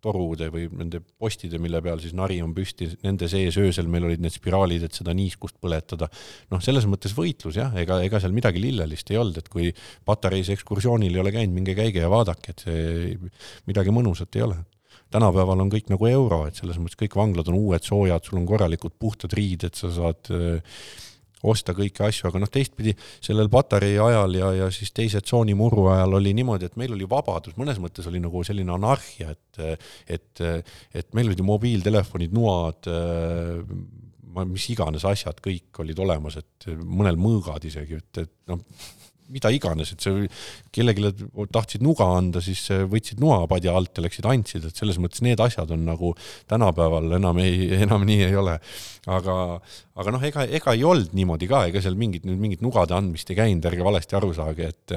[0.09, 4.25] torude või nende postide, mille peal siis nari on püsti, nende sees öösel meil olid
[4.25, 6.09] need spiraalid, et seda niiskust põletada.
[6.53, 9.71] noh, selles mõttes võitlus jah, ega, ega seal midagi lillelist ei olnud, et kui
[10.09, 13.17] patareis ekskursioonil ei ole käinud, minge käige ja vaadake, et see
[13.69, 14.59] midagi mõnusat ei ole
[15.15, 18.49] tänapäeval on kõik nagu euro, et selles mõttes kõik vanglad on uued, soojad, sul on
[18.49, 20.83] korralikud puhtad riided, sa saad äh,
[21.47, 25.87] osta kõiki asju, aga noh, teistpidi sellel patarei ajal ja, ja siis teise tsooni murru
[25.93, 29.63] ajal oli niimoodi, et meil oli vabadus, mõnes mõttes oli nagu selline anarhia, et,
[30.19, 30.45] et,
[30.95, 32.91] et meil olid ju mobiiltelefonid, noad,
[34.49, 38.63] mis iganes asjad, kõik olid olemas, et mõnel mõõgad isegi, et, et noh,
[39.33, 40.29] mida iganes, et see
[40.75, 45.41] kellelegi tahtsid nuga anda, siis võtsid noapadja alt ja läksid andsid, et selles mõttes need
[45.43, 46.15] asjad on nagu
[46.51, 48.59] tänapäeval enam ei, enam nii ei ole.
[49.09, 49.35] aga,
[49.97, 53.31] aga noh, ega, ega ei olnud niimoodi ka, ega seal mingit, nüüd mingit nugade andmist
[53.33, 54.97] ei käinud, ärge valesti aru saage, et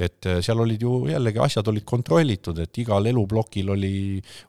[0.00, 3.94] et seal olid ju jällegi asjad olid kontrollitud, et igal eluplokil oli,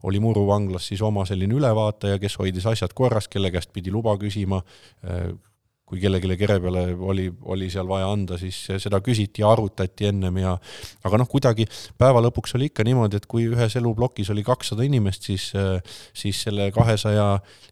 [0.07, 4.15] oli Muru vanglas siis oma selline ülevaataja, kes hoidis asjad korras, kelle käest pidi luba
[4.21, 4.61] küsima
[5.91, 10.39] kui kellelegi kere peale oli, oli seal vaja anda, siis seda küsiti ja arutati ennem
[10.39, 10.53] ja
[11.03, 11.67] aga noh, kuidagi
[11.99, 15.49] päeva lõpuks oli ikka niimoodi, et kui ühes eluplokis oli kakssada inimest, siis,
[16.15, 17.27] siis selle kahesaja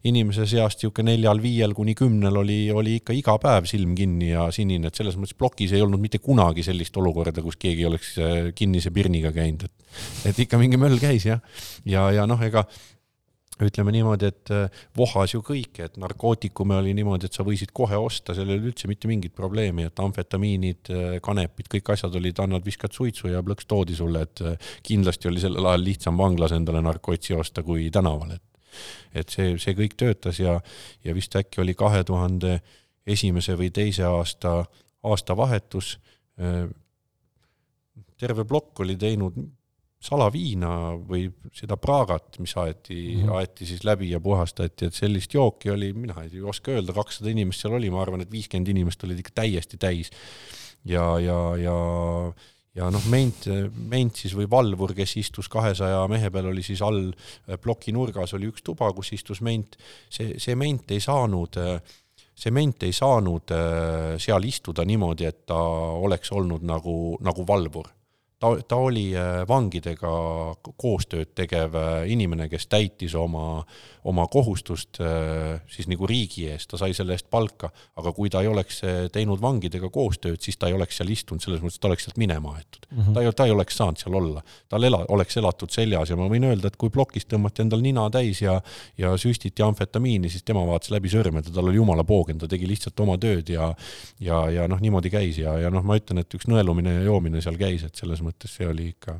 [0.10, 4.92] inimese seast niisugune neljal-viiel kuni kümnel oli, oli ikka iga päev silm kinni ja sinine,
[4.92, 8.14] et selles mõttes plokis ei olnud mitte kunagi sellist olukorda, kus keegi oleks
[8.60, 11.40] kinnise pirniga käinud, et et ikka mingi möll käis jah,
[11.86, 12.66] ja, ja, ja noh, ega
[13.68, 17.98] ütleme niimoodi, et äh, vohas ju kõik, et narkootikume oli niimoodi, et sa võisid kohe
[18.00, 22.40] osta, seal ei olnud üldse mitte mingit probleemi, et amfetamiinid, äh, kanepid, kõik asjad olid,
[22.44, 26.56] annad, viskad suitsu ja plõks toodi sulle, et äh, kindlasti oli sellel ajal lihtsam vanglas
[26.56, 28.46] endale narkotsi osta kui tänaval, et
[29.18, 30.60] et see, see kõik töötas ja,
[31.04, 32.60] ja vist äkki oli kahe tuhande
[33.10, 34.62] esimese või teise aasta
[35.10, 35.96] aastavahetus,
[38.22, 39.40] terve plokk oli teinud
[40.00, 43.34] salaviina või seda Pragat, mis aeti mm, -hmm.
[43.36, 47.66] aeti siis läbi ja puhastati, et sellist jooki oli, mina ei oska öelda, kakssada inimest
[47.66, 50.12] seal oli, ma arvan, et viiskümmend inimest olid ikka täiesti täis.
[50.86, 51.76] ja, ja, ja,
[52.76, 53.50] ja noh, ment,
[53.92, 57.12] ment siis või valvur, kes istus kahesaja mehe peal, oli siis all
[57.62, 59.76] ploki nurgas oli üks tuba, kus istus ment.
[60.10, 61.60] see, see ment ei saanud
[62.40, 63.52] see ment ei saanud
[64.18, 65.60] seal istuda niimoodi, et ta
[66.00, 67.99] oleks olnud nagu, nagu valvur
[68.40, 70.12] ta, ta oli äh, vangidega
[70.80, 73.62] koostööd tegev äh, inimene, kes täitis oma,
[74.08, 78.44] oma kohustust äh, siis nagu riigi ees, ta sai selle eest palka, aga kui ta
[78.44, 78.82] ei oleks
[79.14, 82.22] teinud vangidega koostööd, siis ta ei oleks seal istunud, selles mõttes, et ta oleks sealt
[82.22, 82.88] minema aetud.
[82.90, 83.02] Mm.
[83.02, 83.14] -hmm.
[83.14, 86.30] ta ei, ta ei oleks saanud seal olla, tal ela, oleks elatud seljas ja ma
[86.32, 88.60] võin öelda, et kui plokis tõmmati endal nina täis ja
[88.98, 93.00] ja süstiti amfetamiini, siis tema vaatas läbi sõrmede, tal oli jumala poogen, ta tegi lihtsalt
[93.00, 93.74] oma tööd ja
[94.20, 97.42] ja, ja noh, niimoodi käis ja, ja noh, ma ütlen, et üks nõelumine ja joomine
[97.42, 99.20] seal käis, et selles mõttes mõttes see oli ikka,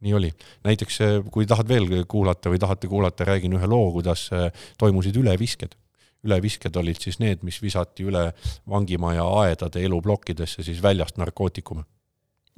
[0.00, 0.32] nii oli.
[0.64, 0.98] näiteks
[1.32, 5.76] kui tahad veel kuulata või tahate kuulata, räägin ühe loo, kuidas äh, toimusid ülevisked.
[6.24, 8.32] ülevisked olid siis need, mis visati üle
[8.68, 11.84] vangimaja aedade eluplokkidesse siis väljast narkootikume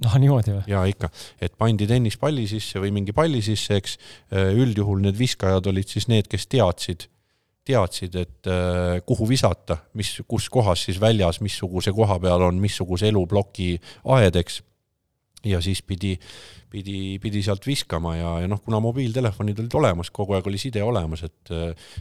[0.03, 0.65] noh, niimoodi või?
[0.66, 1.11] jaa, ikka,
[1.41, 3.99] et pandi tennispalli sisse või mingi palli sisse, eks,
[4.35, 7.09] äh, üldjuhul need viskajad olid siis need, kes teadsid,
[7.62, 8.49] teadsid, et
[9.07, 13.77] kuhu visata, mis, kus kohas siis väljas, missuguse koha peal on missuguse eluploki
[14.16, 14.59] aed, eks
[15.44, 16.12] ja siis pidi,
[16.70, 20.82] pidi, pidi sealt viskama ja, ja noh, kuna mobiiltelefonid olid olemas, kogu aeg oli side
[20.82, 21.52] olemas, et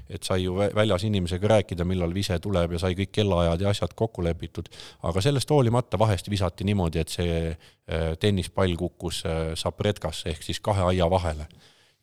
[0.10, 3.96] et sai ju väljas inimesega rääkida, millal vise tuleb ja sai kõik kellaajad ja asjad
[3.98, 4.70] kokku lepitud,
[5.08, 10.62] aga sellest hoolimata vahest visati niimoodi, et see äh, tennispall kukkus äh, sapretkasse ehk siis
[10.64, 11.50] kahe aia vahele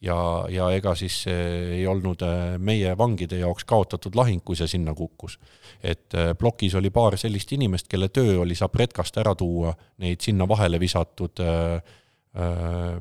[0.01, 4.95] ja, ja ega siis ei olnud äh, meie vangide jaoks kaotatud lahing, kui see sinna
[4.95, 5.39] kukkus.
[5.83, 10.49] et äh, plokis oli paar sellist inimest, kelle töö oli sabretkast ära tuua neid sinna
[10.49, 11.83] vahele visatud äh,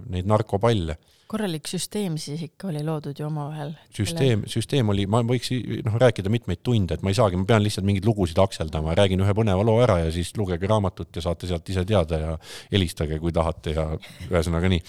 [0.09, 0.97] neid narkopalle
[1.27, 3.73] korralik süsteem siis ikka oli loodud ju omavahel.
[3.93, 5.51] süsteem, süsteem oli, ma võiks
[5.85, 9.23] noh, rääkida mitmeid tunde, et ma ei saagi, ma pean lihtsalt mingeid lugusid akseldama, räägin
[9.23, 12.37] ühe põneva loo ära ja siis lugege raamatut ja saate sealt ise teada ja
[12.71, 13.89] helistage, kui tahate ja
[14.29, 14.83] ühesõnaga nii.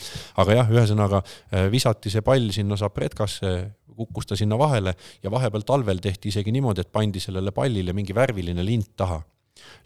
[0.44, 3.54] aga jah, ühesõnaga äh, visati see pall sinna sapretkasse,
[3.98, 4.94] kukkus ta sinna vahele
[5.24, 9.18] ja vahepeal talvel tehti isegi niimoodi, et pandi sellele pallile mingi värviline lint taha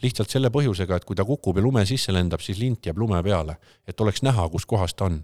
[0.02, 3.22] lihtsalt selle põhjusega, et kui ta kukub ja lume sisse lendab, siis lint jääb lume
[3.24, 3.56] peale,
[3.88, 5.22] et oleks näha, kus kohas ta on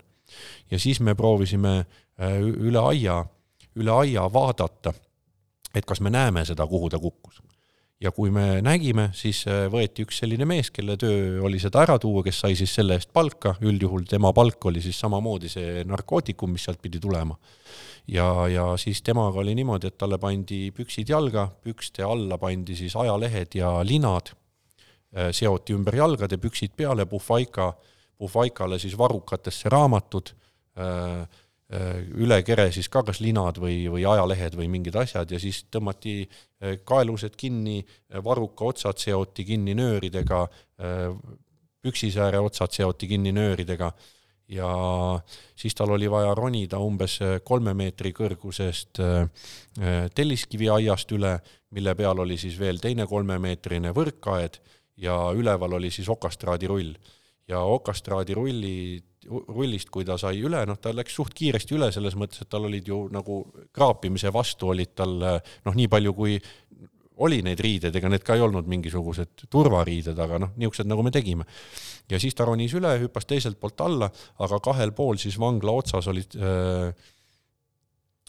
[0.71, 3.21] ja siis me proovisime äh, üle aia,
[3.79, 4.93] üle aia vaadata,
[5.75, 7.43] et kas me näeme seda, kuhu ta kukkus.
[8.01, 11.97] ja kui me nägime, siis äh, võeti üks selline mees, kelle töö oli seda ära
[11.99, 16.53] tuua, kes sai siis selle eest palka, üldjuhul tema palk oli siis samamoodi see narkootikum,
[16.55, 17.35] mis sealt pidi tulema.
[18.07, 22.95] ja, ja siis temaga oli niimoodi, et talle pandi püksid jalga, pükste alla pandi siis
[22.97, 24.31] ajalehed ja linad,
[25.17, 27.73] äh, seoti ümber jalgade, püksid peale, puhvaika
[28.19, 30.33] Puhvaikale siis varrukatesse raamatud,
[30.79, 31.21] äh,
[31.71, 35.65] äh, üle kere siis ka kas linad või, või ajalehed või mingid asjad ja siis
[35.71, 37.81] tõmmati äh, kaelused kinni,
[38.25, 40.47] varruka otsad seoti kinni nööridega,
[41.83, 43.93] püksisääre otsad seoti kinni nööridega
[44.49, 44.71] ja
[45.59, 49.01] siis tal oli vaja ronida umbes kolme meetri kõrgusest
[50.15, 51.35] telliskiviaiast üle,
[51.77, 54.59] mille peal oli siis veel teine kolmemeetrine võrkaed
[54.99, 56.95] ja üleval oli siis okastraadirull
[57.49, 58.79] ja okastraadi rulli,
[59.29, 62.69] rullist, kui ta sai üle, noh, ta läks suht kiiresti üle selles mõttes, et tal
[62.69, 63.41] olid ju nagu
[63.75, 66.39] kraapimise vastu olid tal noh, nii palju kui
[67.25, 71.13] oli neid riideid, ega need ka ei olnud mingisugused turvariided, aga noh, niisugused, nagu me
[71.15, 71.47] tegime.
[72.09, 74.11] ja siis ta ronis üle, hüppas teiselt poolt alla,
[74.45, 76.93] aga kahel pool siis vangla otsas olid äh,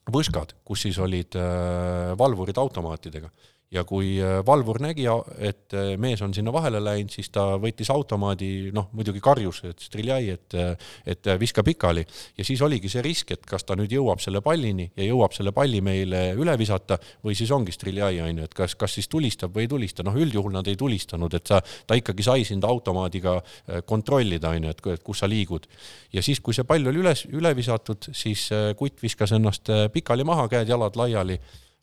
[0.10, 3.30] võskad, kus siis olid äh, valvurid automaatidega
[3.72, 5.06] ja kui äh, valvur nägi,
[5.38, 9.84] et äh, mees on sinna vahele läinud, siis ta võttis automaadi, noh muidugi karjus, et
[9.86, 12.06] striljai, et, äh, et viska pikali.
[12.38, 15.54] ja siis oligi see risk, et kas ta nüüd jõuab selle pallini ja jõuab selle
[15.54, 19.54] palli meile üle visata või siis ongi striljai, on ju, et kas, kas siis tulistab
[19.54, 23.38] või ei tulista, noh üldjuhul nad ei tulistanud, et sa, ta ikkagi sai sind automaadiga
[23.86, 25.70] kontrollida, on ju, et, kus sa liigud.
[26.14, 30.50] ja siis, kui see pall oli üles, üle visatud, siis kutt viskas ennast pikali maha,
[30.50, 31.38] käed-jalad laiali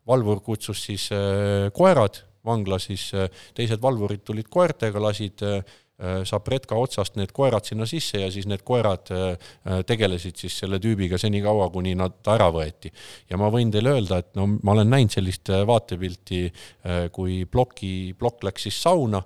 [0.07, 5.61] valvur kutsus siis äh, koerad vangla, siis äh, teised valvurid tulid koertega, lasid äh,
[6.29, 9.09] Sapretka otsast need koerad sinna sisse ja siis need koerad
[9.89, 12.91] tegelesid siis selle tüübiga senikaua, kuni nad ära võeti.
[13.31, 16.43] ja ma võin teile öelda, et no ma olen näinud sellist vaatepilti,
[17.17, 19.23] kui ploki, plokk läks siis sauna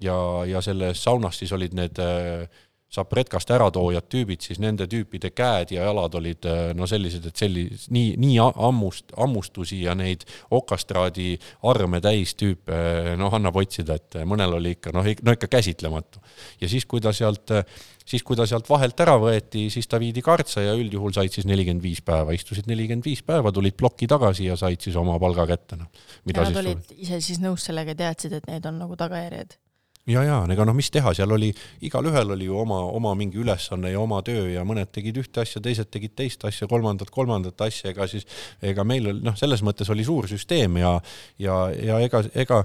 [0.00, 0.16] ja,
[0.46, 2.44] ja selles saunas siis olid need äh,
[2.90, 7.86] Sapretkast äratoojad tüübid, siis nende tüüpide käed ja jalad olid äh, no sellised, et sellis-,
[7.94, 10.24] nii, nii ammust, ammustusi ja neid
[10.56, 11.36] okastraadi
[11.70, 16.18] arme täis tüüpe, äh, noh, annab otsida, et mõnel oli ikka noh, no ikka käsitlematu.
[16.60, 17.54] ja siis, kui ta sealt,
[18.02, 21.46] siis kui ta sealt vahelt ära võeti, siis ta viidi kartsa ja üldjuhul said siis
[21.46, 25.46] nelikümmend viis päeva, istusid nelikümmend viis päeva, tulid plokki tagasi ja said siis oma palga
[25.54, 25.94] kätte, noh.
[26.26, 29.60] ja nad olid ise siis nõus sellega, teadsid, et need on nagu tagajärjed?
[30.08, 31.50] Ja, ja ega noh, mis teha, seal oli,
[31.86, 35.62] igalühel oli ju oma, oma mingi ülesanne ja oma töö ja mõned tegid ühte asja,
[35.62, 38.26] teised tegid teist asja, kolmandat, kolmandat asja, ega siis,
[38.62, 40.96] ega meil noh, selles mõttes oli suur süsteem ja,
[41.38, 42.64] ja, ja ega, ega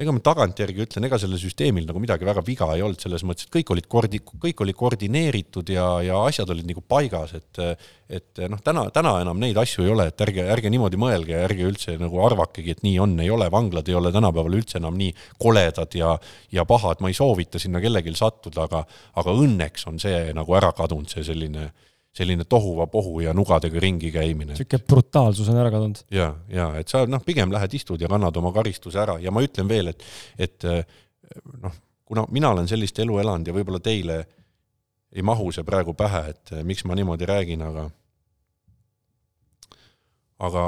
[0.00, 3.52] ma tagantjärgi ütlen, ega sellel süsteemil nagu midagi väga viga ei olnud, selles mõttes, et
[3.52, 7.60] kõik olid koordi-, kõik oli koordineeritud ja, ja asjad olid nagu paigas, et
[8.12, 11.64] et noh, täna, täna enam neid asju ei ole, et ärge, ärge niimoodi mõelge ärge
[11.68, 15.14] üldse nagu arvakegi, et nii on, ei ole, vanglad ei ole tänapäeval üldse enam nii
[15.40, 16.16] koledad ja
[16.52, 18.84] ja pahad, ma ei soovita sinna kellelgi sattuda, aga
[19.20, 24.10] aga õnneks on see nagu ära kadunud, see selline äh, selline tohuvapohu ja nugadega ringi
[24.12, 24.52] käimine.
[24.52, 26.02] niisugune brutaalsus on ära kadunud.
[26.10, 29.42] ja, ja et sa noh, pigem lähed istud ja kannad oma karistuse ära ja ma
[29.44, 30.04] ütlen veel, et,
[30.38, 30.68] et
[31.62, 34.20] noh, kuna mina olen sellist elu elanud ja võib-olla teile
[35.12, 37.88] ei mahu see praegu pähe, et miks ma niimoodi räägin, aga
[40.42, 40.66] aga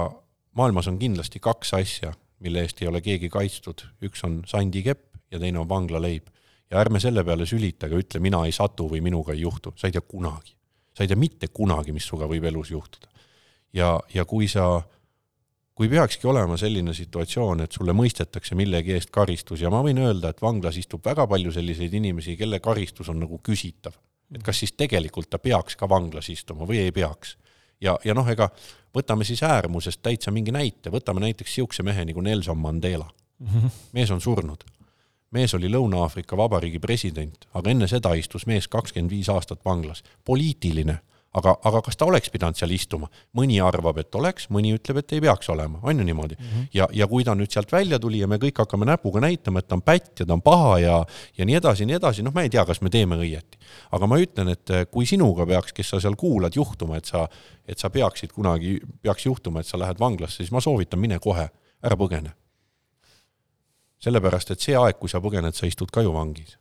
[0.57, 5.41] maailmas on kindlasti kaks asja, mille eest ei ole keegi kaitstud, üks on sandikepp ja
[5.43, 6.33] teine on vanglaleib.
[6.71, 9.93] ja ärme selle peale sülitage, ütle mina ei satu või minuga ei juhtu, sa ei
[9.93, 10.57] tea kunagi
[10.95, 13.09] sa ei tea mitte kunagi, mis sinuga võib elus juhtuda.
[13.75, 14.83] ja, ja kui sa,
[15.75, 20.31] kui peakski olema selline situatsioon, et sulle mõistetakse millegi eest karistus ja ma võin öelda,
[20.31, 23.99] et vanglas istub väga palju selliseid inimesi, kelle karistus on nagu küsitav.
[24.35, 27.37] et kas siis tegelikult ta peaks ka vanglas istuma või ei peaks.
[27.81, 28.51] ja, ja noh, ega
[28.95, 33.11] võtame siis äärmusest täitsa mingi näite, võtame näiteks niisuguse mehe nagu Nelson Mandela
[33.93, 34.63] mees on surnud
[35.35, 40.03] mees oli Lõuna-Aafrika Vabariigi president, aga enne seda istus mees kakskümmend viis aastat vanglas.
[40.25, 40.99] poliitiline,
[41.35, 43.09] aga, aga kas ta oleks pidanud seal istuma?
[43.37, 46.45] mõni arvab, et oleks, mõni ütleb, et ei peaks olema, on ju niimoodi mm.
[46.51, 46.69] -hmm.
[46.75, 49.69] ja, ja kui ta nüüd sealt välja tuli ja me kõik hakkame näpuga näitama, et
[49.69, 51.01] ta on pätt ja ta on paha ja,
[51.39, 53.59] ja nii edasi, nii edasi, noh, ma ei tea, kas me teeme õieti.
[53.93, 57.29] aga ma ütlen, et kui sinuga peaks, kes sa seal kuulad, juhtuma, et sa,
[57.67, 61.49] et sa peaksid kunagi, peaks juhtuma, et sa lähed vanglasse, siis ma soovitan, mine kohe,
[61.85, 62.35] ära põgene
[64.05, 66.59] sellepärast, et see aeg, kui sa põgened, sa istud ka ju vangis.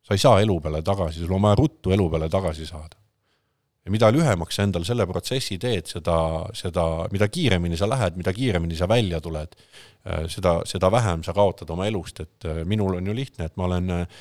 [0.00, 2.96] sa ei saa elu peale tagasi, sul on vaja ruttu elu peale tagasi saada.
[3.84, 6.16] ja mida lühemaks sa endal selle protsessi teed, seda,
[6.54, 9.56] seda, mida kiiremini sa lähed, mida kiiremini sa välja tuled,
[10.06, 13.56] äh, seda, seda vähem sa kaotad oma elust, et äh, minul on ju lihtne, et
[13.56, 14.20] ma olen äh,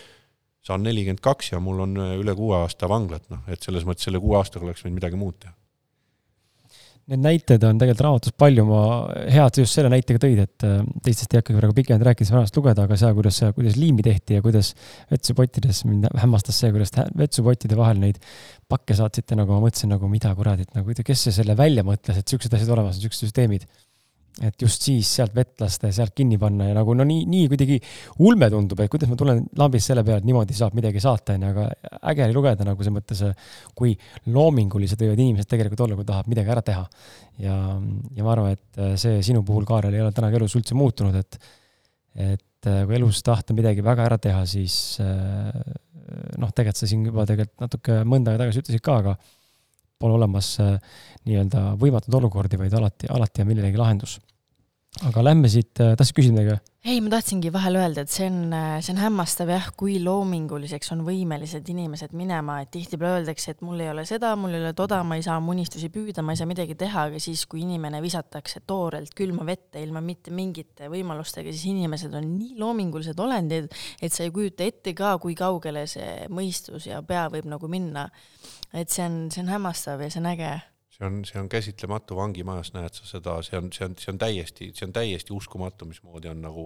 [0.63, 4.19] saan nelikümmend kaks ja mul on üle kuue aasta vanglat, noh, et selles mõttes selle
[4.19, 5.58] kuue aastaga oleks võinud midagi muud teha
[7.09, 8.81] Neid näiteid on tegelikult raamatus palju, ma
[9.33, 12.27] hea, et sa just selle näitega tõid, et äh, teistest ei hakkagi praegu pikemalt rääkida,
[12.27, 14.75] siis vanast lugeda, aga see, kuidas, kuidas liimi tehti ja kuidas
[15.09, 18.21] vetsupottides mind hämmastas see, kuidas vetsupottide vahel neid
[18.69, 22.29] pakke saatsite, nagu ma mõtlesin, nagu mida kuradit, nagu kes see selle välja mõtles, et
[22.29, 23.65] siuksed asjad olemas on, siuksed süsteemid
[24.45, 27.47] et just siis sealt vett lasta ja sealt kinni panna ja nagu no nii, nii
[27.51, 27.79] kuidagi
[28.25, 31.49] ulme tundub, et kuidas ma tulen lambist selle peale, et niimoodi saab midagi saata, onju,
[31.51, 33.23] aga äge oli lugeda nagu selles mõttes,
[33.77, 33.95] kui
[34.31, 36.85] loomingulised võivad inimesed tegelikult olla, kui tahab midagi ära teha.
[37.43, 37.55] ja,
[38.15, 41.39] ja ma arvan, et see sinu puhul, Kaarel, ei ole täna elus üldse muutunud, et,
[42.29, 47.67] et kui elus tahta midagi väga ära teha, siis noh, tegelikult sa siin juba tegelikult
[47.67, 49.17] natuke mõnda aega tagasi ütlesid ka, aga
[49.99, 50.55] pole olemas
[51.27, 54.19] nii-öelda võimatuid olukordi, vaid alati, alati on millelegi lahendus.
[55.05, 56.61] Aga lähme siit, äh, tahtsid küsida midagi või?
[56.89, 60.93] ei, ma tahtsingi vahele öelda, et see on, äh, see on hämmastav jah, kui loominguliseks
[60.95, 64.71] on võimelised inimesed minema, et tihtipeale öeldakse, et mul ei ole seda, mul ei ole
[64.77, 67.61] toda, ma ei saa oma unistusi püüda, ma ei saa midagi teha, aga siis, kui
[67.67, 73.69] inimene visatakse toorelt külma vette ilma mitte mingite võimalustega, siis inimesed on nii loomingulised olendid,
[74.01, 78.09] et sa ei kujuta ette ka, kui kaugele see mõistus ja pea võib nagu minna.
[78.73, 80.51] et see on, see on hämmastav ja see on äge
[80.99, 84.17] see on, see on käsitlematu vangimajas, näed sa seda, see on, see on, see on
[84.19, 86.65] täiesti, see on täiesti uskumatu, mismoodi on nagu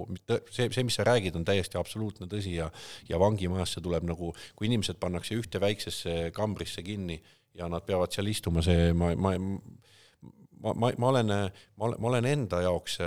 [0.50, 2.72] see, see, mis sa räägid, on täiesti absoluutne tõsi ja
[3.10, 7.22] ja vangimajasse tuleb nagu, kui inimesed pannakse ühte väiksesse kambrisse kinni
[7.54, 11.36] ja nad peavad seal istuma, see ma, ma, ma, ma, ma olen,
[11.78, 12.98] ma olen, ma olen enda jaoks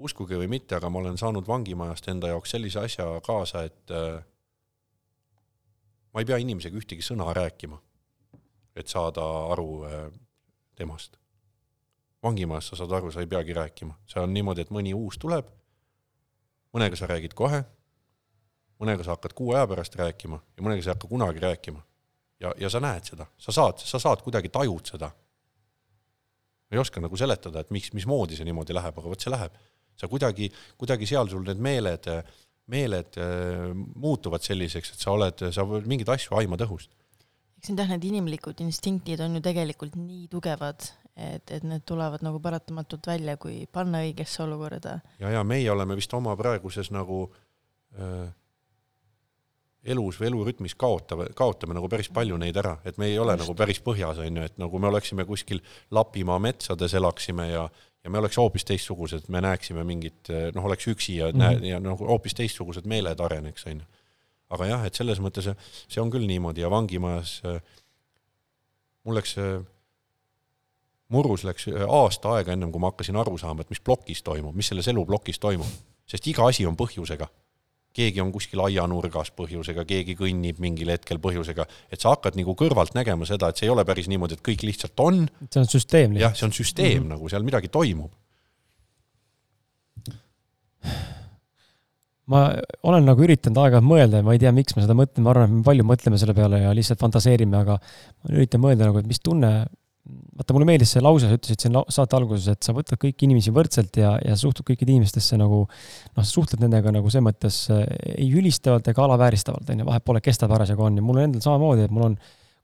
[0.00, 3.94] uskuge või mitte, aga ma olen saanud vangimajast enda jaoks sellise asja kaasa, et
[6.10, 7.78] ma ei pea inimesega ühtegi sõna rääkima
[8.76, 10.10] et saada aru äh,
[10.76, 11.16] temast.
[12.22, 15.46] vangimajas sa saad aru, sa ei peagi rääkima, see on niimoodi, et mõni uus tuleb,
[16.76, 17.62] mõnega sa räägid kohe,
[18.80, 21.80] mõnega sa hakkad kuu aja pärast rääkima ja mõnega sa ei hakka kunagi rääkima.
[22.40, 25.10] ja, ja sa näed seda, sa saad, sa saad kuidagi tajud seda.
[26.70, 29.56] ei oska nagu seletada, et miks, mismoodi see niimoodi läheb, aga vot see läheb.
[29.96, 32.06] sa kuidagi, kuidagi seal sul need meeled,
[32.66, 36.92] meeled äh, muutuvad selliseks, et sa oled, sa mingeid asju aimad õhust
[37.60, 40.86] eks need jah, need inimlikud instinktid on ju tegelikult nii tugevad,
[41.20, 45.00] et, et need tulevad nagu paratamatult välja, kui panna õigesse olukorda.
[45.20, 47.26] ja, ja meie oleme vist oma praeguses nagu
[48.00, 48.30] äh,
[49.92, 53.44] elus või elurütmis kaotame, kaotame nagu päris palju neid ära, et me ei ole Just.
[53.44, 55.60] nagu päris põhjas, on ju, et nagu me oleksime kuskil
[55.92, 57.68] Lapimaa metsades elaksime ja
[58.00, 61.64] ja me oleks hoopis teistsugused, me näeksime mingit, noh, oleks üksi ja mm, -hmm.
[61.68, 63.99] ja nagu hoopis teistsugused meeled areneks, on ju
[64.50, 65.50] aga jah, et selles mõttes
[65.86, 67.60] see on küll niimoodi ja vangimajas äh,
[69.06, 69.60] mul läks, äh,
[71.14, 74.56] murus läks äh, aasta aega ennem, kui ma hakkasin aru saama, et mis plokis toimub,
[74.56, 75.78] mis selles eluplokis toimub.
[76.10, 77.28] sest iga asi on põhjusega.
[77.94, 82.94] keegi on kuskil aianurgas põhjusega, keegi kõnnib mingil hetkel põhjusega, et sa hakkad nagu kõrvalt
[82.94, 85.28] nägema seda, et see ei ole päris niimoodi, et kõik lihtsalt on.
[85.50, 86.18] see on süsteem.
[86.18, 87.14] jah, see on süsteem mm -hmm.
[87.14, 88.14] nagu, seal midagi toimub
[92.30, 92.46] ma
[92.86, 95.50] olen nagu üritanud aeg-ajalt mõelda ja ma ei tea, miks me seda mõtleme, ma arvan,
[95.50, 99.08] et me palju mõtleme selle peale ja lihtsalt fantaseerime, aga ma üritan mõelda nagu, et
[99.10, 99.50] mis tunne,
[100.38, 103.52] vaata, mulle meeldis see lause, sa ütlesid siin saate alguses, et sa võtad kõiki inimesi
[103.54, 107.82] võrdselt ja, ja suhtud kõikide inimestesse nagu noh, suhtled nendega nagu selles mõttes eh,
[108.16, 111.00] ei ülistavalt ega alavääristavalt, on ju, vahet pole, kes ta parasjagu on.
[111.00, 112.16] Ja mul on endal samamoodi, et mul on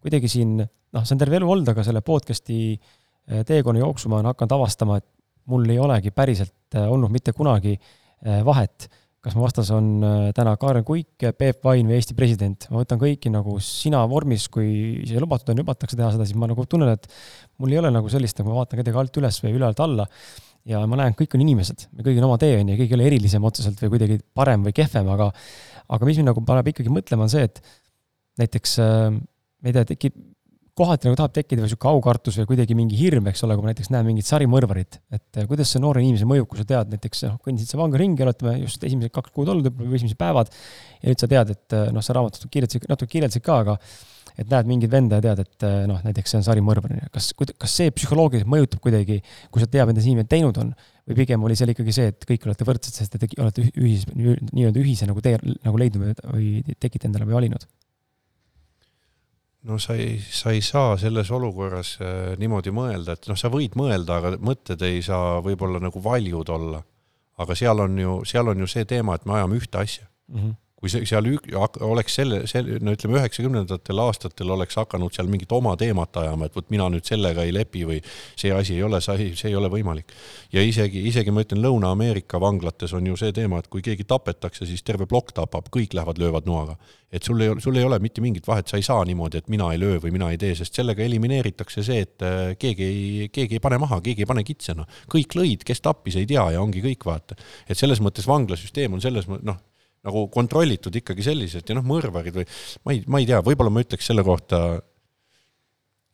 [0.05, 4.21] kuidagi siin, noh, see on terve elu olnud, aga selle podcast'i eh, teekonna jooksul ma
[4.21, 5.09] olen hakanud avastama, et
[5.51, 7.77] mul ei olegi päriselt eh, olnud mitte kunagi
[8.27, 8.87] vahet
[9.27, 13.01] kas mu vastas on äh, täna Kaarel Kuik, Peep Vain või Eesti president, ma võtan
[13.01, 16.93] kõiki nagu sina vormis, kui see lubatud on, lubatakse teha seda, siis ma nagu tunnen,
[16.95, 17.09] et
[17.59, 20.07] mul ei ole nagu sellist, nagu ma vaatan kedagi alt üles või ülevalt alla
[20.71, 23.01] ja ma näen, kõik on inimesed, me kõigil on oma tee, on ju, keegi ei
[23.01, 25.33] ole erilisem otseselt või kuidagi parem või kehvem, aga
[25.97, 27.61] aga mis mind nagu paneb ikkagi mõtlema, on see, et
[28.43, 30.23] näiteks äh, ma ei tea, tekib
[30.77, 33.71] kohati nagu tahab tekkida või niisugune aukartus või kuidagi mingi hirm, eks ole, kui ma
[33.71, 37.23] näiteks näen mingit sarimõrvarit, et eh, kuidas see noore inimese mõjub, kui sa tead näiteks,
[37.31, 40.53] noh, kõndisid sa vanga ringi, oletame just esimesed kaks kuud olnud, võib-olla esimesed päevad,
[41.01, 43.79] ja nüüd sa tead, et eh, noh, sa raamatut kirjeldasid, natuke kirjeldasid ka, aga
[44.37, 47.79] et näed mingit venda ja tead, et eh, noh, näiteks see on sarimõrvar, kas, kas
[47.81, 50.75] see psühholoogiliselt mõjutab kuidagi, kui sa tead, mida see inimene teinud on,
[51.09, 54.83] või pigem oli seal ikkagi see, et kõik olete võrdsed, sest te olete ühis, nii-öelda
[54.83, 57.65] ühise nagu tee nagu leidnud või tekite endale või valinud?
[59.67, 63.75] No sa ei, sa ei saa selles olukorras äh, niimoodi mõelda, et noh, sa võid
[63.79, 66.83] mõelda, aga mõtted ei saa võib-olla nagu valjud olla.
[67.37, 70.39] aga seal on ju, seal on ju see teema, et me ajame ühte asja mm.
[70.39, 70.55] -hmm
[70.87, 71.27] kui see seal
[71.85, 76.57] oleks selle, selle, no ütleme, üheksakümnendatel aastatel oleks hakanud seal mingit oma teemat ajama, et
[76.57, 77.99] vot mina nüüd sellega ei lepi või
[78.39, 80.15] see asi ei ole, see ei ole võimalik.
[80.55, 84.69] ja isegi, isegi ma ütlen, Lõuna-Ameerika vanglates on ju see teema, et kui keegi tapetakse,
[84.69, 86.79] siis terve plokk tapab, kõik lähevad, löövad noaga.
[87.11, 89.49] et sul ei ole, sul ei ole mitte mingit vahet, sa ei saa niimoodi, et
[89.49, 93.29] mina ei löö või mina ei tee, sest sellega elimineeritakse see, et äh, keegi ei,
[93.33, 94.87] keegi ei pane maha, keegi ei pane kitsena.
[95.13, 97.39] kõik lõid, kes tappis, ei tea ja ongi kõik, vaata.
[97.69, 99.63] et selles mõttes vanglasüsteem on selles mõttes, noh
[100.07, 102.47] nagu kontrollitud ikkagi selliselt ja noh, mõrvarid või
[102.85, 104.61] ma ei, ma ei tea, võib-olla ma ütleks selle kohta,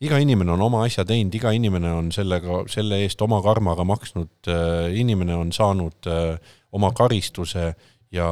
[0.03, 4.33] iga inimene on oma asja teinud, iga inimene on sellega, selle eest oma karmaga maksnud,
[4.49, 7.71] äh, inimene on saanud äh, oma karistuse
[8.13, 8.27] ja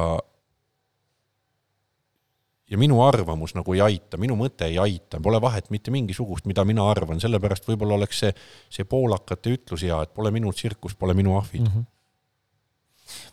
[2.72, 6.64] ja minu arvamus nagu ei aita, minu mõte ei aita, pole vahet mitte mingisugust, mida
[6.64, 8.30] mina arvan, sellepärast võib-olla oleks see,
[8.72, 11.74] see poolakate ütlus hea, et pole minu tsirkus, pole minu ahvid mm.
[11.74, 11.90] -hmm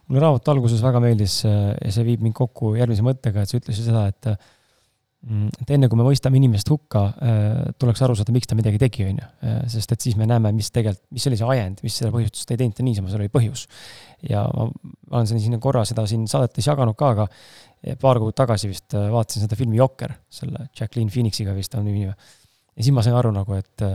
[0.09, 3.59] mulle raamatu alguses väga meeldis äh, ja see viib mind kokku järgmise mõttega, et sa
[3.59, 7.45] ütlesid seda, et mm, et enne kui me mõistame inimest hukka, äh,
[7.81, 9.29] tuleks aru saada, miks ta midagi tegi, on ju.
[9.45, 12.53] Äh, sest et siis me näeme, mis tegelikult, mis oli see ajend, mis seda põhjustust
[12.53, 13.67] ei teinud ta niisama, seal oli põhjus.
[14.29, 14.67] ja ma,
[15.13, 17.29] olen siin korra seda siin saadetes jaganud ka, aga
[18.01, 22.09] paar kuud tagasi vist vaatasin seda filmi Jokker, selle Jacqueline Phoenixiga vist on nimi.
[22.09, 23.85] ja siis ma sain aru nagu, et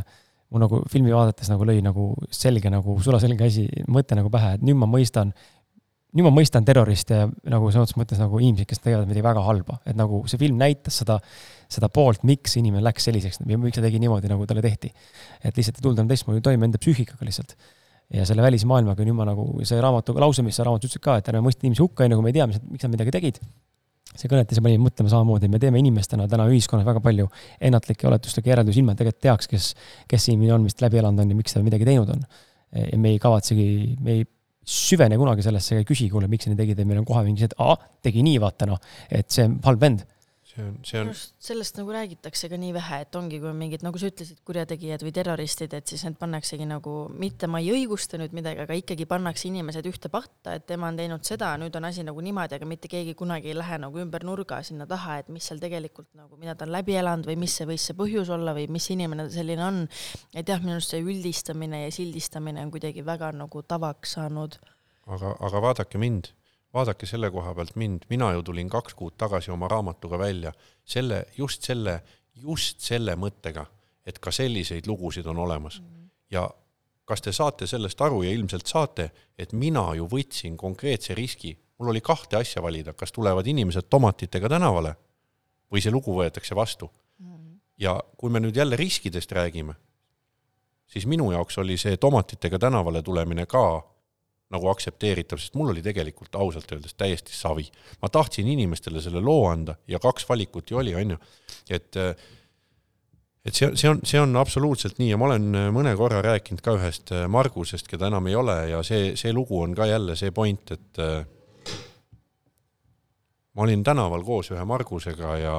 [0.54, 4.64] mul nagu filmi vaadates nagu lõi nagu selge nagu sulaselge asi, mõte nagu pähe, et
[4.64, 5.34] nüüd ma mõistan,
[6.14, 9.42] nüüd ma mõistan terroriste ja nagu sõna otseses mõttes nagu inimesed, kes teevad midagi väga
[9.44, 11.18] halba, et nagu see film näitas seda,
[11.70, 14.92] seda poolt, miks inimene läks selliseks ja miks ta tegi niimoodi, nagu talle tehti.
[15.42, 17.56] et lihtsalt ei tulnud enam teistmoodi toime enda psüühikaga lihtsalt.
[18.14, 21.30] ja selle välismaailmaga nüüd ma nagu, see raamatu, lause, mis sa raamatus ütlesid ka, et
[21.32, 23.40] ärme mõista inimesi hukka, enne kui me ei tea, mis, miks nad midagi tegid.
[24.14, 27.26] see kõnetas ja pani mõtlema samamoodi, me teeme inimestena täna ühiskonnas väga palju
[27.58, 29.72] ennatlikke oletuslikke järeldusi, ilma et tegelikult teaks, kes,
[30.06, 32.22] kes siin on vist läbi elanud on ja miks ta midagi teinud on.
[32.74, 34.22] ja me ei kavatsegi, me ei
[34.64, 37.50] süvene kunagi sellesse küsi, kuule, miks sa nii tegid ja meil on kohe mingi see,
[37.52, 38.80] et aa, tegi nii, vaata noh,
[39.10, 40.04] et see on halb vend
[40.54, 41.10] see on, see on.
[41.38, 45.02] sellest nagu räägitakse ka nii vähe, et ongi, kui on mingid, nagu sa ütlesid, kurjategijad
[45.04, 49.06] või terroristid, et siis need pannaksegi nagu, mitte ma ei õigusta nüüd midagi, aga ikkagi
[49.10, 52.68] pannakse inimesed ühte patta, et tema on teinud seda, nüüd on asi nagu niimoodi, aga
[52.70, 56.38] mitte keegi kunagi ei lähe nagu ümber nurga sinna taha, et mis seal tegelikult nagu,
[56.40, 59.28] mida ta on läbi elanud või mis see võis see põhjus olla või mis inimene
[59.28, 59.82] ta selline on.
[60.34, 64.58] et jah, minu arust see üldistamine ja sildistamine on kuidagi väga nagu tavaks saanud.
[65.06, 66.32] aga, aga vaadake mind
[66.74, 70.52] vaadake selle koha pealt mind, mina ju tulin kaks kuud tagasi oma raamatuga välja
[70.84, 72.00] selle, just selle,
[72.34, 73.66] just selle mõttega,
[74.06, 75.86] et ka selliseid lugusid on olemas mm.
[75.86, 76.10] -hmm.
[76.30, 76.50] ja
[77.04, 81.92] kas te saate sellest aru ja ilmselt saate, et mina ju võtsin konkreetse riski, mul
[81.92, 84.94] oli kahte asja valida, kas tulevad inimesed tomatitega tänavale
[85.72, 87.26] või see lugu võetakse vastu mm.
[87.26, 87.58] -hmm.
[87.78, 89.74] ja kui me nüüd jälle riskidest räägime,
[90.86, 93.93] siis minu jaoks oli see tomatitega tänavale tulemine ka
[94.52, 97.66] nagu aktsepteeritav, sest mul oli tegelikult ausalt öeldes täiesti savi.
[98.02, 101.20] ma tahtsin inimestele selle loo anda ja kaks valikut ju oli, on ju,
[101.70, 101.96] et
[103.44, 106.76] et see, see on, see on absoluutselt nii ja ma olen mõne korra rääkinud ka
[106.78, 110.72] ühest Margusest, keda enam ei ole ja see, see lugu on ka jälle see point,
[110.76, 111.02] et
[113.54, 115.56] ma olin tänaval koos ühe Margusega ja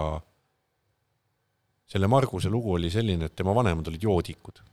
[1.86, 4.64] selle Marguse lugu oli selline, et tema vanemad olid joodikud.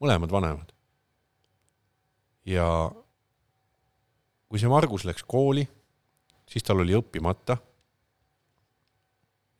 [0.00, 0.72] mõlemad vanemad.
[2.46, 2.66] Ja
[4.48, 5.66] kui see Margus läks kooli,
[6.46, 7.56] siis tal oli õppimata.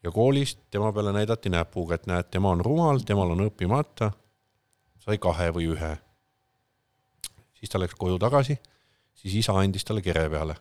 [0.02, 4.12] ja koolist tema peale näidati näpuga, et näed, tema on rumal, temal on õppimata.
[4.98, 5.96] sai kahe või ühe.
[7.54, 8.58] siis ta läks koju tagasi,
[9.14, 10.56] siis isa andis talle kere peale.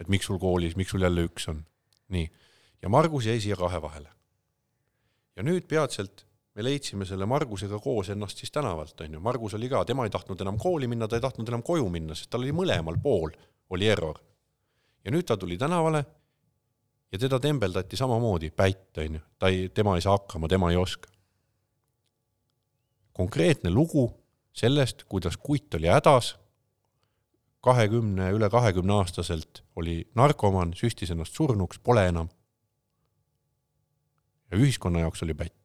[0.00, 1.64] et miks sul koolis, miks sul jälle üks on.
[2.08, 2.30] nii,
[2.82, 4.10] ja Margus jäi siia kahe vahele.
[5.36, 9.68] ja nüüd peatselt me leidsime selle Margusega koos ennast siis tänavalt, on ju, Margus oli
[9.68, 12.44] ka, tema ei tahtnud enam kooli minna, ta ei tahtnud enam koju minna, sest tal
[12.44, 13.34] oli mõlemal pool,
[13.74, 14.20] oli error.
[15.04, 16.04] ja nüüd ta tuli tänavale
[17.12, 20.76] ja teda tembeldati samamoodi, pätt, on ju, ta ei, tema ei saa hakkama, tema ei
[20.76, 21.10] oska.
[23.12, 24.12] konkreetne lugu
[24.52, 26.36] sellest, kuidas kutt oli hädas,
[27.60, 32.28] kahekümne, üle kahekümne aastaselt oli narkomaan, süstis ennast surnuks, pole enam.
[34.50, 35.63] ja ühiskonna jaoks oli pätt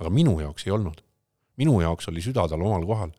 [0.00, 1.02] aga minu jaoks ei olnud.
[1.56, 3.12] minu jaoks oli süda tal omal kohal.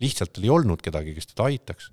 [0.00, 1.90] lihtsalt tal ei olnud kedagi, kes teda aitaks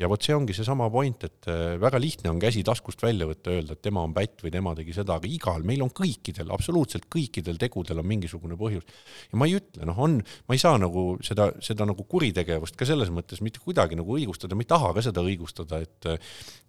[0.00, 3.52] ja vot see ongi seesama point, et äh, väga lihtne on käsi taskust välja võtta,
[3.52, 7.06] öelda, et tema on pätt või tema tegi seda, aga igal, meil on kõikidel, absoluutselt
[7.12, 8.86] kõikidel tegudel on mingisugune põhjus.
[9.30, 10.18] ja ma ei ütle, noh, on,
[10.48, 14.56] ma ei saa nagu seda, seda nagu kuritegevust ka selles mõttes mitte kuidagi nagu õigustada,
[14.56, 16.10] ma ei taha ka seda õigustada, et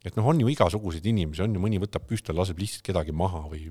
[0.02, 3.46] et noh, on ju igasuguseid inimesi, on ju, mõni võtab püstol, laseb lihtsalt kedagi maha
[3.52, 3.68] või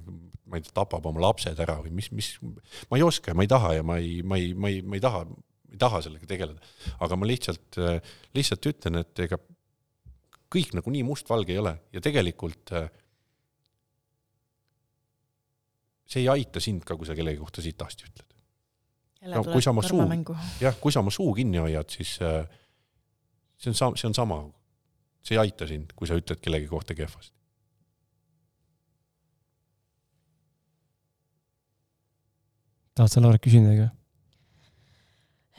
[0.51, 2.33] ma ei tea, tapab oma lapsed ära või mis, mis,
[2.91, 4.99] ma ei oska ja ma ei taha ja ma ei, ma ei, ma ei, ma
[4.99, 5.25] ei taha
[5.71, 6.61] ei taha sellega tegeleda.
[7.01, 7.79] aga ma lihtsalt,
[8.35, 9.39] lihtsalt ütlen, et ega
[10.51, 12.75] kõik nagu nii mustvalge ei ole ja tegelikult
[16.11, 18.39] see ei aita sind ka, kui sa kellegi kohta sitasti ütled.
[19.31, 20.03] no kui sa oma suu,
[20.65, 24.43] jah, kui sa oma suu kinni hoiad, siis see on sa-, see on sama.
[25.23, 27.37] see ei aita sind, kui sa ütled kellegi kohta kehvasti.
[33.01, 34.00] tahad sa, Laura, küsida midagi?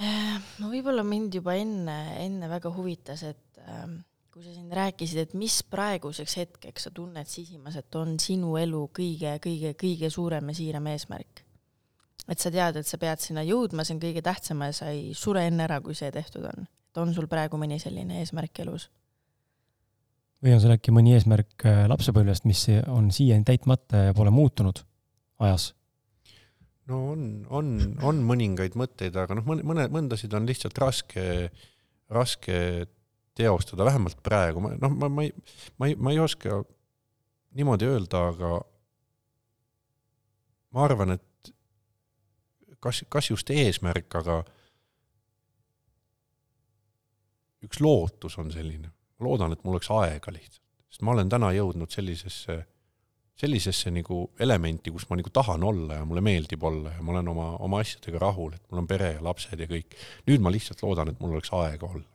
[0.01, 3.99] Äh, no võib-olla mind juba enne, enne väga huvitas, et ähm,
[4.33, 8.85] kui sa siin rääkisid, et mis praeguseks hetkeks sa tunned sisimas, et on sinu elu
[8.97, 11.43] kõige, kõige, kõige suurem ja siiram eesmärk?
[12.31, 15.09] et sa tead, et sa pead sinna jõudma, see on kõige tähtsam ja sa ei
[15.17, 16.65] sure enne ära, kui see tehtud on.
[16.65, 18.87] et on sul praegu mõni selline eesmärk elus?
[20.41, 24.81] või on sul äkki mõni eesmärk äh, lapsepõlvest, mis on siiani täitmata ja pole muutunud
[25.43, 25.73] ajas?
[26.91, 27.71] No on, on,
[28.05, 31.25] on mõningaid mõtteid, aga noh, mõne, mõne, mõndasid on lihtsalt raske,
[32.11, 32.57] raske
[33.37, 35.33] teostada, vähemalt praegu, noh, ma, ma ei,
[35.79, 36.61] ma ei, ma ei oska
[37.57, 38.53] niimoodi öelda, aga
[40.75, 41.53] ma arvan, et
[42.83, 44.41] kas, kas just eesmärk, aga
[47.65, 51.51] üks lootus on selline, ma loodan, et mul oleks aega lihtsalt, sest ma olen täna
[51.55, 52.61] jõudnud sellisesse
[53.41, 57.31] sellisesse nagu elementi, kus ma nagu tahan olla ja mulle meeldib olla ja ma olen
[57.33, 59.97] oma, oma asjadega rahul, et mul on pere ja lapsed ja kõik.
[60.29, 62.05] nüüd ma lihtsalt loodan, et mul oleks aega olla.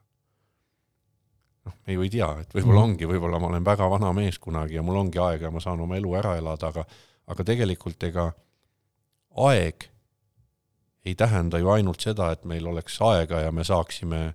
[1.66, 2.90] noh, me ju ei tea, et võib-olla Mhm.
[2.90, 5.80] ongi, võib-olla ma olen väga vana mees kunagi ja mul ongi aega ja ma saan
[5.82, 6.84] oma elu ära elada, aga
[7.26, 8.28] aga tegelikult ega
[9.48, 9.88] aeg
[11.06, 14.34] ei tähenda ju ainult seda, et meil oleks aega ja me saaksime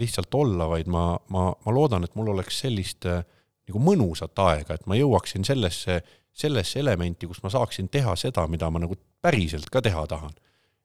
[0.00, 3.22] lihtsalt olla, vaid ma, ma, ma loodan, et mul oleks sellist äh,
[3.70, 6.00] nagu mõnusat aega, et ma jõuaksin sellesse,
[6.34, 10.34] sellesse elementi, kus ma saaksin teha seda, mida ma nagu päriselt ka teha tahan.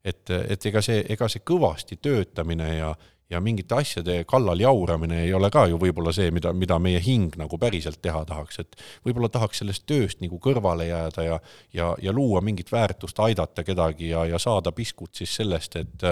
[0.05, 2.91] et, et ega see, ega see kõvasti töötamine ja,
[3.29, 7.33] ja mingite asjade kallal jauramine ei ole ka ju võib-olla see, mida, mida meie hing
[7.41, 8.75] nagu päriselt teha tahaks, et
[9.05, 11.39] võib-olla tahaks sellest tööst nagu kõrvale jääda ja,
[11.73, 16.05] ja, ja luua mingit väärtust, aidata kedagi ja, ja saada piskut siis sellest, et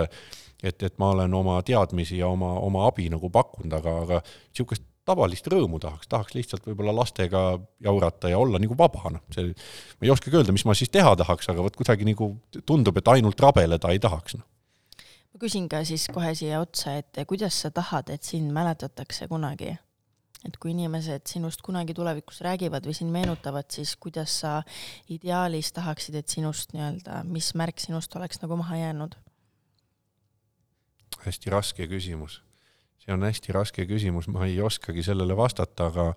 [0.63, 4.85] et, et ma olen oma teadmisi ja oma, oma abi nagu pakkunud, aga, aga niisugust
[5.05, 7.43] tavalist rõõmu tahaks, tahaks lihtsalt võib-olla lastega
[7.83, 9.51] jaurata ja olla nagu vaba, noh, see,
[9.99, 12.29] ma ei oskagi öelda, mis ma siis teha tahaks, aga vot kuidagi nagu
[12.65, 14.47] tundub, et ainult rabeleda ei tahaks, noh
[15.33, 19.73] ma küsin ka siis kohe siia otsa, et kuidas sa tahad, et sind mäletatakse kunagi?
[20.43, 24.57] et kui inimesed sinust kunagi tulevikus räägivad või sind meenutavad, siis kuidas sa
[25.07, 29.15] ideaalis tahaksid, et sinust nii-öelda, mis märk sinust oleks nagu maha jäänud?
[31.23, 32.41] hästi raske küsimus.
[33.03, 36.13] See on hästi raske küsimus, ma ei oskagi sellele vastata, aga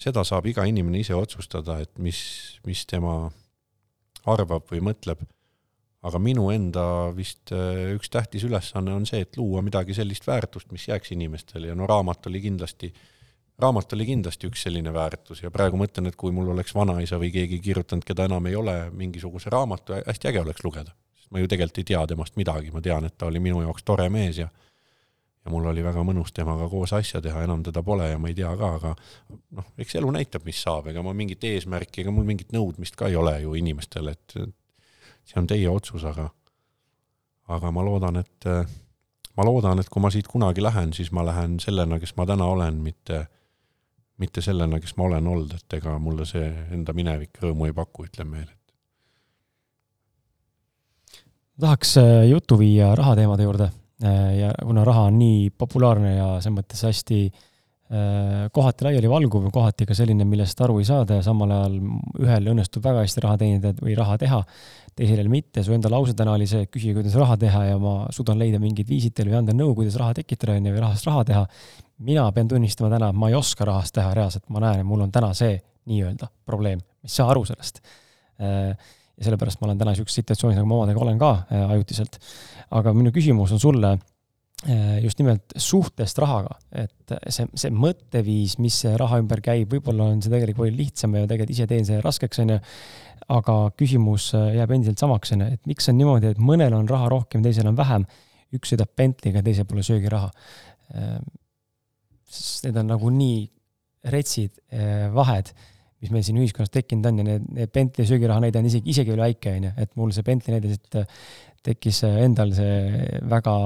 [0.00, 2.18] seda saab iga inimene ise otsustada, et mis,
[2.66, 3.26] mis tema
[4.26, 5.24] arvab või mõtleb.
[6.06, 10.70] aga minu enda vist äh, üks tähtis ülesanne on see, et luua midagi sellist väärtust,
[10.70, 12.92] mis jääks inimestele ja no raamat oli kindlasti,
[13.58, 17.32] raamat oli kindlasti üks selline väärtus ja praegu mõtlen, et kui mul oleks vanaisa või
[17.34, 20.94] keegi kirjutanud, keda enam ei ole, mingisuguse raamatu, hästi äge oleks lugeda.
[21.16, 23.82] sest ma ju tegelikult ei tea temast midagi, ma tean, et ta oli minu jaoks
[23.82, 24.48] tore mees ja
[25.46, 28.34] ja mul oli väga mõnus temaga koos asja teha, enam teda pole ja ma ei
[28.34, 28.94] tea ka, aga
[29.54, 33.06] noh, eks elu näitab, mis saab, ega ma mingit eesmärki, ega mul mingit nõudmist ka
[33.12, 34.36] ei ole ju inimestele, et
[35.26, 36.26] see on teie otsus, aga
[37.54, 38.50] aga ma loodan, et
[39.38, 42.50] ma loodan, et kui ma siit kunagi lähen, siis ma lähen sellena, kes ma täna
[42.50, 43.26] olen, mitte
[44.18, 48.08] mitte sellena, kes ma olen olnud, et ega mulle see enda minevik rõõmu ei paku,
[48.08, 48.62] ütlen veel, et
[51.60, 53.70] tahaks äh, jutu viia rahateemade juurde
[54.02, 59.96] ja kuna raha on nii populaarne ja selles mõttes hästi äh, kohati laialivalguv kohati ka
[59.96, 61.78] selline, millest aru ei saada ja samal ajal
[62.20, 64.42] ühel õnnestub väga hästi raha teenida või raha teha,
[64.96, 65.62] teisel jälle mitte.
[65.64, 68.88] su enda lause täna oli see, küsi, kuidas raha teha ja ma suudan leida mingid
[68.88, 71.46] viisid teile või anda nõu, kuidas raha tekitada, on ju, või rahast raha teha.
[71.98, 75.06] mina pean tunnistama täna, et ma ei oska rahast teha reaalselt, ma näen, et mul
[75.06, 75.56] on täna see
[75.86, 77.80] nii-öelda probleem, ma ei saa aru sellest
[78.42, 78.76] äh,
[79.16, 82.18] ja sellepärast ma olen täna niisuguses situatsioonis, nagu ma omadega olen ka äh, ajutiselt.
[82.74, 88.80] Aga minu küsimus on sulle äh, just nimelt suhtest rahaga, et see, see mõtteviis, mis
[88.98, 92.42] raha ümber käib, võib-olla on see tegelikult palju lihtsam ja tegelikult ise teen selle raskeks,
[92.42, 92.60] on ju,
[93.36, 96.88] aga küsimus äh, jääb endiselt samaks, on ju, et miks on niimoodi, et mõnel on
[96.90, 98.06] raha rohkem, teisel on vähem,
[98.56, 100.30] üks sõidab Bentley'ga, teisel pole söögiraha.
[102.30, 103.40] sest need on nagu nii
[104.06, 104.60] retsid
[105.12, 105.50] vahed
[106.02, 109.12] mis meil siin ühiskonnas tekkinud on ja need, need Bentley söögiraha näide on isegi, isegi
[109.12, 110.98] veel väike, on ju, et mul see Bentley näide siit
[111.66, 113.56] tekkis endal see väga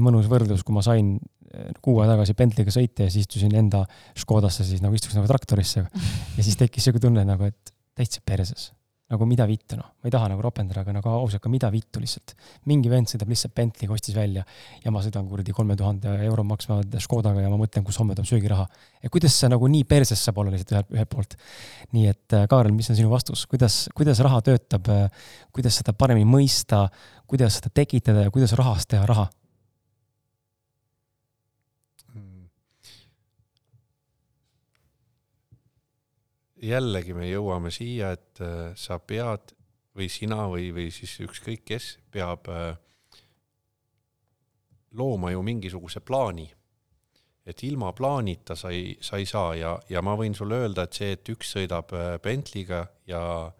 [0.00, 1.16] mõnus võrdlus, kui ma sain
[1.84, 3.84] kuu aega tagasi Bentley'ga sõita ja siis istusin enda
[4.18, 5.84] Škodasse siis nagu istuks nagu traktorisse.
[5.84, 8.72] ja siis tekkis siuke tunne nagu, et täitsa perses
[9.12, 12.00] nagu mida vittu, noh, ma ei taha nagu ropendada, aga nagu ausalt, aga mida vittu
[12.00, 12.32] lihtsalt.
[12.70, 14.44] mingi vend sõidab lihtsalt Bentley'ga, ostis välja
[14.80, 18.30] ja ma sõidan kuradi kolme tuhande euro maksva Škodaga ja ma mõtlen, kus homme tuleb
[18.30, 18.64] söögiraha.
[19.04, 21.36] ja kuidas see nagu nii perses saab olla lihtsalt ühelt, ühelt poolt.
[21.92, 24.88] nii et Kaarel, mis on sinu vastus, kuidas, kuidas raha töötab,
[25.52, 26.86] kuidas seda paremini mõista,
[27.26, 29.30] kuidas seda tekitada ja kuidas rahast teha raha?
[36.64, 38.40] jällegi me jõuame siia, et
[38.80, 39.52] sa pead
[39.92, 42.48] või sina või, või siis ükskõik kes peab
[44.94, 46.52] looma ju mingisuguse plaani.
[47.46, 50.96] et ilma plaanita sa ei, sa ei saa ja, ja ma võin sulle öelda, et
[50.96, 51.90] see, et üks sõidab
[52.24, 53.52] Bentley'ga ja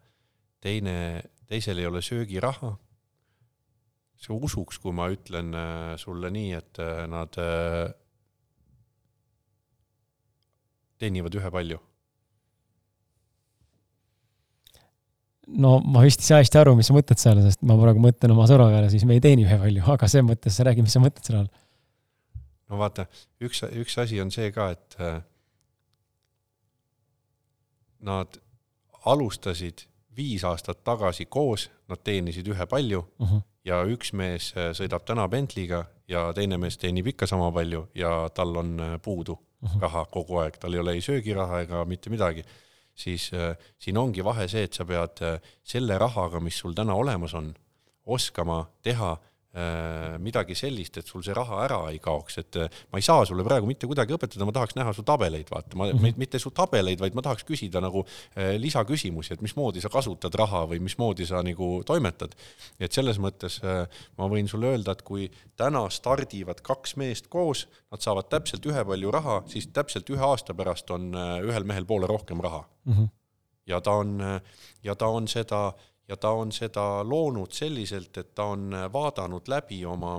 [0.60, 2.70] teine, teisel ei ole söögiraha,
[4.24, 5.52] sa usuks, kui ma ütlen
[6.00, 6.80] sulle nii, et
[7.12, 7.36] nad
[10.98, 11.80] teenivad ühepalju
[15.60, 18.32] no ma vist ei saa hästi aru, mis sa mõtled seal, sest ma praegu mõtlen
[18.34, 21.26] oma sõbra peale, siis me ei teeni ühepalju, aga selles mõttes räägi, mis sa mõtled
[21.26, 21.50] selle all.
[22.72, 23.06] no vaata,
[23.44, 24.98] üks, üks asi on see ka, et
[28.04, 28.38] nad
[29.08, 29.86] alustasid
[30.16, 33.42] viis aastat tagasi koos, nad teenisid ühepalju uh -huh.
[33.64, 38.56] Ja üks mees sõidab täna Bentley'ga ja teine mees teenib ikka sama palju ja tal
[38.56, 39.80] on puudu uh -huh.
[39.80, 42.44] raha kogu aeg, tal ei ole ei söögiraha ega mitte midagi
[42.94, 46.94] siis äh, siin ongi vahe see, et sa pead äh, selle rahaga, mis sul täna
[46.94, 47.54] olemas on,
[48.06, 49.33] oskama teha Äh,
[50.18, 53.44] midagi sellist, et sul see raha ära ei kaoks, et äh, ma ei saa sulle
[53.46, 56.18] praegu mitte kuidagi õpetada, ma tahaks näha su tabeleid, vaata, ma mm, -hmm.
[56.18, 60.64] mitte su tabeleid, vaid ma tahaks küsida nagu äh, lisaküsimusi, et mismoodi sa kasutad raha
[60.72, 62.34] või mismoodi sa nagu toimetad.
[62.80, 63.60] et selles mõttes
[64.18, 69.10] ma võin sulle öelda, et kui täna stardivad kaks meest koos, nad saavad täpselt ühepalju
[69.10, 72.92] raha, siis täpselt ühe aasta pärast on ühel mehel poole rohkem raha mm.
[72.92, 73.08] -hmm.
[73.66, 74.18] ja ta on,
[74.82, 75.72] ja ta on seda
[76.08, 80.18] ja ta on seda loonud selliselt, et ta on vaadanud läbi oma,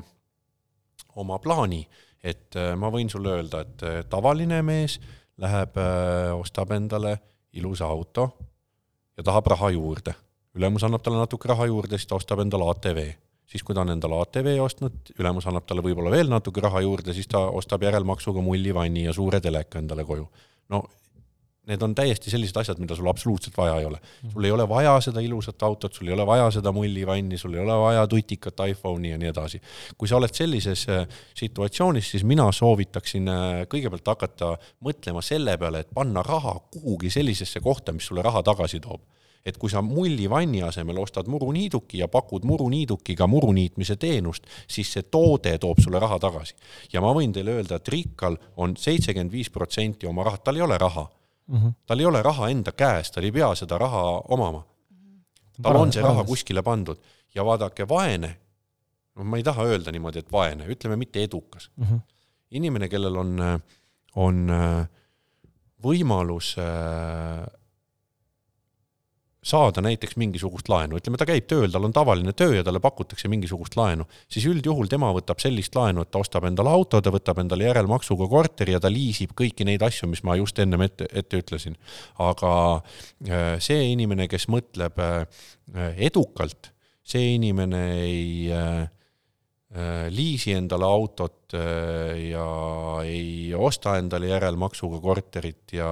[1.15, 1.83] oma plaani,
[2.23, 4.99] et äh, ma võin sulle öelda, et äh, tavaline mees
[5.41, 7.17] läheb, äh, ostab endale
[7.55, 8.29] ilusa auto
[9.17, 10.15] ja tahab raha juurde.
[10.55, 12.99] ülemus annab talle natuke raha juurde, siis ta ostab endale ATV.
[13.45, 17.13] siis, kui ta on endale ATV ostnud, ülemus annab talle võib-olla veel natuke raha juurde,
[17.13, 20.27] siis ta ostab järelmaksuga mullivanni ja suure teleka endale koju.
[20.69, 20.83] no
[21.67, 23.99] need on täiesti sellised asjad, mida sul absoluutselt vaja ei ole.
[24.33, 27.63] sul ei ole vaja seda ilusat autot, sul ei ole vaja seda mullivanni, sul ei
[27.63, 29.61] ole vaja tutikat iPhone'i ja nii edasi.
[29.97, 34.55] kui sa oled sellises äh, situatsioonis, siis mina soovitaksin äh, kõigepealt hakata
[34.85, 39.01] mõtlema selle peale, et panna raha kuhugi sellisesse kohta, mis sulle raha tagasi toob
[39.45, 45.53] et kui sa mullivanni asemel ostad muruniiduki ja pakud muruniidukiga muruniitmise teenust, siis see toode
[45.61, 46.55] toob sulle raha tagasi.
[46.93, 50.65] ja ma võin teile öelda, et rikkal on seitsekümmend viis protsenti oma raha, tal ei
[50.65, 51.05] ole raha
[51.47, 51.57] mm.
[51.57, 51.73] -hmm.
[51.85, 54.63] tal ei ole raha enda käes, tal ei pea seda raha omama.
[55.61, 56.97] tal on see raha kuskile pandud
[57.35, 58.37] ja vaadake, vaene,
[59.15, 61.85] no ma ei taha öelda niimoodi, et vaene, ütleme mitte edukas mm.
[61.85, 61.99] -hmm.
[62.51, 63.39] inimene, kellel on,
[64.15, 64.51] on
[65.83, 66.55] võimalus
[69.45, 73.29] saada näiteks mingisugust laenu, ütleme, ta käib tööl, tal on tavaline töö ja talle pakutakse
[73.31, 77.43] mingisugust laenu, siis üldjuhul tema võtab sellist laenu, et ta ostab endale auto, ta võtab
[77.43, 81.41] endale järelmaksuga korteri ja ta liisib kõiki neid asju, mis ma just ennem ette, ette
[81.43, 81.77] ütlesin.
[82.25, 82.51] aga
[83.29, 85.45] äh, see inimene, kes mõtleb äh,
[86.09, 86.71] edukalt,
[87.05, 88.87] see inimene ei äh,
[90.09, 92.45] liisi endale autot ja
[93.03, 95.89] ei osta endale järelmaksuga korterit ja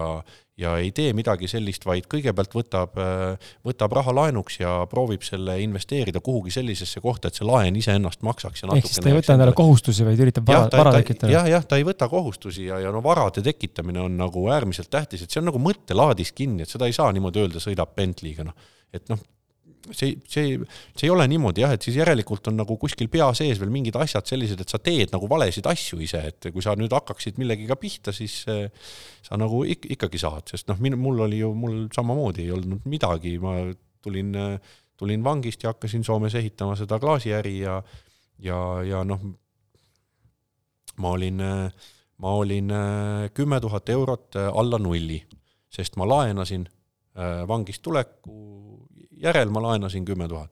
[0.58, 2.98] ja ei tee midagi sellist, vaid kõigepealt võtab,
[3.66, 8.66] võtab raha laenuks ja proovib selle investeerida kuhugi sellisesse kohta, et see laen iseennast maksaks.
[8.68, 11.34] ehk siis ta ei võta endale kohustusi, vaid üritab vara, vara tekitada?
[11.34, 15.26] jah, jah, ta ei võta kohustusi ja, ja no varade tekitamine on nagu äärmiselt tähtis,
[15.26, 18.70] et see on nagu mõttelaadis kinni, et seda ei saa niimoodi öelda, sõidab Bentley'ga, noh.
[18.94, 19.26] et noh,
[19.92, 20.58] see, see,
[20.96, 23.98] see ei ole niimoodi jah, et siis järelikult on nagu kuskil pea sees veel mingid
[24.00, 27.78] asjad sellised, et sa teed nagu valesid asju ise, et kui sa nüüd hakkaksid millegiga
[27.80, 28.70] pihta, siis eh,
[29.26, 33.36] sa nagu ik ikkagi saad, sest noh, mul oli ju, mul samamoodi ei olnud midagi,
[33.44, 33.58] ma
[34.04, 34.34] tulin,
[35.00, 37.82] tulin vangist ja hakkasin Soomes ehitama seda klaasiäri ja
[38.44, 39.22] ja, ja noh,
[41.00, 41.42] ma olin,
[42.22, 42.72] ma olin
[43.34, 45.22] kümme tuhat eurot alla nulli,
[45.72, 46.66] sest ma laenasin
[47.48, 48.73] vangist tuleku
[49.24, 50.52] järel ma laenasin kümme tuhat.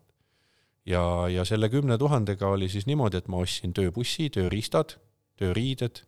[0.85, 4.95] ja, ja selle kümne tuhandega oli siis niimoodi, et ma ostsin tööbussi, tööriistad,
[5.37, 6.01] tööriided,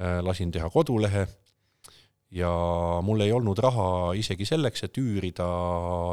[0.00, 1.26] äh, lasin teha kodulehe
[2.34, 2.50] ja
[3.04, 5.46] mul ei olnud raha isegi selleks, et üürida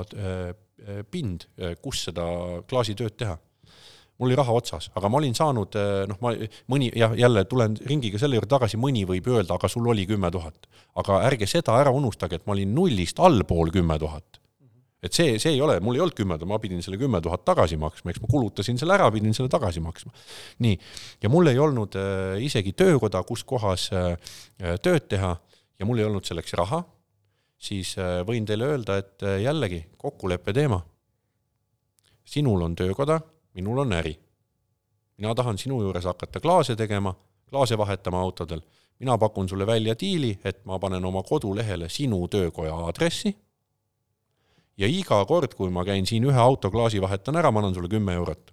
[0.04, 1.50] äh, äh, pind,
[1.82, 2.28] kus seda
[2.70, 3.40] klaasitööd teha
[4.16, 5.74] mul oli raha otsas, aga ma olin saanud
[6.08, 6.32] noh, ma
[6.72, 10.30] mõni jah, jälle tulen ringiga selle juurde tagasi, mõni võib öelda, aga sul oli kümme
[10.32, 10.70] tuhat.
[10.96, 14.40] aga ärge seda ära unustage, et ma olin nullist allpool kümme tuhat
[15.06, 17.46] et see, see ei ole, mul ei olnud kümme tuhat, ma pidin selle kümme tuhat
[17.46, 20.12] tagasi maksma, eks ma kulutasin selle ära, pidin selle tagasi maksma.
[20.66, 20.80] nii,
[21.24, 24.16] ja mul ei olnud äh, isegi töökoda, kus kohas äh,
[24.82, 25.36] tööd teha
[25.80, 26.82] ja mul ei olnud selleks raha,
[27.58, 30.82] siis äh, võin teile öelda, et äh, jällegi kokkuleppe teema.
[32.26, 33.20] sinul on töökoda,
[33.54, 34.18] minul on äri.
[35.18, 37.16] mina tahan sinu juures hakata klaase tegema,
[37.50, 38.62] klaase vahetama autodel.
[39.00, 43.36] mina pakun sulle välja diili, et ma panen oma kodulehele sinu töökoja aadressi
[44.78, 48.14] ja iga kord, kui ma käin siin ühe autoklaasi vahetan ära, ma annan sulle kümme
[48.14, 48.52] eurot.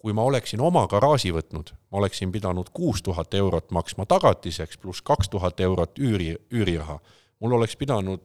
[0.00, 5.04] kui ma oleksin oma garaaži võtnud, ma oleksin pidanud kuus tuhat eurot maksma tagatiseks pluss
[5.04, 6.98] kaks tuhat eurot üüri, üüriraha.
[7.40, 8.24] mul oleks pidanud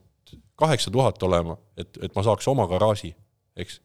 [0.55, 3.11] kaheksa tuhat olema, et, et ma saaks oma garaaži,
[3.59, 3.81] eks.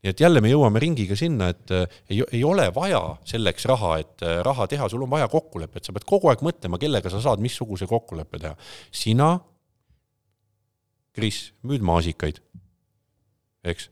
[0.00, 3.98] nii et jälle me jõuame ringiga sinna, et äh, ei, ei ole vaja selleks raha,
[4.00, 7.20] et äh, raha teha, sul on vaja kokkulepet, sa pead kogu aeg mõtlema, kellega sa
[7.20, 8.56] saad missuguse kokkuleppe teha.
[8.90, 9.34] sina
[11.12, 12.38] Kris, müüd maasikaid,
[13.64, 13.90] eks.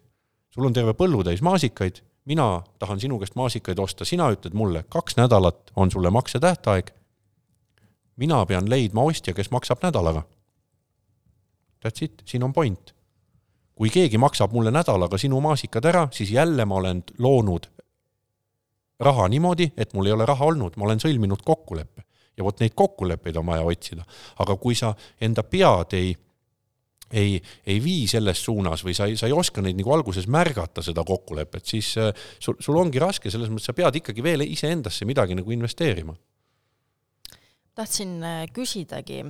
[0.55, 5.17] sul on terve põllutäis maasikaid, mina tahan sinu käest maasikaid osta, sina ütled mulle, kaks
[5.19, 6.91] nädalat on sulle maksetähtaeg.
[8.17, 10.23] mina pean leidma ostja, kes maksab nädalaga.
[11.85, 12.95] That's it, siin on point.
[13.75, 17.67] kui keegi maksab mulle nädalaga sinu maasikad ära, siis jälle ma olen loonud
[19.01, 22.03] raha niimoodi, et mul ei ole raha olnud, ma olen sõlminud kokkuleppe.
[22.37, 24.05] ja vot neid kokkuleppeid on vaja otsida.
[24.39, 26.17] aga kui sa enda pead ei
[27.13, 30.85] ei, ei vii selles suunas või sa ei, sa ei oska neid nagu alguses märgata,
[30.85, 35.09] seda kokkulepet, siis äh, sul, sul ongi raske, selles mõttes sa pead ikkagi veel iseendasse
[35.09, 36.17] midagi nagu investeerima.
[37.79, 39.23] tahtsin äh, küsidagi,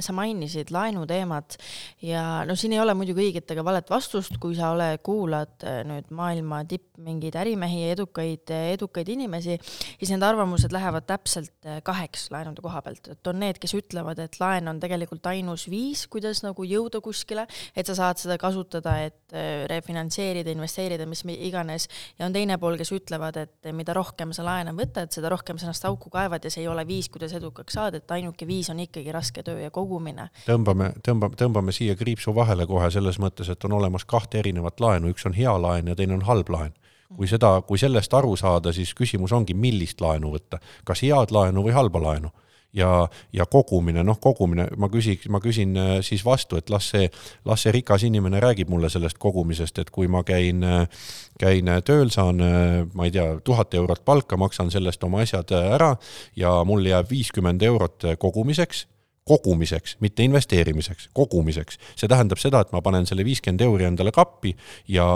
[0.00, 1.56] sa mainisid laenuteemat
[2.02, 5.80] ja no siin ei ole muidugi õiget ega valet vastust, kui sa ole, kuulad äh,
[5.88, 9.56] nüüd maailma tipp, mingeid ärimehi ja edukaid, edukaid inimesi,
[9.98, 14.20] siis need arvamused lähevad täpselt äh, kaheks laenude koha pealt, et on need, kes ütlevad,
[14.22, 18.98] et laen on tegelikult ainus viis, kuidas nagu jõuda kuskile, et sa saad seda kasutada,
[19.08, 21.88] et äh, refinantseerida, investeerida, mis iganes,
[22.18, 25.68] ja on teine pool, kes ütlevad, et mida rohkem sa laene võtad, seda rohkem sa
[25.68, 28.80] ennast auku kaevad ja see ei ole viis, kuidas edukaks saada, et ainuke viis on
[28.82, 30.28] ikkagi raske töö ja kogumine.
[30.46, 35.14] tõmbame, tõmbame, tõmbame siia kriipsu vahele kohe selles mõttes, et on olemas kahte erinevat laenu,
[35.14, 36.76] üks on hea laen ja teine on halb laen.
[37.16, 41.64] kui seda, kui sellest aru saada, siis küsimus ongi, millist laenu võtta, kas head laenu
[41.66, 42.30] või halba laenu
[42.72, 47.08] ja, ja kogumine, noh, kogumine, ma küsiks, ma küsin äh, siis vastu, et las see,
[47.48, 51.08] las see rikas inimene räägib mulle sellest kogumisest, et kui ma käin, äh,
[51.40, 55.94] käin tööl, saan, äh, ma ei tea, tuhat eurot palka, maksan sellest oma asjad ära
[56.38, 58.86] ja mul jääb viiskümmend eurot kogumiseks
[59.30, 61.78] kogumiseks, mitte investeerimiseks, kogumiseks.
[61.96, 64.52] see tähendab seda, et ma panen selle viiskümmend euri endale kappi
[64.90, 65.06] ja,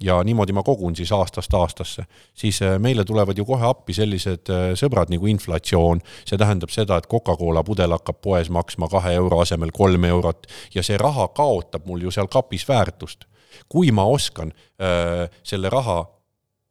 [0.00, 2.06] ja niimoodi ma kogun siis aastast aastasse.
[2.34, 6.98] siis äh, meile tulevad ju kohe appi sellised äh, sõbrad nagu inflatsioon, see tähendab seda,
[6.98, 11.86] et Coca-Cola pudel hakkab poes maksma kahe euro asemel kolm eurot ja see raha kaotab
[11.86, 13.28] mul ju seal kapis väärtust.
[13.68, 16.06] kui ma oskan öö, äh, selle raha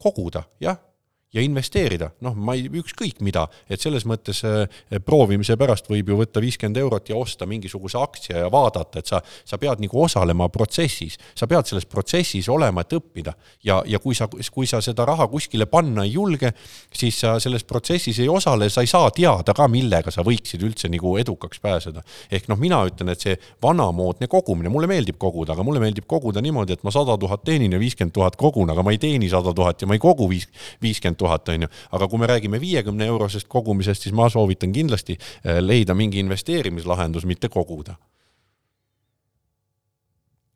[0.01, 0.79] koguda, jah
[1.33, 4.65] ja investeerida, noh, ma ei, ükskõik mida, et selles mõttes äh,
[5.05, 9.21] proovimise pärast võib ju võtta viiskümmend eurot ja osta mingisuguse aktsia ja vaadata, et sa,
[9.23, 13.33] sa pead nagu osalema protsessis, sa pead selles protsessis olema, et õppida.
[13.63, 16.51] ja, ja kui sa, kui sa seda raha kuskile panna ei julge,
[16.91, 20.91] siis sa selles protsessis ei osale, sa ei saa teada ka, millega sa võiksid üldse
[20.91, 22.03] nagu edukaks pääseda.
[22.31, 26.43] ehk noh, mina ütlen, et see vanamoodne kogumine, mulle meeldib koguda, aga mulle meeldib koguda
[26.43, 29.55] niimoodi, et ma sada tuhat teenin ja viiskümmend tuhat kogun, aga ma ei teeni sada
[29.55, 30.49] tuhat ja ma ei kogu viis,
[30.83, 31.73] viiskümmend tuhat, on ju.
[31.91, 37.29] aga kui me räägime viiekümne eurosest kogumisest, siis ma soovitan kindlasti eh, leida mingi investeerimislahendus,
[37.29, 37.97] mitte koguda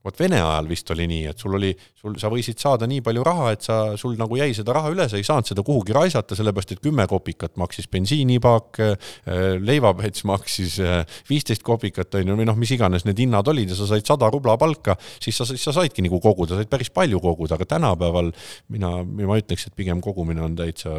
[0.05, 3.23] vot Vene ajal vist oli nii, et sul oli, sul, sa võisid saada nii palju
[3.25, 6.37] raha, et sa, sul nagu jäi seda raha üle, sa ei saanud seda kuhugi raisata,
[6.37, 9.15] sellepärast et kümme kopikat maksis bensiinipaak, äh,
[9.61, 13.79] leivapets maksis äh, viisteist kopikat, on ju, või noh, mis iganes need hinnad olid ja
[13.79, 17.21] sa said sada rubla palka, siis sa, siis sa saidki nagu koguda, said päris palju
[17.23, 18.31] koguda, aga tänapäeval
[18.73, 20.93] mina, ma ütleks, et pigem kogumine on täitsa,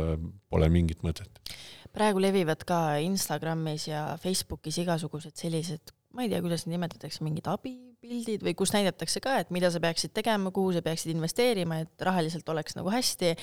[0.51, 1.31] pole mingit mõtet.
[1.97, 7.49] Praegu levivad ka Instagramis ja Facebookis igasugused sellised, ma ei tea, kuidas neid nimetatakse, mingid
[7.49, 7.77] abi
[8.07, 12.05] pildid või kus näidatakse ka, et mida sa peaksid tegema, kuhu sa peaksid investeerima, et
[12.07, 13.35] rahaliselt oleks nagu hästi.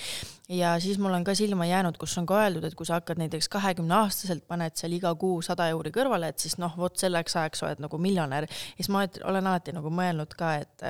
[0.54, 3.20] ja siis mul on ka silma jäänud, kus on ka öeldud, et kui sa hakkad
[3.20, 7.36] näiteks kahekümne aastaselt, paned seal iga kuu sada euri kõrvale, et siis noh, vot selleks
[7.40, 8.48] ajaks oled nagu miljonär.
[8.48, 10.86] ja siis ma olen alati nagu mõelnud ka, et,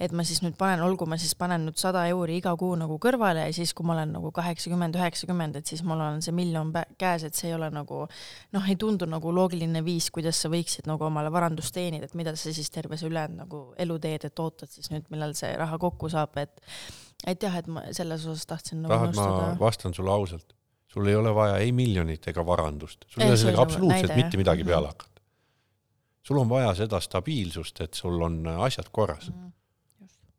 [0.00, 2.98] et ma siis nüüd panen, olgu ma siis panen nüüd sada euri iga kuu nagu
[3.02, 6.72] kõrvale ja siis, kui ma olen nagu kaheksakümmend, üheksakümmend, et siis mul on see miljon
[6.98, 10.88] käes, et see ei ole nagu noh, ei tundu nagu loogiline viis, kuidas sa võiksid
[10.90, 14.70] nagu omale varandust teenida, et mida sa siis terve see ülejäänud nagu eluteed, et ootad
[14.70, 16.60] siis nüüd, millal see raha kokku saab, et
[17.26, 20.54] et jah, et ma selles osas tahtsin nagu tahad, ma vastan sulle ausalt,
[20.92, 24.40] sul ei ole vaja ei miljonit ega varandust, sul ei ole sellega absoluutselt näide, mitte
[24.40, 24.96] midagi peale mhm.
[24.96, 25.22] hakata.
[26.22, 29.30] sul on vaja seda stabiilsust, et sul on asjad korras.
[29.32, 29.52] Mm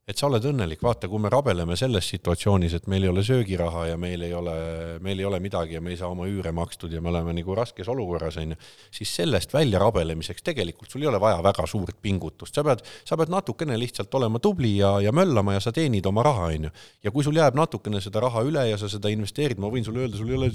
[0.08, 3.90] et sa oled õnnelik, vaata, kui me rabeleme selles situatsioonis, et meil ei ole söögiraha
[3.90, 4.54] ja meil ei ole,
[5.04, 7.58] meil ei ole midagi ja me ei saa oma üüre makstud ja me oleme nagu
[7.58, 8.60] raskes olukorras, on ju,
[8.96, 13.20] siis sellest välja rabelemiseks tegelikult sul ei ole vaja väga suurt pingutust, sa pead, sa
[13.20, 16.74] pead natukene lihtsalt olema tubli ja, ja möllama ja sa teenid oma raha, on ju.
[17.04, 20.06] ja kui sul jääb natukene seda raha üle ja sa seda investeerid, ma võin sulle
[20.06, 20.52] öelda, sul ei ole,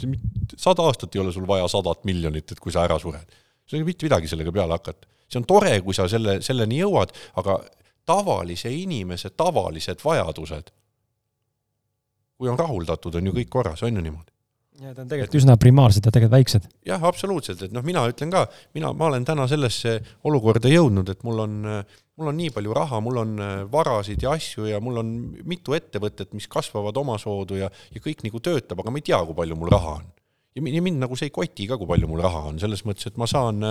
[0.56, 3.36] sada aastat ei ole sul vaja sadat miljonit, et kui sa ära sured.
[3.66, 6.82] sul ei ole mitte midagi sellega peale hakata see on tore, kui sa selle, selleni
[6.82, 7.54] jõuad, aga
[8.06, 10.70] tavalise inimese tavalised vajadused,
[12.36, 14.30] kui on rahuldatud, on ju kõik korras, on ju niimoodi?
[14.82, 16.70] ja ta on tegelikult et, üsna primaarsed ja tegelikult väiksed.
[16.88, 21.22] jah, absoluutselt, et noh, mina ütlen ka, mina, ma olen täna sellesse olukorda jõudnud, et
[21.26, 21.58] mul on,
[22.18, 23.36] mul on nii palju raha, mul on
[23.70, 25.12] varasid ja asju ja mul on
[25.48, 29.38] mitu ettevõtet, mis kasvavad omasoodu ja, ja kõik nagu töötab, aga ma ei tea, kui
[29.42, 30.10] palju mul raha on
[30.54, 33.16] ja mind nagu see ei koti ka, kui palju mul raha on, selles mõttes, et
[33.20, 33.62] ma saan,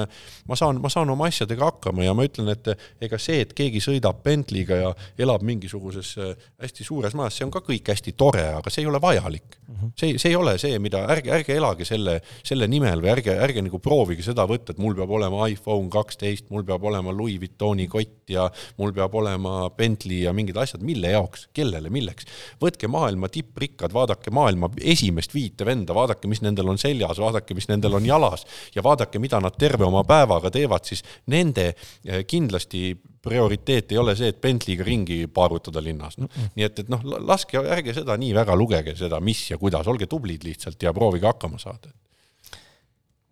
[0.49, 2.71] ma saan, ma saan oma asjadega hakkama ja ma ütlen, et
[3.05, 6.31] ega see, et keegi sõidab Bentley'ga ja elab mingisuguses äh,
[6.63, 9.59] hästi suures majas, see on ka kõik hästi tore, aga see ei ole vajalik.
[9.71, 9.93] Mhm.
[9.99, 13.63] see, see ei ole see, mida, ärge, ärge elage selle, selle nimel või ärge, ärge
[13.63, 17.87] nagu proovige seda võtta, et mul peab olema iPhone kaksteist, mul peab olema Louis Vuittoni
[17.91, 18.47] kott ja
[18.81, 22.27] mul peab olema Bentley ja mingid asjad, mille jaoks, kellele, milleks.
[22.61, 27.67] võtke maailma tipprikkad, vaadake maailma esimest viite venda, vaadake, mis nendel on seljas, vaadake, mis
[27.69, 28.45] nendel on jalas
[28.75, 32.91] ja vaadake, mida nad terve oma päevaga teevad, siis nende eh, kindlasti
[33.21, 36.29] prioriteet ei ole see, et Bentley'ga ringi paarutada linnas no..
[36.55, 40.09] nii et, et noh, laske, ärge seda nii väga lugege, seda, mis ja kuidas, olge
[40.09, 41.91] tublid lihtsalt ja proovige hakkama saada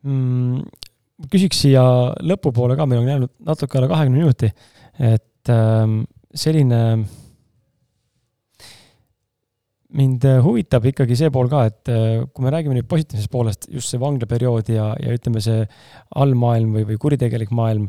[0.04, 0.62] mm,.
[1.32, 1.84] küsiks siia
[2.22, 4.52] lõpupoole ka, meil on jäänud natuke alla kahekümne minuti,
[5.00, 6.04] et ähm,
[6.36, 6.84] selline
[9.98, 13.90] mind huvitab ikkagi see pool ka, et äh, kui me räägime nüüd positiivsest poolest, just
[13.90, 15.64] see vanglaperiood ja, ja ütleme, see
[16.22, 17.88] allmaailm või, või kuritegelik maailm,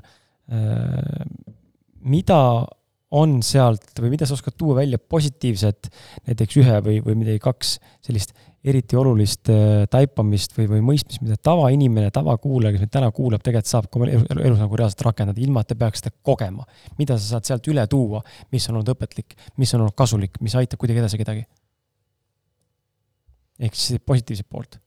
[0.49, 1.25] äh,
[2.01, 2.41] mida
[3.11, 5.91] on sealt või mida sa oskad tuua välja positiivset,
[6.31, 7.75] näiteks ühe või, või midagi kaks
[8.07, 8.33] sellist
[8.65, 13.73] eriti olulist äh, taipamist või, või mõistmist, mida tavainimene, tavakuulaja, kes meid täna kuulab, tegelikult
[13.73, 16.65] saab ka elus, elus nagu reaalselt rakendada, ilma et ta peaks seda kogema.
[16.99, 18.23] mida sa saad sealt üle tuua,
[18.53, 21.49] mis on olnud õpetlik, mis on olnud kasulik, mis aitab kuidagi edasi kedagi?
[23.61, 24.81] Ehk siis positiivset poolt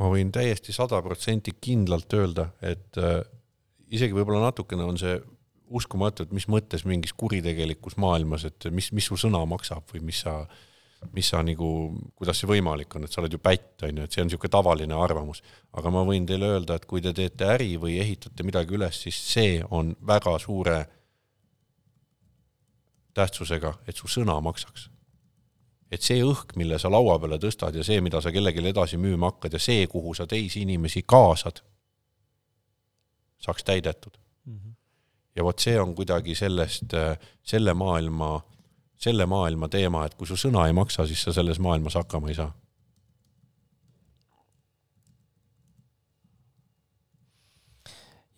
[0.00, 3.20] ma võin täiesti sada protsenti kindlalt öelda, et äh,
[3.92, 5.16] isegi võib-olla natukene on see
[5.72, 10.20] uskumatu, et mis mõttes mingis kuritegelikus maailmas, et mis, mis su sõna maksab või mis
[10.24, 10.34] sa,
[11.16, 11.68] mis sa nagu,
[12.18, 14.52] kuidas see võimalik on, et sa oled ju pätt, on ju, et see on niisugune
[14.52, 15.42] tavaline arvamus.
[15.72, 19.20] aga ma võin teile öelda, et kui te teete äri või ehitate midagi üles, siis
[19.32, 20.78] see on väga suure
[23.16, 24.91] tähtsusega, et su sõna maksaks.
[25.92, 29.32] Et see õhk, mille sa laua peale tõstad ja see, mida sa kellelegi edasi müüma
[29.32, 31.60] hakkad ja see, kuhu sa teisi inimesi kaasad,
[33.42, 34.16] saaks täidetud
[34.46, 34.56] mm.
[34.56, 34.74] -hmm.
[35.36, 36.96] ja vot see on kuidagi sellest,
[37.42, 38.40] selle maailma
[39.02, 42.38] selle maailma teema, et kui su sõna ei maksa, siis sa selles maailmas hakkama ei
[42.38, 42.52] saa.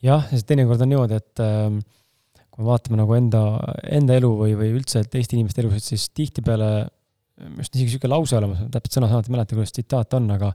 [0.05, 1.77] jah, sest teinekord on niimoodi, et äh,
[2.53, 3.41] kui me vaatame nagu enda,
[3.89, 6.91] enda elu või, või üldse teiste inimeste elusid, siis tihtipeale,
[7.59, 10.53] just isegi niisugune lause olemas, täpselt sõna-sõnalt ei mäleta, kuidas tsitaat on, aga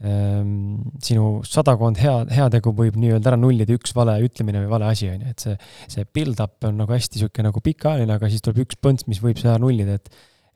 [0.00, 5.10] Ehm, sinu sadakond hea, heategu võib nii-öelda ära nullida üks vale ütlemine või vale asi,
[5.12, 5.56] on ju, et see,
[5.92, 9.40] see build-up on nagu hästi niisugune nagu pikaajaline, aga siis tuleb üks põnts, mis võib
[9.40, 10.08] seda nullida, et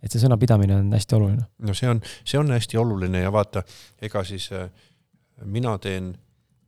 [0.04, 1.44] et see sõnapidamine on hästi oluline.
[1.64, 3.62] no see on, see on hästi oluline ja vaata,
[4.04, 4.64] ega siis äh,
[5.44, 6.10] mina teen,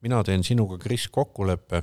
[0.05, 1.81] mina teen sinuga, Kris, kokkuleppe,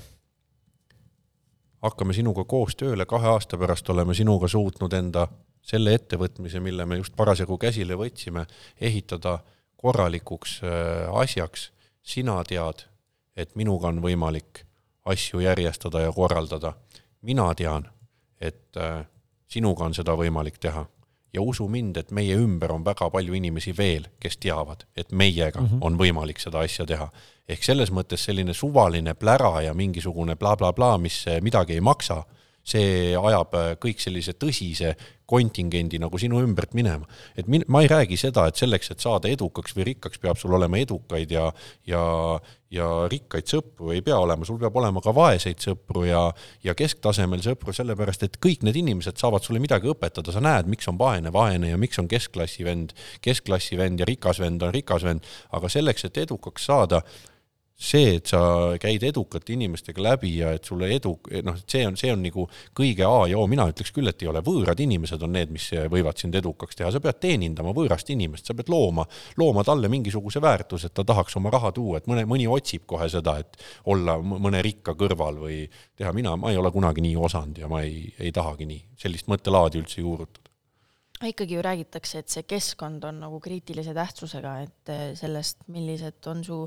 [1.85, 5.25] hakkame sinuga koos tööle, kahe aasta pärast oleme sinuga suutnud enda
[5.63, 8.45] selle ettevõtmise, mille me just parasjagu käsile võtsime,
[8.81, 9.39] ehitada
[9.79, 11.71] korralikuks äh, asjaks,
[12.03, 12.85] sina tead,
[13.35, 14.65] et minuga on võimalik
[15.09, 16.73] asju järjestada ja korraldada.
[17.21, 17.87] mina tean,
[18.41, 19.05] et äh,
[19.47, 20.85] sinuga on seda võimalik teha
[21.33, 25.61] ja usu mind, et meie ümber on väga palju inimesi veel, kes teavad, et meiega
[25.61, 25.81] mm -hmm.
[25.81, 27.09] on võimalik seda asja teha.
[27.49, 32.23] ehk selles mõttes selline suvaline plära ja mingisugune blablabla bla, bla, mis midagi ei maksa,
[32.63, 34.93] see ajab kõik sellise tõsise
[35.33, 37.07] kontingendi nagu sinu ümbert minema.
[37.37, 40.53] et min-, ma ei räägi seda, et selleks, et saada edukaks või rikkaks, peab sul
[40.55, 41.47] olema edukaid ja,
[41.89, 42.03] ja,
[42.73, 46.23] ja rikkaid sõpru, ei pea olema, sul peab olema ka vaeseid sõpru ja,
[46.65, 50.89] ja kesktasemel sõpru, sellepärast et kõik need inimesed saavad sulle midagi õpetada, sa näed, miks
[50.91, 52.95] on vaene vaene ja miks on keskklassi vend.
[53.23, 57.03] Keskklassi vend ja rikas vend on rikas vend, aga selleks, et edukaks saada,
[57.73, 58.39] see, et sa
[58.81, 62.45] käid edukate inimestega läbi ja et sulle edu, noh, see on, see on nagu
[62.77, 65.65] kõige A ja O, mina ütleks küll, et ei ole, võõrad inimesed on need, mis
[65.91, 69.07] võivad sind edukaks teha, sa pead teenindama võõrast inimest, sa pead looma,
[69.41, 73.09] looma talle mingisuguse väärtuse, et ta tahaks oma raha tuua, et mõne, mõni otsib kohe
[73.11, 73.59] seda, et
[73.89, 75.63] olla mõne rikka kõrval või
[75.97, 79.29] teha, mina, ma ei ole kunagi nii osanud ja ma ei, ei tahagi nii, sellist
[79.33, 80.49] mõttelaadi üldse juurutada.
[81.23, 86.57] Ikkagi ju räägitakse, et see keskkond on nagu kriitilise tähtsusega, et sellest, millised on su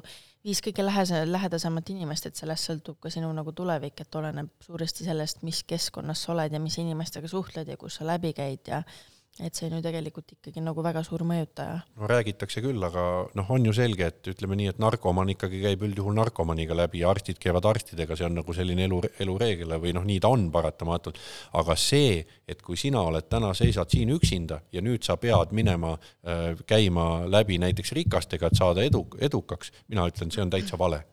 [0.46, 5.06] viis kõige lähese, lähedasemat inimest, et sellest sõltub ka sinu nagu tulevik, et oleneb suuresti
[5.06, 8.82] sellest, mis keskkonnas sa oled ja mis inimestega suhtled ja kus sa läbi käid ja
[9.44, 11.80] et see on ju tegelikult ikkagi nagu väga suur mõjutaja.
[12.00, 13.04] no räägitakse küll, aga
[13.36, 17.10] noh, on ju selge, et ütleme nii, et narkomaan ikkagi käib üldjuhul narkomaniga läbi ja
[17.12, 21.20] arstid käivad arstidega, see on nagu selline elu, elureegel või noh, nii ta on paratamatult.
[21.60, 25.96] aga see, et kui sina oled täna, seisad siin üksinda ja nüüd sa pead minema
[25.96, 31.04] äh,, käima läbi näiteks rikastega, et saada edu, edukaks, mina ütlen, see on täitsa vale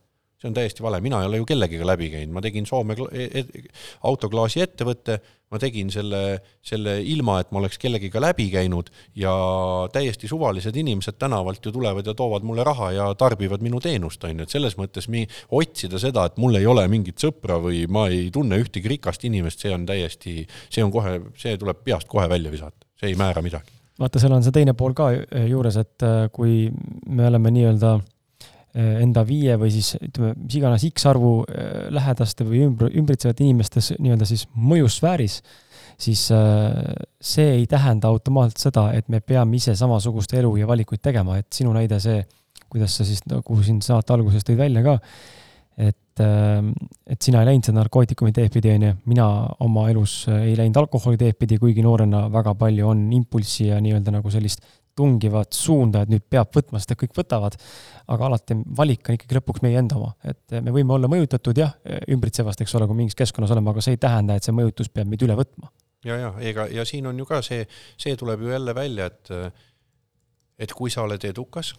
[0.44, 3.30] see on täiesti vale, mina ei ole ju kellegiga läbi käinud, ma tegin Soome e
[3.40, 3.44] e
[4.04, 5.16] autoklaasi ettevõtte,
[5.54, 8.90] ma tegin selle, selle ilma, et ma oleks kellegiga läbi käinud.
[9.16, 9.34] Ja
[9.94, 14.42] täiesti suvalised inimesed tänavalt ju tulevad ja toovad mulle raha ja tarbivad minu teenust, on
[14.42, 18.10] ju, et selles mõttes mi-, otsida seda, et mul ei ole mingit sõpra või ma
[18.12, 22.28] ei tunne ühtegi rikast inimest, see on täiesti, see on kohe, see tuleb peast kohe
[22.30, 23.80] välja visata, see ei määra midagi.
[24.02, 25.12] Vaata, seal on see teine pool ka
[25.48, 26.66] juures, et äh, kui
[27.08, 28.00] me oleme nii-öelda
[28.74, 31.34] enda viie või siis ütleme, mis iganes X arvu
[31.94, 35.36] lähedaste või ümbr-, ümbritsevate inimeste nii-öelda siis mõjusfääris,
[36.02, 41.38] siis see ei tähenda automaatselt seda, et me peame ise samasugust elu ja valikuid tegema,
[41.38, 42.24] et sinu näide see,
[42.74, 44.98] kuidas sa siis nagu siin saate alguses tõid välja ka,
[45.78, 46.72] et, ähm,
[47.10, 49.28] et sina ei läinud seda narkootikumi teed pidi, on ju, mina
[49.66, 53.80] oma elus äh, ei läinud alkoholi teed pidi, kuigi noorena väga palju on impulssi ja
[53.84, 57.58] nii-öelda nagu sellist tungivat suunda, et nüüd peab võtma, et kõik võtavad,
[58.14, 61.74] aga alati valik on ikkagi lõpuks meie enda oma, et me võime olla mõjutatud jah,
[62.14, 65.10] ümbritsevast, eks ole, kui mingis keskkonnas oleme, aga see ei tähenda, et see mõjutus peab
[65.10, 65.72] meid üle võtma.
[66.06, 67.66] ja, ja ega, ja siin on ju ka see,
[67.98, 69.34] see tuleb ju jälle välja, et
[70.64, 71.74] et kui sa oled edukas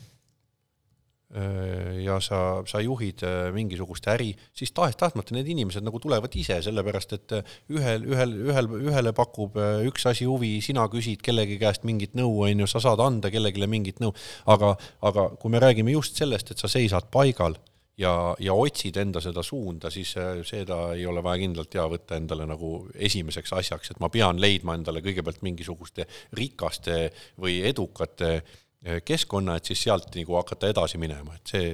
[2.04, 2.38] ja sa,
[2.68, 7.52] sa juhid äh, mingisugust äri, siis tahes-tahtmata need inimesed nagu tulevad ise, sellepärast et äh,
[7.74, 9.58] ühel, ühel, ühel, ühele pakub
[9.88, 13.66] üks asi huvi, sina küsid kellegi käest mingit nõu, on ju, sa saad anda kellelegi
[13.70, 14.14] mingit nõu,
[14.54, 17.58] aga, aga kui me räägime just sellest, et sa seisad paigal
[18.00, 18.12] ja,
[18.42, 20.14] ja otsid enda seda suunda, siis
[20.48, 24.76] seda ei ole vaja kindlalt ja võtta endale nagu esimeseks asjaks, et ma pean leidma
[24.78, 26.06] endale kõigepealt mingisuguste
[26.38, 27.08] rikaste
[27.40, 28.60] või edukate äh,
[29.04, 31.68] keskkonna, et siis sealt nagu hakata edasi minema, et see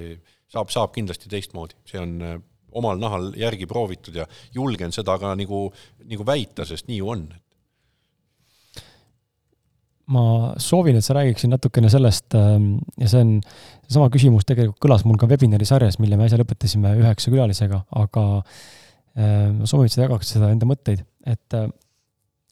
[0.50, 2.40] saab, saab kindlasti teistmoodi, see on eh,
[2.78, 5.68] omal nahal järgi proovitud ja julgen seda ka nagu,
[6.10, 7.30] nagu väita, sest nii ju on.
[10.10, 10.22] ma
[10.58, 13.36] soovin, et sa räägiksid natukene sellest ähm, ja see on,
[13.84, 18.24] seesama küsimus tegelikult kõlas mul ka webinari sarjas, mille me äsja lõpetasime üheksa külalisega, aga
[18.40, 21.58] äh, ma soovin, et sa jagaksid seda enda mõtteid, et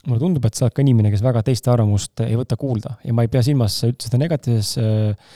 [0.06, 3.14] mulle tundub, et sa oled ka inimene, kes väga teiste arvamust ei võta kuulda ja
[3.16, 5.34] ma ei pea silmas üldse seda negatiivses äh,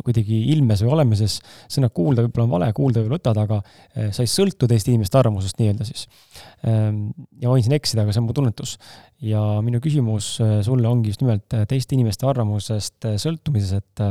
[0.00, 1.34] kuidagi ilmes või olemises,
[1.68, 3.58] sõna kuulda võib-olla on vale, kuulda võib-olla võtad, aga
[4.16, 6.06] sa ei sõltu teiste inimeste arvamusest nii-öelda siis.
[6.64, 7.10] Ähm,
[7.42, 8.78] ja võin siin eksida, aga see on mu tunnetus.
[9.20, 14.04] ja minu küsimus sulle ongi just nimelt teiste inimeste arvamusest sõltumises, et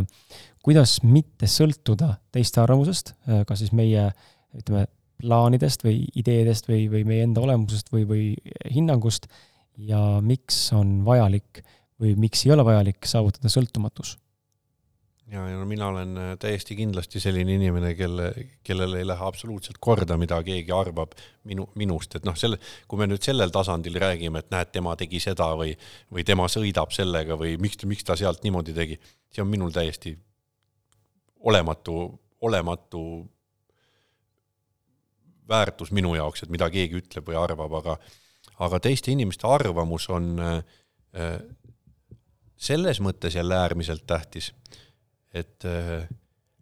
[0.61, 3.15] kuidas mitte sõltuda teiste arvamusest,
[3.49, 4.11] kas siis meie
[4.53, 4.85] ütleme,
[5.19, 8.23] plaanidest või ideedest või, või meie enda olemusest või, või
[8.71, 9.27] hinnangust
[9.79, 11.63] ja miks on vajalik
[11.99, 14.15] või miks ei ole vajalik saavutada sõltumatus?
[15.31, 18.31] ja, ja no mina olen äh, täiesti kindlasti selline inimene, kelle,
[18.65, 21.13] kellel ei lähe absoluutselt korda, mida keegi arvab
[21.49, 22.59] minu, minust, et noh, selle,
[22.89, 25.75] kui me nüüd sellel tasandil räägime, et näed, tema tegi seda või,
[26.13, 30.15] või tema sõidab sellega või miks, miks ta sealt niimoodi tegi, see on minul täiesti
[31.49, 32.01] olematu,
[32.45, 33.03] olematu
[35.49, 37.97] väärtus minu jaoks, et mida keegi ütleb või arvab, aga
[38.59, 41.39] aga teiste inimeste arvamus on äh,
[42.59, 44.51] selles mõttes jälle äärmiselt tähtis,
[45.33, 46.07] et äh,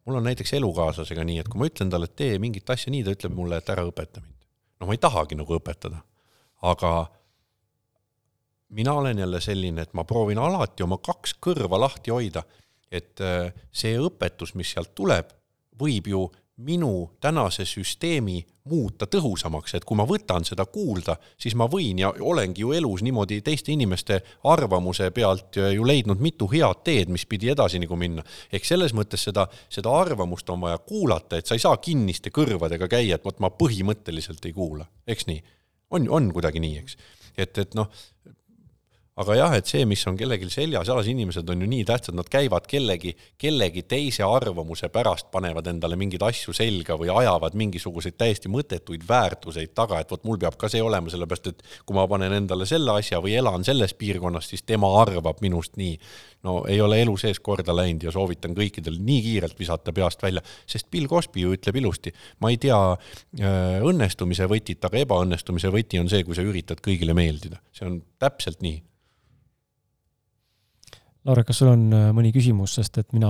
[0.06, 3.04] mul on näiteks elukaaslasega nii, et kui ma ütlen talle, et tee mingit asja nii,
[3.06, 4.36] ta ütleb mulle, et ära õpeta mind.
[4.80, 6.04] no ma ei tahagi nagu õpetada,
[6.70, 6.94] aga
[8.78, 12.46] mina olen jälle selline, et ma proovin alati oma kaks kõrva lahti hoida,
[12.92, 15.34] et äh, see õpetus, mis sealt tuleb,
[15.82, 16.28] võib ju
[16.58, 22.10] minu tänase süsteemi muuta tõhusamaks, et kui ma võtan seda kuulda, siis ma võin ja
[22.20, 24.20] olengi ju elus niimoodi teiste inimeste
[24.50, 28.24] arvamuse pealt ju leidnud mitu head teed, mis pidi edasi nagu minna.
[28.52, 32.90] ehk selles mõttes seda, seda arvamust on vaja kuulata, et sa ei saa kinniste kõrvadega
[32.90, 35.44] käia, et vot ma põhimõtteliselt ei kuula, eks nii?
[35.92, 36.98] on, on kuidagi nii, eks?
[37.38, 37.92] et, et noh,
[39.18, 42.28] aga jah, et see, mis on kellelgi seljas, jalas, inimesed on ju nii tähtsad, nad
[42.30, 48.52] käivad kellegi, kellegi teise arvamuse pärast, panevad endale mingeid asju selga või ajavad mingisuguseid täiesti
[48.54, 52.36] mõttetuid väärtuseid taga, et vot mul peab ka see olema, sellepärast et kui ma panen
[52.38, 55.98] endale selle asja või elan selles piirkonnas, siis tema arvab minust nii.
[56.46, 60.44] no ei ole elu sees korda läinud ja soovitan kõikidel nii kiirelt visata peast välja,
[60.70, 65.98] sest Bill Cosby ju ütleb ilusti, ma ei tea äh, õnnestumise võtit, aga ebaõnnestumise võti
[65.98, 68.78] on see, kui sa üritad kõigile meeldida, see on täpselt nii
[71.28, 73.30] Laura, kas sul on äh, mõni küsimus, sest et mina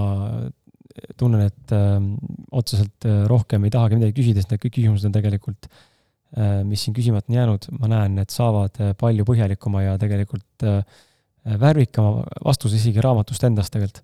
[1.17, 1.99] tunnen, et äh,
[2.51, 6.83] otseselt äh, rohkem ei tahagi midagi küsida, sest need kõik küsimused on tegelikult äh,, mis
[6.83, 10.81] siin küsimata on jäänud, ma näen, et saavad äh, palju põhjalikuma ja tegelikult äh,
[11.47, 14.03] värvikama vastuse isegi raamatust endast tegelikult.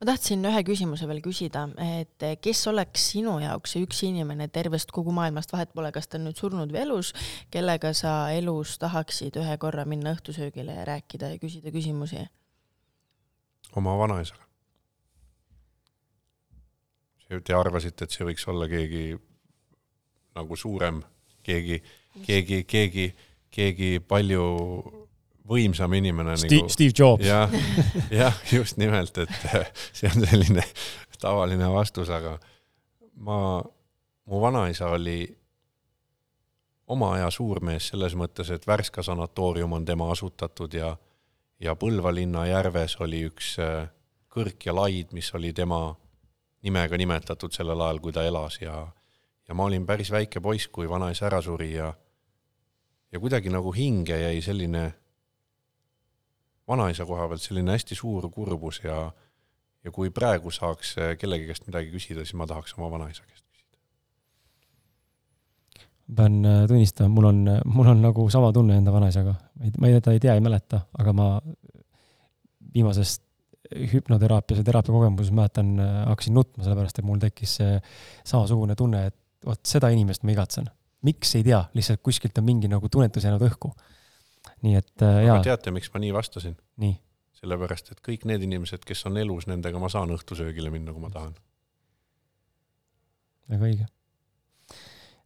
[0.00, 1.66] ma tahtsin ühe küsimuse veel küsida,
[2.00, 6.18] et kes oleks sinu jaoks see üks inimene tervest kogu maailmast, vahet pole, kas ta
[6.18, 7.12] on nüüd surnud või elus,
[7.54, 12.24] kellega sa elus tahaksid ühe korra minna õhtusöögile ja rääkida ja küsida küsimusi?
[13.80, 14.42] Oma vanaisaga.
[17.44, 19.14] Te arvasite, et see võiks olla keegi
[20.36, 21.00] nagu suurem,
[21.42, 21.80] keegi,
[22.26, 23.06] keegi, keegi,
[23.50, 24.44] keegi palju
[25.48, 26.72] võimsam inimene Steve, nagu.
[26.72, 27.26] Steve Jobs.
[27.26, 27.50] jah,
[28.12, 29.34] jah, just nimelt, et
[29.96, 30.64] see on selline
[31.20, 32.36] tavaline vastus, aga
[33.24, 33.38] ma,
[34.28, 35.24] mu vanaisa oli
[36.92, 40.94] oma aja suurmees selles mõttes, et Värska sanatoorium on tema asutatud ja
[41.60, 43.88] ja Põlva linna järves oli üks äh,
[44.34, 45.94] kõrk ja laid, mis oli tema
[46.64, 48.86] nimega nimetatud sellel ajal, kui ta elas ja
[49.44, 51.92] ja ma olin päris väike poiss, kui vanaisa ära suri ja
[53.12, 54.84] ja kuidagi nagu hinge jäi selline
[56.68, 59.12] vanaisa koha pealt selline hästi suur kurbus ja
[59.84, 63.33] ja kui praegu saaks kellegi käest midagi küsida, siis ma tahaks oma vanaisa käest.
[66.16, 69.34] Pean äh, tunnistama, mul on, mul on nagu sama tunne enda vanaisaga.
[69.80, 71.28] ma ei, ta ei tea, ei mäleta, aga ma
[72.74, 73.22] viimasest
[73.92, 77.78] hüpnoteraapias ja teraapia kogemuses mäletan, äh, hakkasin nutma, sellepärast et mul tekkis see
[78.26, 79.16] samasugune tunne, et
[79.46, 80.68] vot seda inimest ma igatsen.
[81.04, 83.72] miks, ei tea, lihtsalt kuskilt on mingi nagu tunnetus jäänud õhku.
[84.64, 86.56] nii et äh, aga teate, miks ma nii vastasin?
[86.84, 86.98] nii?
[87.40, 91.12] sellepärast, et kõik need inimesed, kes on elus, nendega ma saan õhtusöögile minna, kui ma
[91.12, 91.34] tahan.
[93.52, 93.88] väga õige.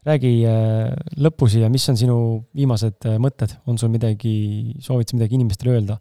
[0.06, 2.18] Räägi äh, lõppu siia, mis on sinu
[2.56, 5.98] viimased äh, mõtted, on sul midagi, soovid sa midagi inimestele öelda,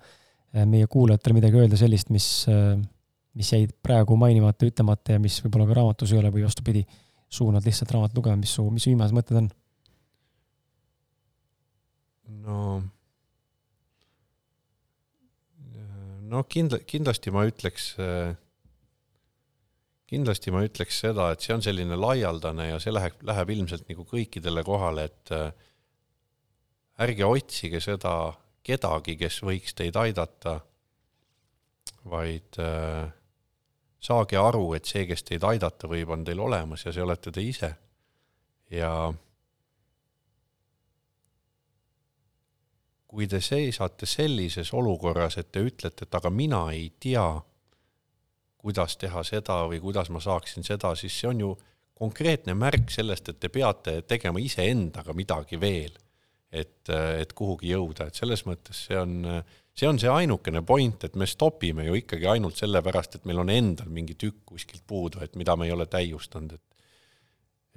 [0.68, 2.26] meie kuulajatele midagi öelda sellist, mis,
[3.38, 6.86] mis jäid praegu mainimata, ütlemata ja mis võib-olla ka raamatus ei ole või vastupidi
[7.30, 9.50] suunad lihtsalt raamat lugema, mis su, mis su viimased mõtted on?
[12.48, 12.62] no,
[16.32, 17.92] no kindla-, kindlasti ma ütleks,
[20.08, 24.06] kindlasti ma ütleks seda, et see on selline laialdane ja see läheb, läheb ilmselt nagu
[24.08, 25.34] kõikidele kohale, et
[27.04, 28.14] ärge otsige seda
[28.68, 30.58] kedagi, kes võiks teid aidata,
[32.08, 33.08] vaid äh,
[34.04, 37.44] saage aru, et see, kes teid aidata võib, on teil olemas ja see olete te
[37.44, 37.72] ise.
[38.72, 38.92] ja
[43.08, 47.30] kui te seisate sellises olukorras, et te ütlete, et aga mina ei tea,
[48.68, 51.54] kuidas teha seda või kuidas ma saaksin seda, siis see on ju
[51.98, 55.96] konkreetne märk sellest, et te peate tegema iseendaga midagi veel,
[56.52, 59.16] et, et kuhugi jõuda, et selles mõttes see on
[59.78, 63.52] see on see ainukene point, et me stopime ju ikkagi ainult sellepärast, et meil on
[63.54, 66.64] endal mingi tükk kuskilt puudu, et mida me ei ole täiustanud, et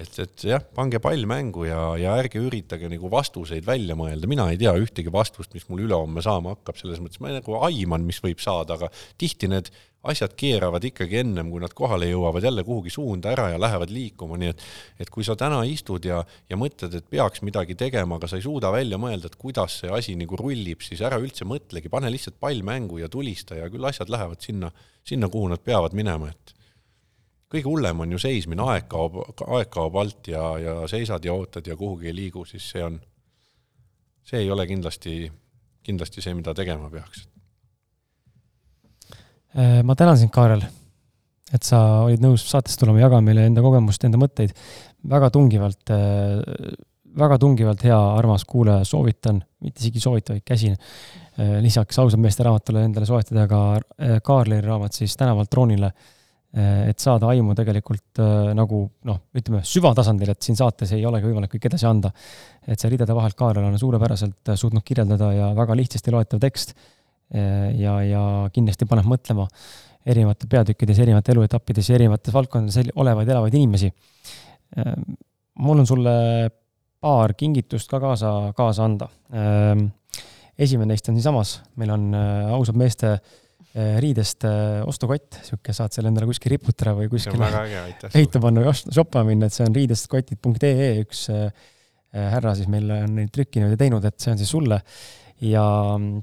[0.00, 4.46] et, et jah, pange pall mängu ja, ja ärge üritage nagu vastuseid välja mõelda, mina
[4.48, 8.22] ei tea ühtegi vastust, mis mul ülehomme saama hakkab, selles mõttes ma nagu aiman, mis
[8.24, 8.88] võib saada, aga
[9.20, 9.68] tihti need
[10.08, 14.38] asjad keeravad ikkagi ennem, kui nad kohale jõuavad jälle kuhugi suunda ära ja lähevad liikuma,
[14.40, 14.62] nii et
[15.00, 18.44] et kui sa täna istud ja, ja mõtled, et peaks midagi tegema, aga sa ei
[18.44, 22.38] suuda välja mõelda, et kuidas see asi nagu rullib, siis ära üldse mõtlegi, pane lihtsalt
[22.40, 24.70] pall mängu ja tulista ja küll asjad lähevad sinna,
[25.04, 26.54] sinna, kuhu nad peavad minema, et
[27.52, 31.66] kõige hullem on ju seismine, aeg kaob, aeg kaob alt ja, ja seisad ja ootad
[31.66, 32.96] ja kuhugi ei liigu, siis see on,
[34.24, 35.26] see ei ole kindlasti,
[35.84, 37.26] kindlasti see, mida tegema peaks
[39.56, 40.62] ma tänan sind, Kaarel,
[41.54, 44.54] et sa olid nõus saatesse tulema, jagama meile enda kogemust, enda mõtteid.
[45.10, 46.74] väga tungivalt, äh,
[47.16, 50.76] väga tungivalt hea, armas kuulaja, soovitan, mitte isegi soovita, vaid käsin.
[51.38, 53.80] Äh, lisaks ausalt meeste raamatule endale soetada ka
[54.22, 55.92] Kaarli raamat siis Tänavalt troonile.
[56.52, 58.18] et saada aimu tegelikult
[58.58, 62.10] nagu noh, ütleme süvatasandil, et siin saates ei olegi võimalik kõike edasi anda.
[62.66, 66.99] et see ridade vahelt Kaarel on suurepäraselt suutnud kirjeldada ja väga lihtsasti loetav tekst Äh,
[67.30, 69.46] ja, ja kindlasti paneb mõtlema
[70.08, 73.90] erinevate peatükkides, erinevate eluetappides ja erinevates valdkondades olevaid elavaid inimesi.
[74.78, 74.94] Äh,
[75.60, 76.14] mul on sulle
[77.00, 79.10] paar kingitust ka kaasa, kaasa anda.
[79.34, 79.84] Äh,
[80.60, 82.10] esimene neist on siinsamas, meil on
[82.52, 83.14] ausad meeste
[84.02, 84.42] riidest
[84.90, 87.46] ostukott, sihuke, saad selle endale kuskil riputada või kuskile
[88.10, 91.22] peitu panna või shoppama minna, et see on riidestkotid.ee, üks
[92.10, 94.80] härra siis meil on neid trükkinud ja teinud, et see on siis sulle
[95.40, 95.64] ja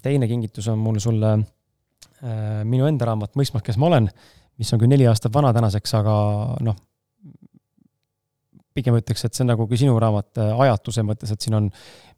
[0.03, 4.09] teine kingitus on mul sulle äh, minu enda raamat Mõistmas, kes ma olen,
[4.57, 6.17] mis on küll neli aastat vana tänaseks, aga
[6.65, 6.77] noh,
[8.77, 11.71] pigem ütleks, et see on nagu ka sinu raamat äh, ajatuse mõttes, et siin on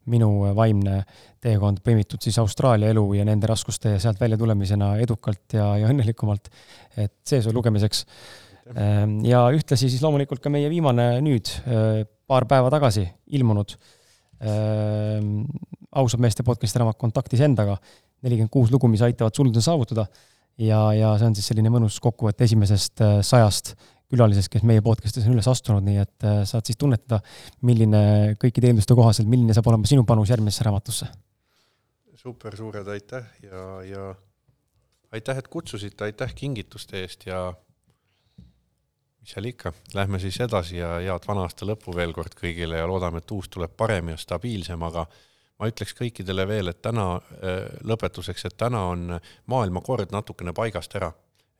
[0.09, 1.03] minu vaimne
[1.43, 5.89] teekond põimitud siis Austraalia elu ja nende raskuste ja sealt välja tulemisena edukalt ja, ja
[5.91, 6.49] õnnelikumalt.
[6.97, 8.05] et see su lugemiseks.
[8.77, 13.05] Ähm, ja ühtlasi siis loomulikult ka meie viimane nüüd, äh, paar päeva tagasi
[13.37, 13.77] ilmunud
[14.39, 15.43] Ehm,
[15.91, 17.77] ausad meeste podcast'i raamat Kontaktis endaga,
[18.25, 20.05] nelikümmend kuus lugu, mis aitavad sul saavutada.
[20.57, 23.75] ja, ja see on siis selline mõnus kokkuvõte esimesest äh, sajast
[24.09, 27.21] külalisest, kes meie podcast'is on üles astunud, nii et äh, saad siis tunnetada,
[27.61, 31.09] milline kõikide eelduste kohaselt, milline saab olema sinu panus järgmisesse raamatusse.
[32.19, 34.15] super, suured aitäh ja, ja
[35.11, 37.53] aitäh, et kutsusite, aitäh kingituste eest ja
[39.21, 42.87] mis seal ikka, lähme siis edasi ja head vana aasta lõppu veel kord kõigile ja
[42.89, 45.05] loodame, et uus tuleb parem ja stabiilsem, aga
[45.59, 49.17] ma ütleks kõikidele veel, et täna äh, lõpetuseks, et täna on
[49.51, 51.11] maailmakord natukene paigast ära.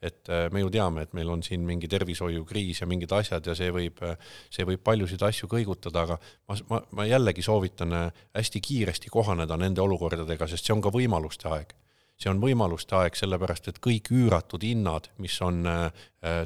[0.01, 3.55] et äh, me ju teame, et meil on siin mingi tervishoiukriis ja mingid asjad ja
[3.55, 4.15] see võib, äh,
[4.49, 6.15] see võib paljusid asju kõigutada, aga
[6.47, 7.91] ma, ma, ma jällegi soovitan
[8.35, 11.75] hästi kiiresti kohaneda nende olukordadega, sest see on ka võimaluste aeg
[12.19, 15.63] see on võimaluste aeg, sellepärast et kõik üüratud hinnad, mis on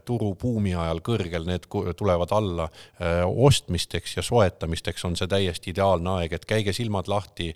[0.06, 1.66] turu buumi ajal kõrgel, need
[1.98, 2.68] tulevad alla.
[3.26, 7.50] ostmisteks ja soetamisteks on see täiesti ideaalne aeg, et käige silmad lahti,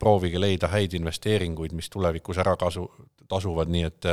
[0.00, 2.88] proovige leida häid investeeringuid, mis tulevikus ära kasu,
[3.28, 4.08] tasuvad, nii et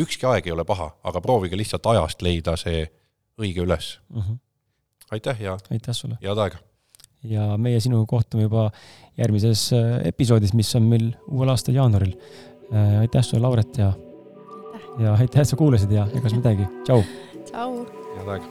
[0.00, 2.86] ükski aeg ei ole paha, aga proovige lihtsalt ajast leida see
[3.36, 4.22] õige üles mm.
[4.22, 4.38] -hmm.
[5.10, 6.18] aitäh ja aitäh sulle!
[6.22, 6.65] head aega!
[7.30, 8.70] ja meie sinuga kohtume juba
[9.18, 12.14] järgmises äh, episoodis, mis on meil uuel aastal jaanuaril.
[12.72, 13.92] Äh, aitäh sulle, Lauret ja,
[14.98, 17.02] ja aitäh, et sa kuulasid ja egas midagi, tšau.
[17.50, 17.70] tšau.
[18.16, 18.46] head aega.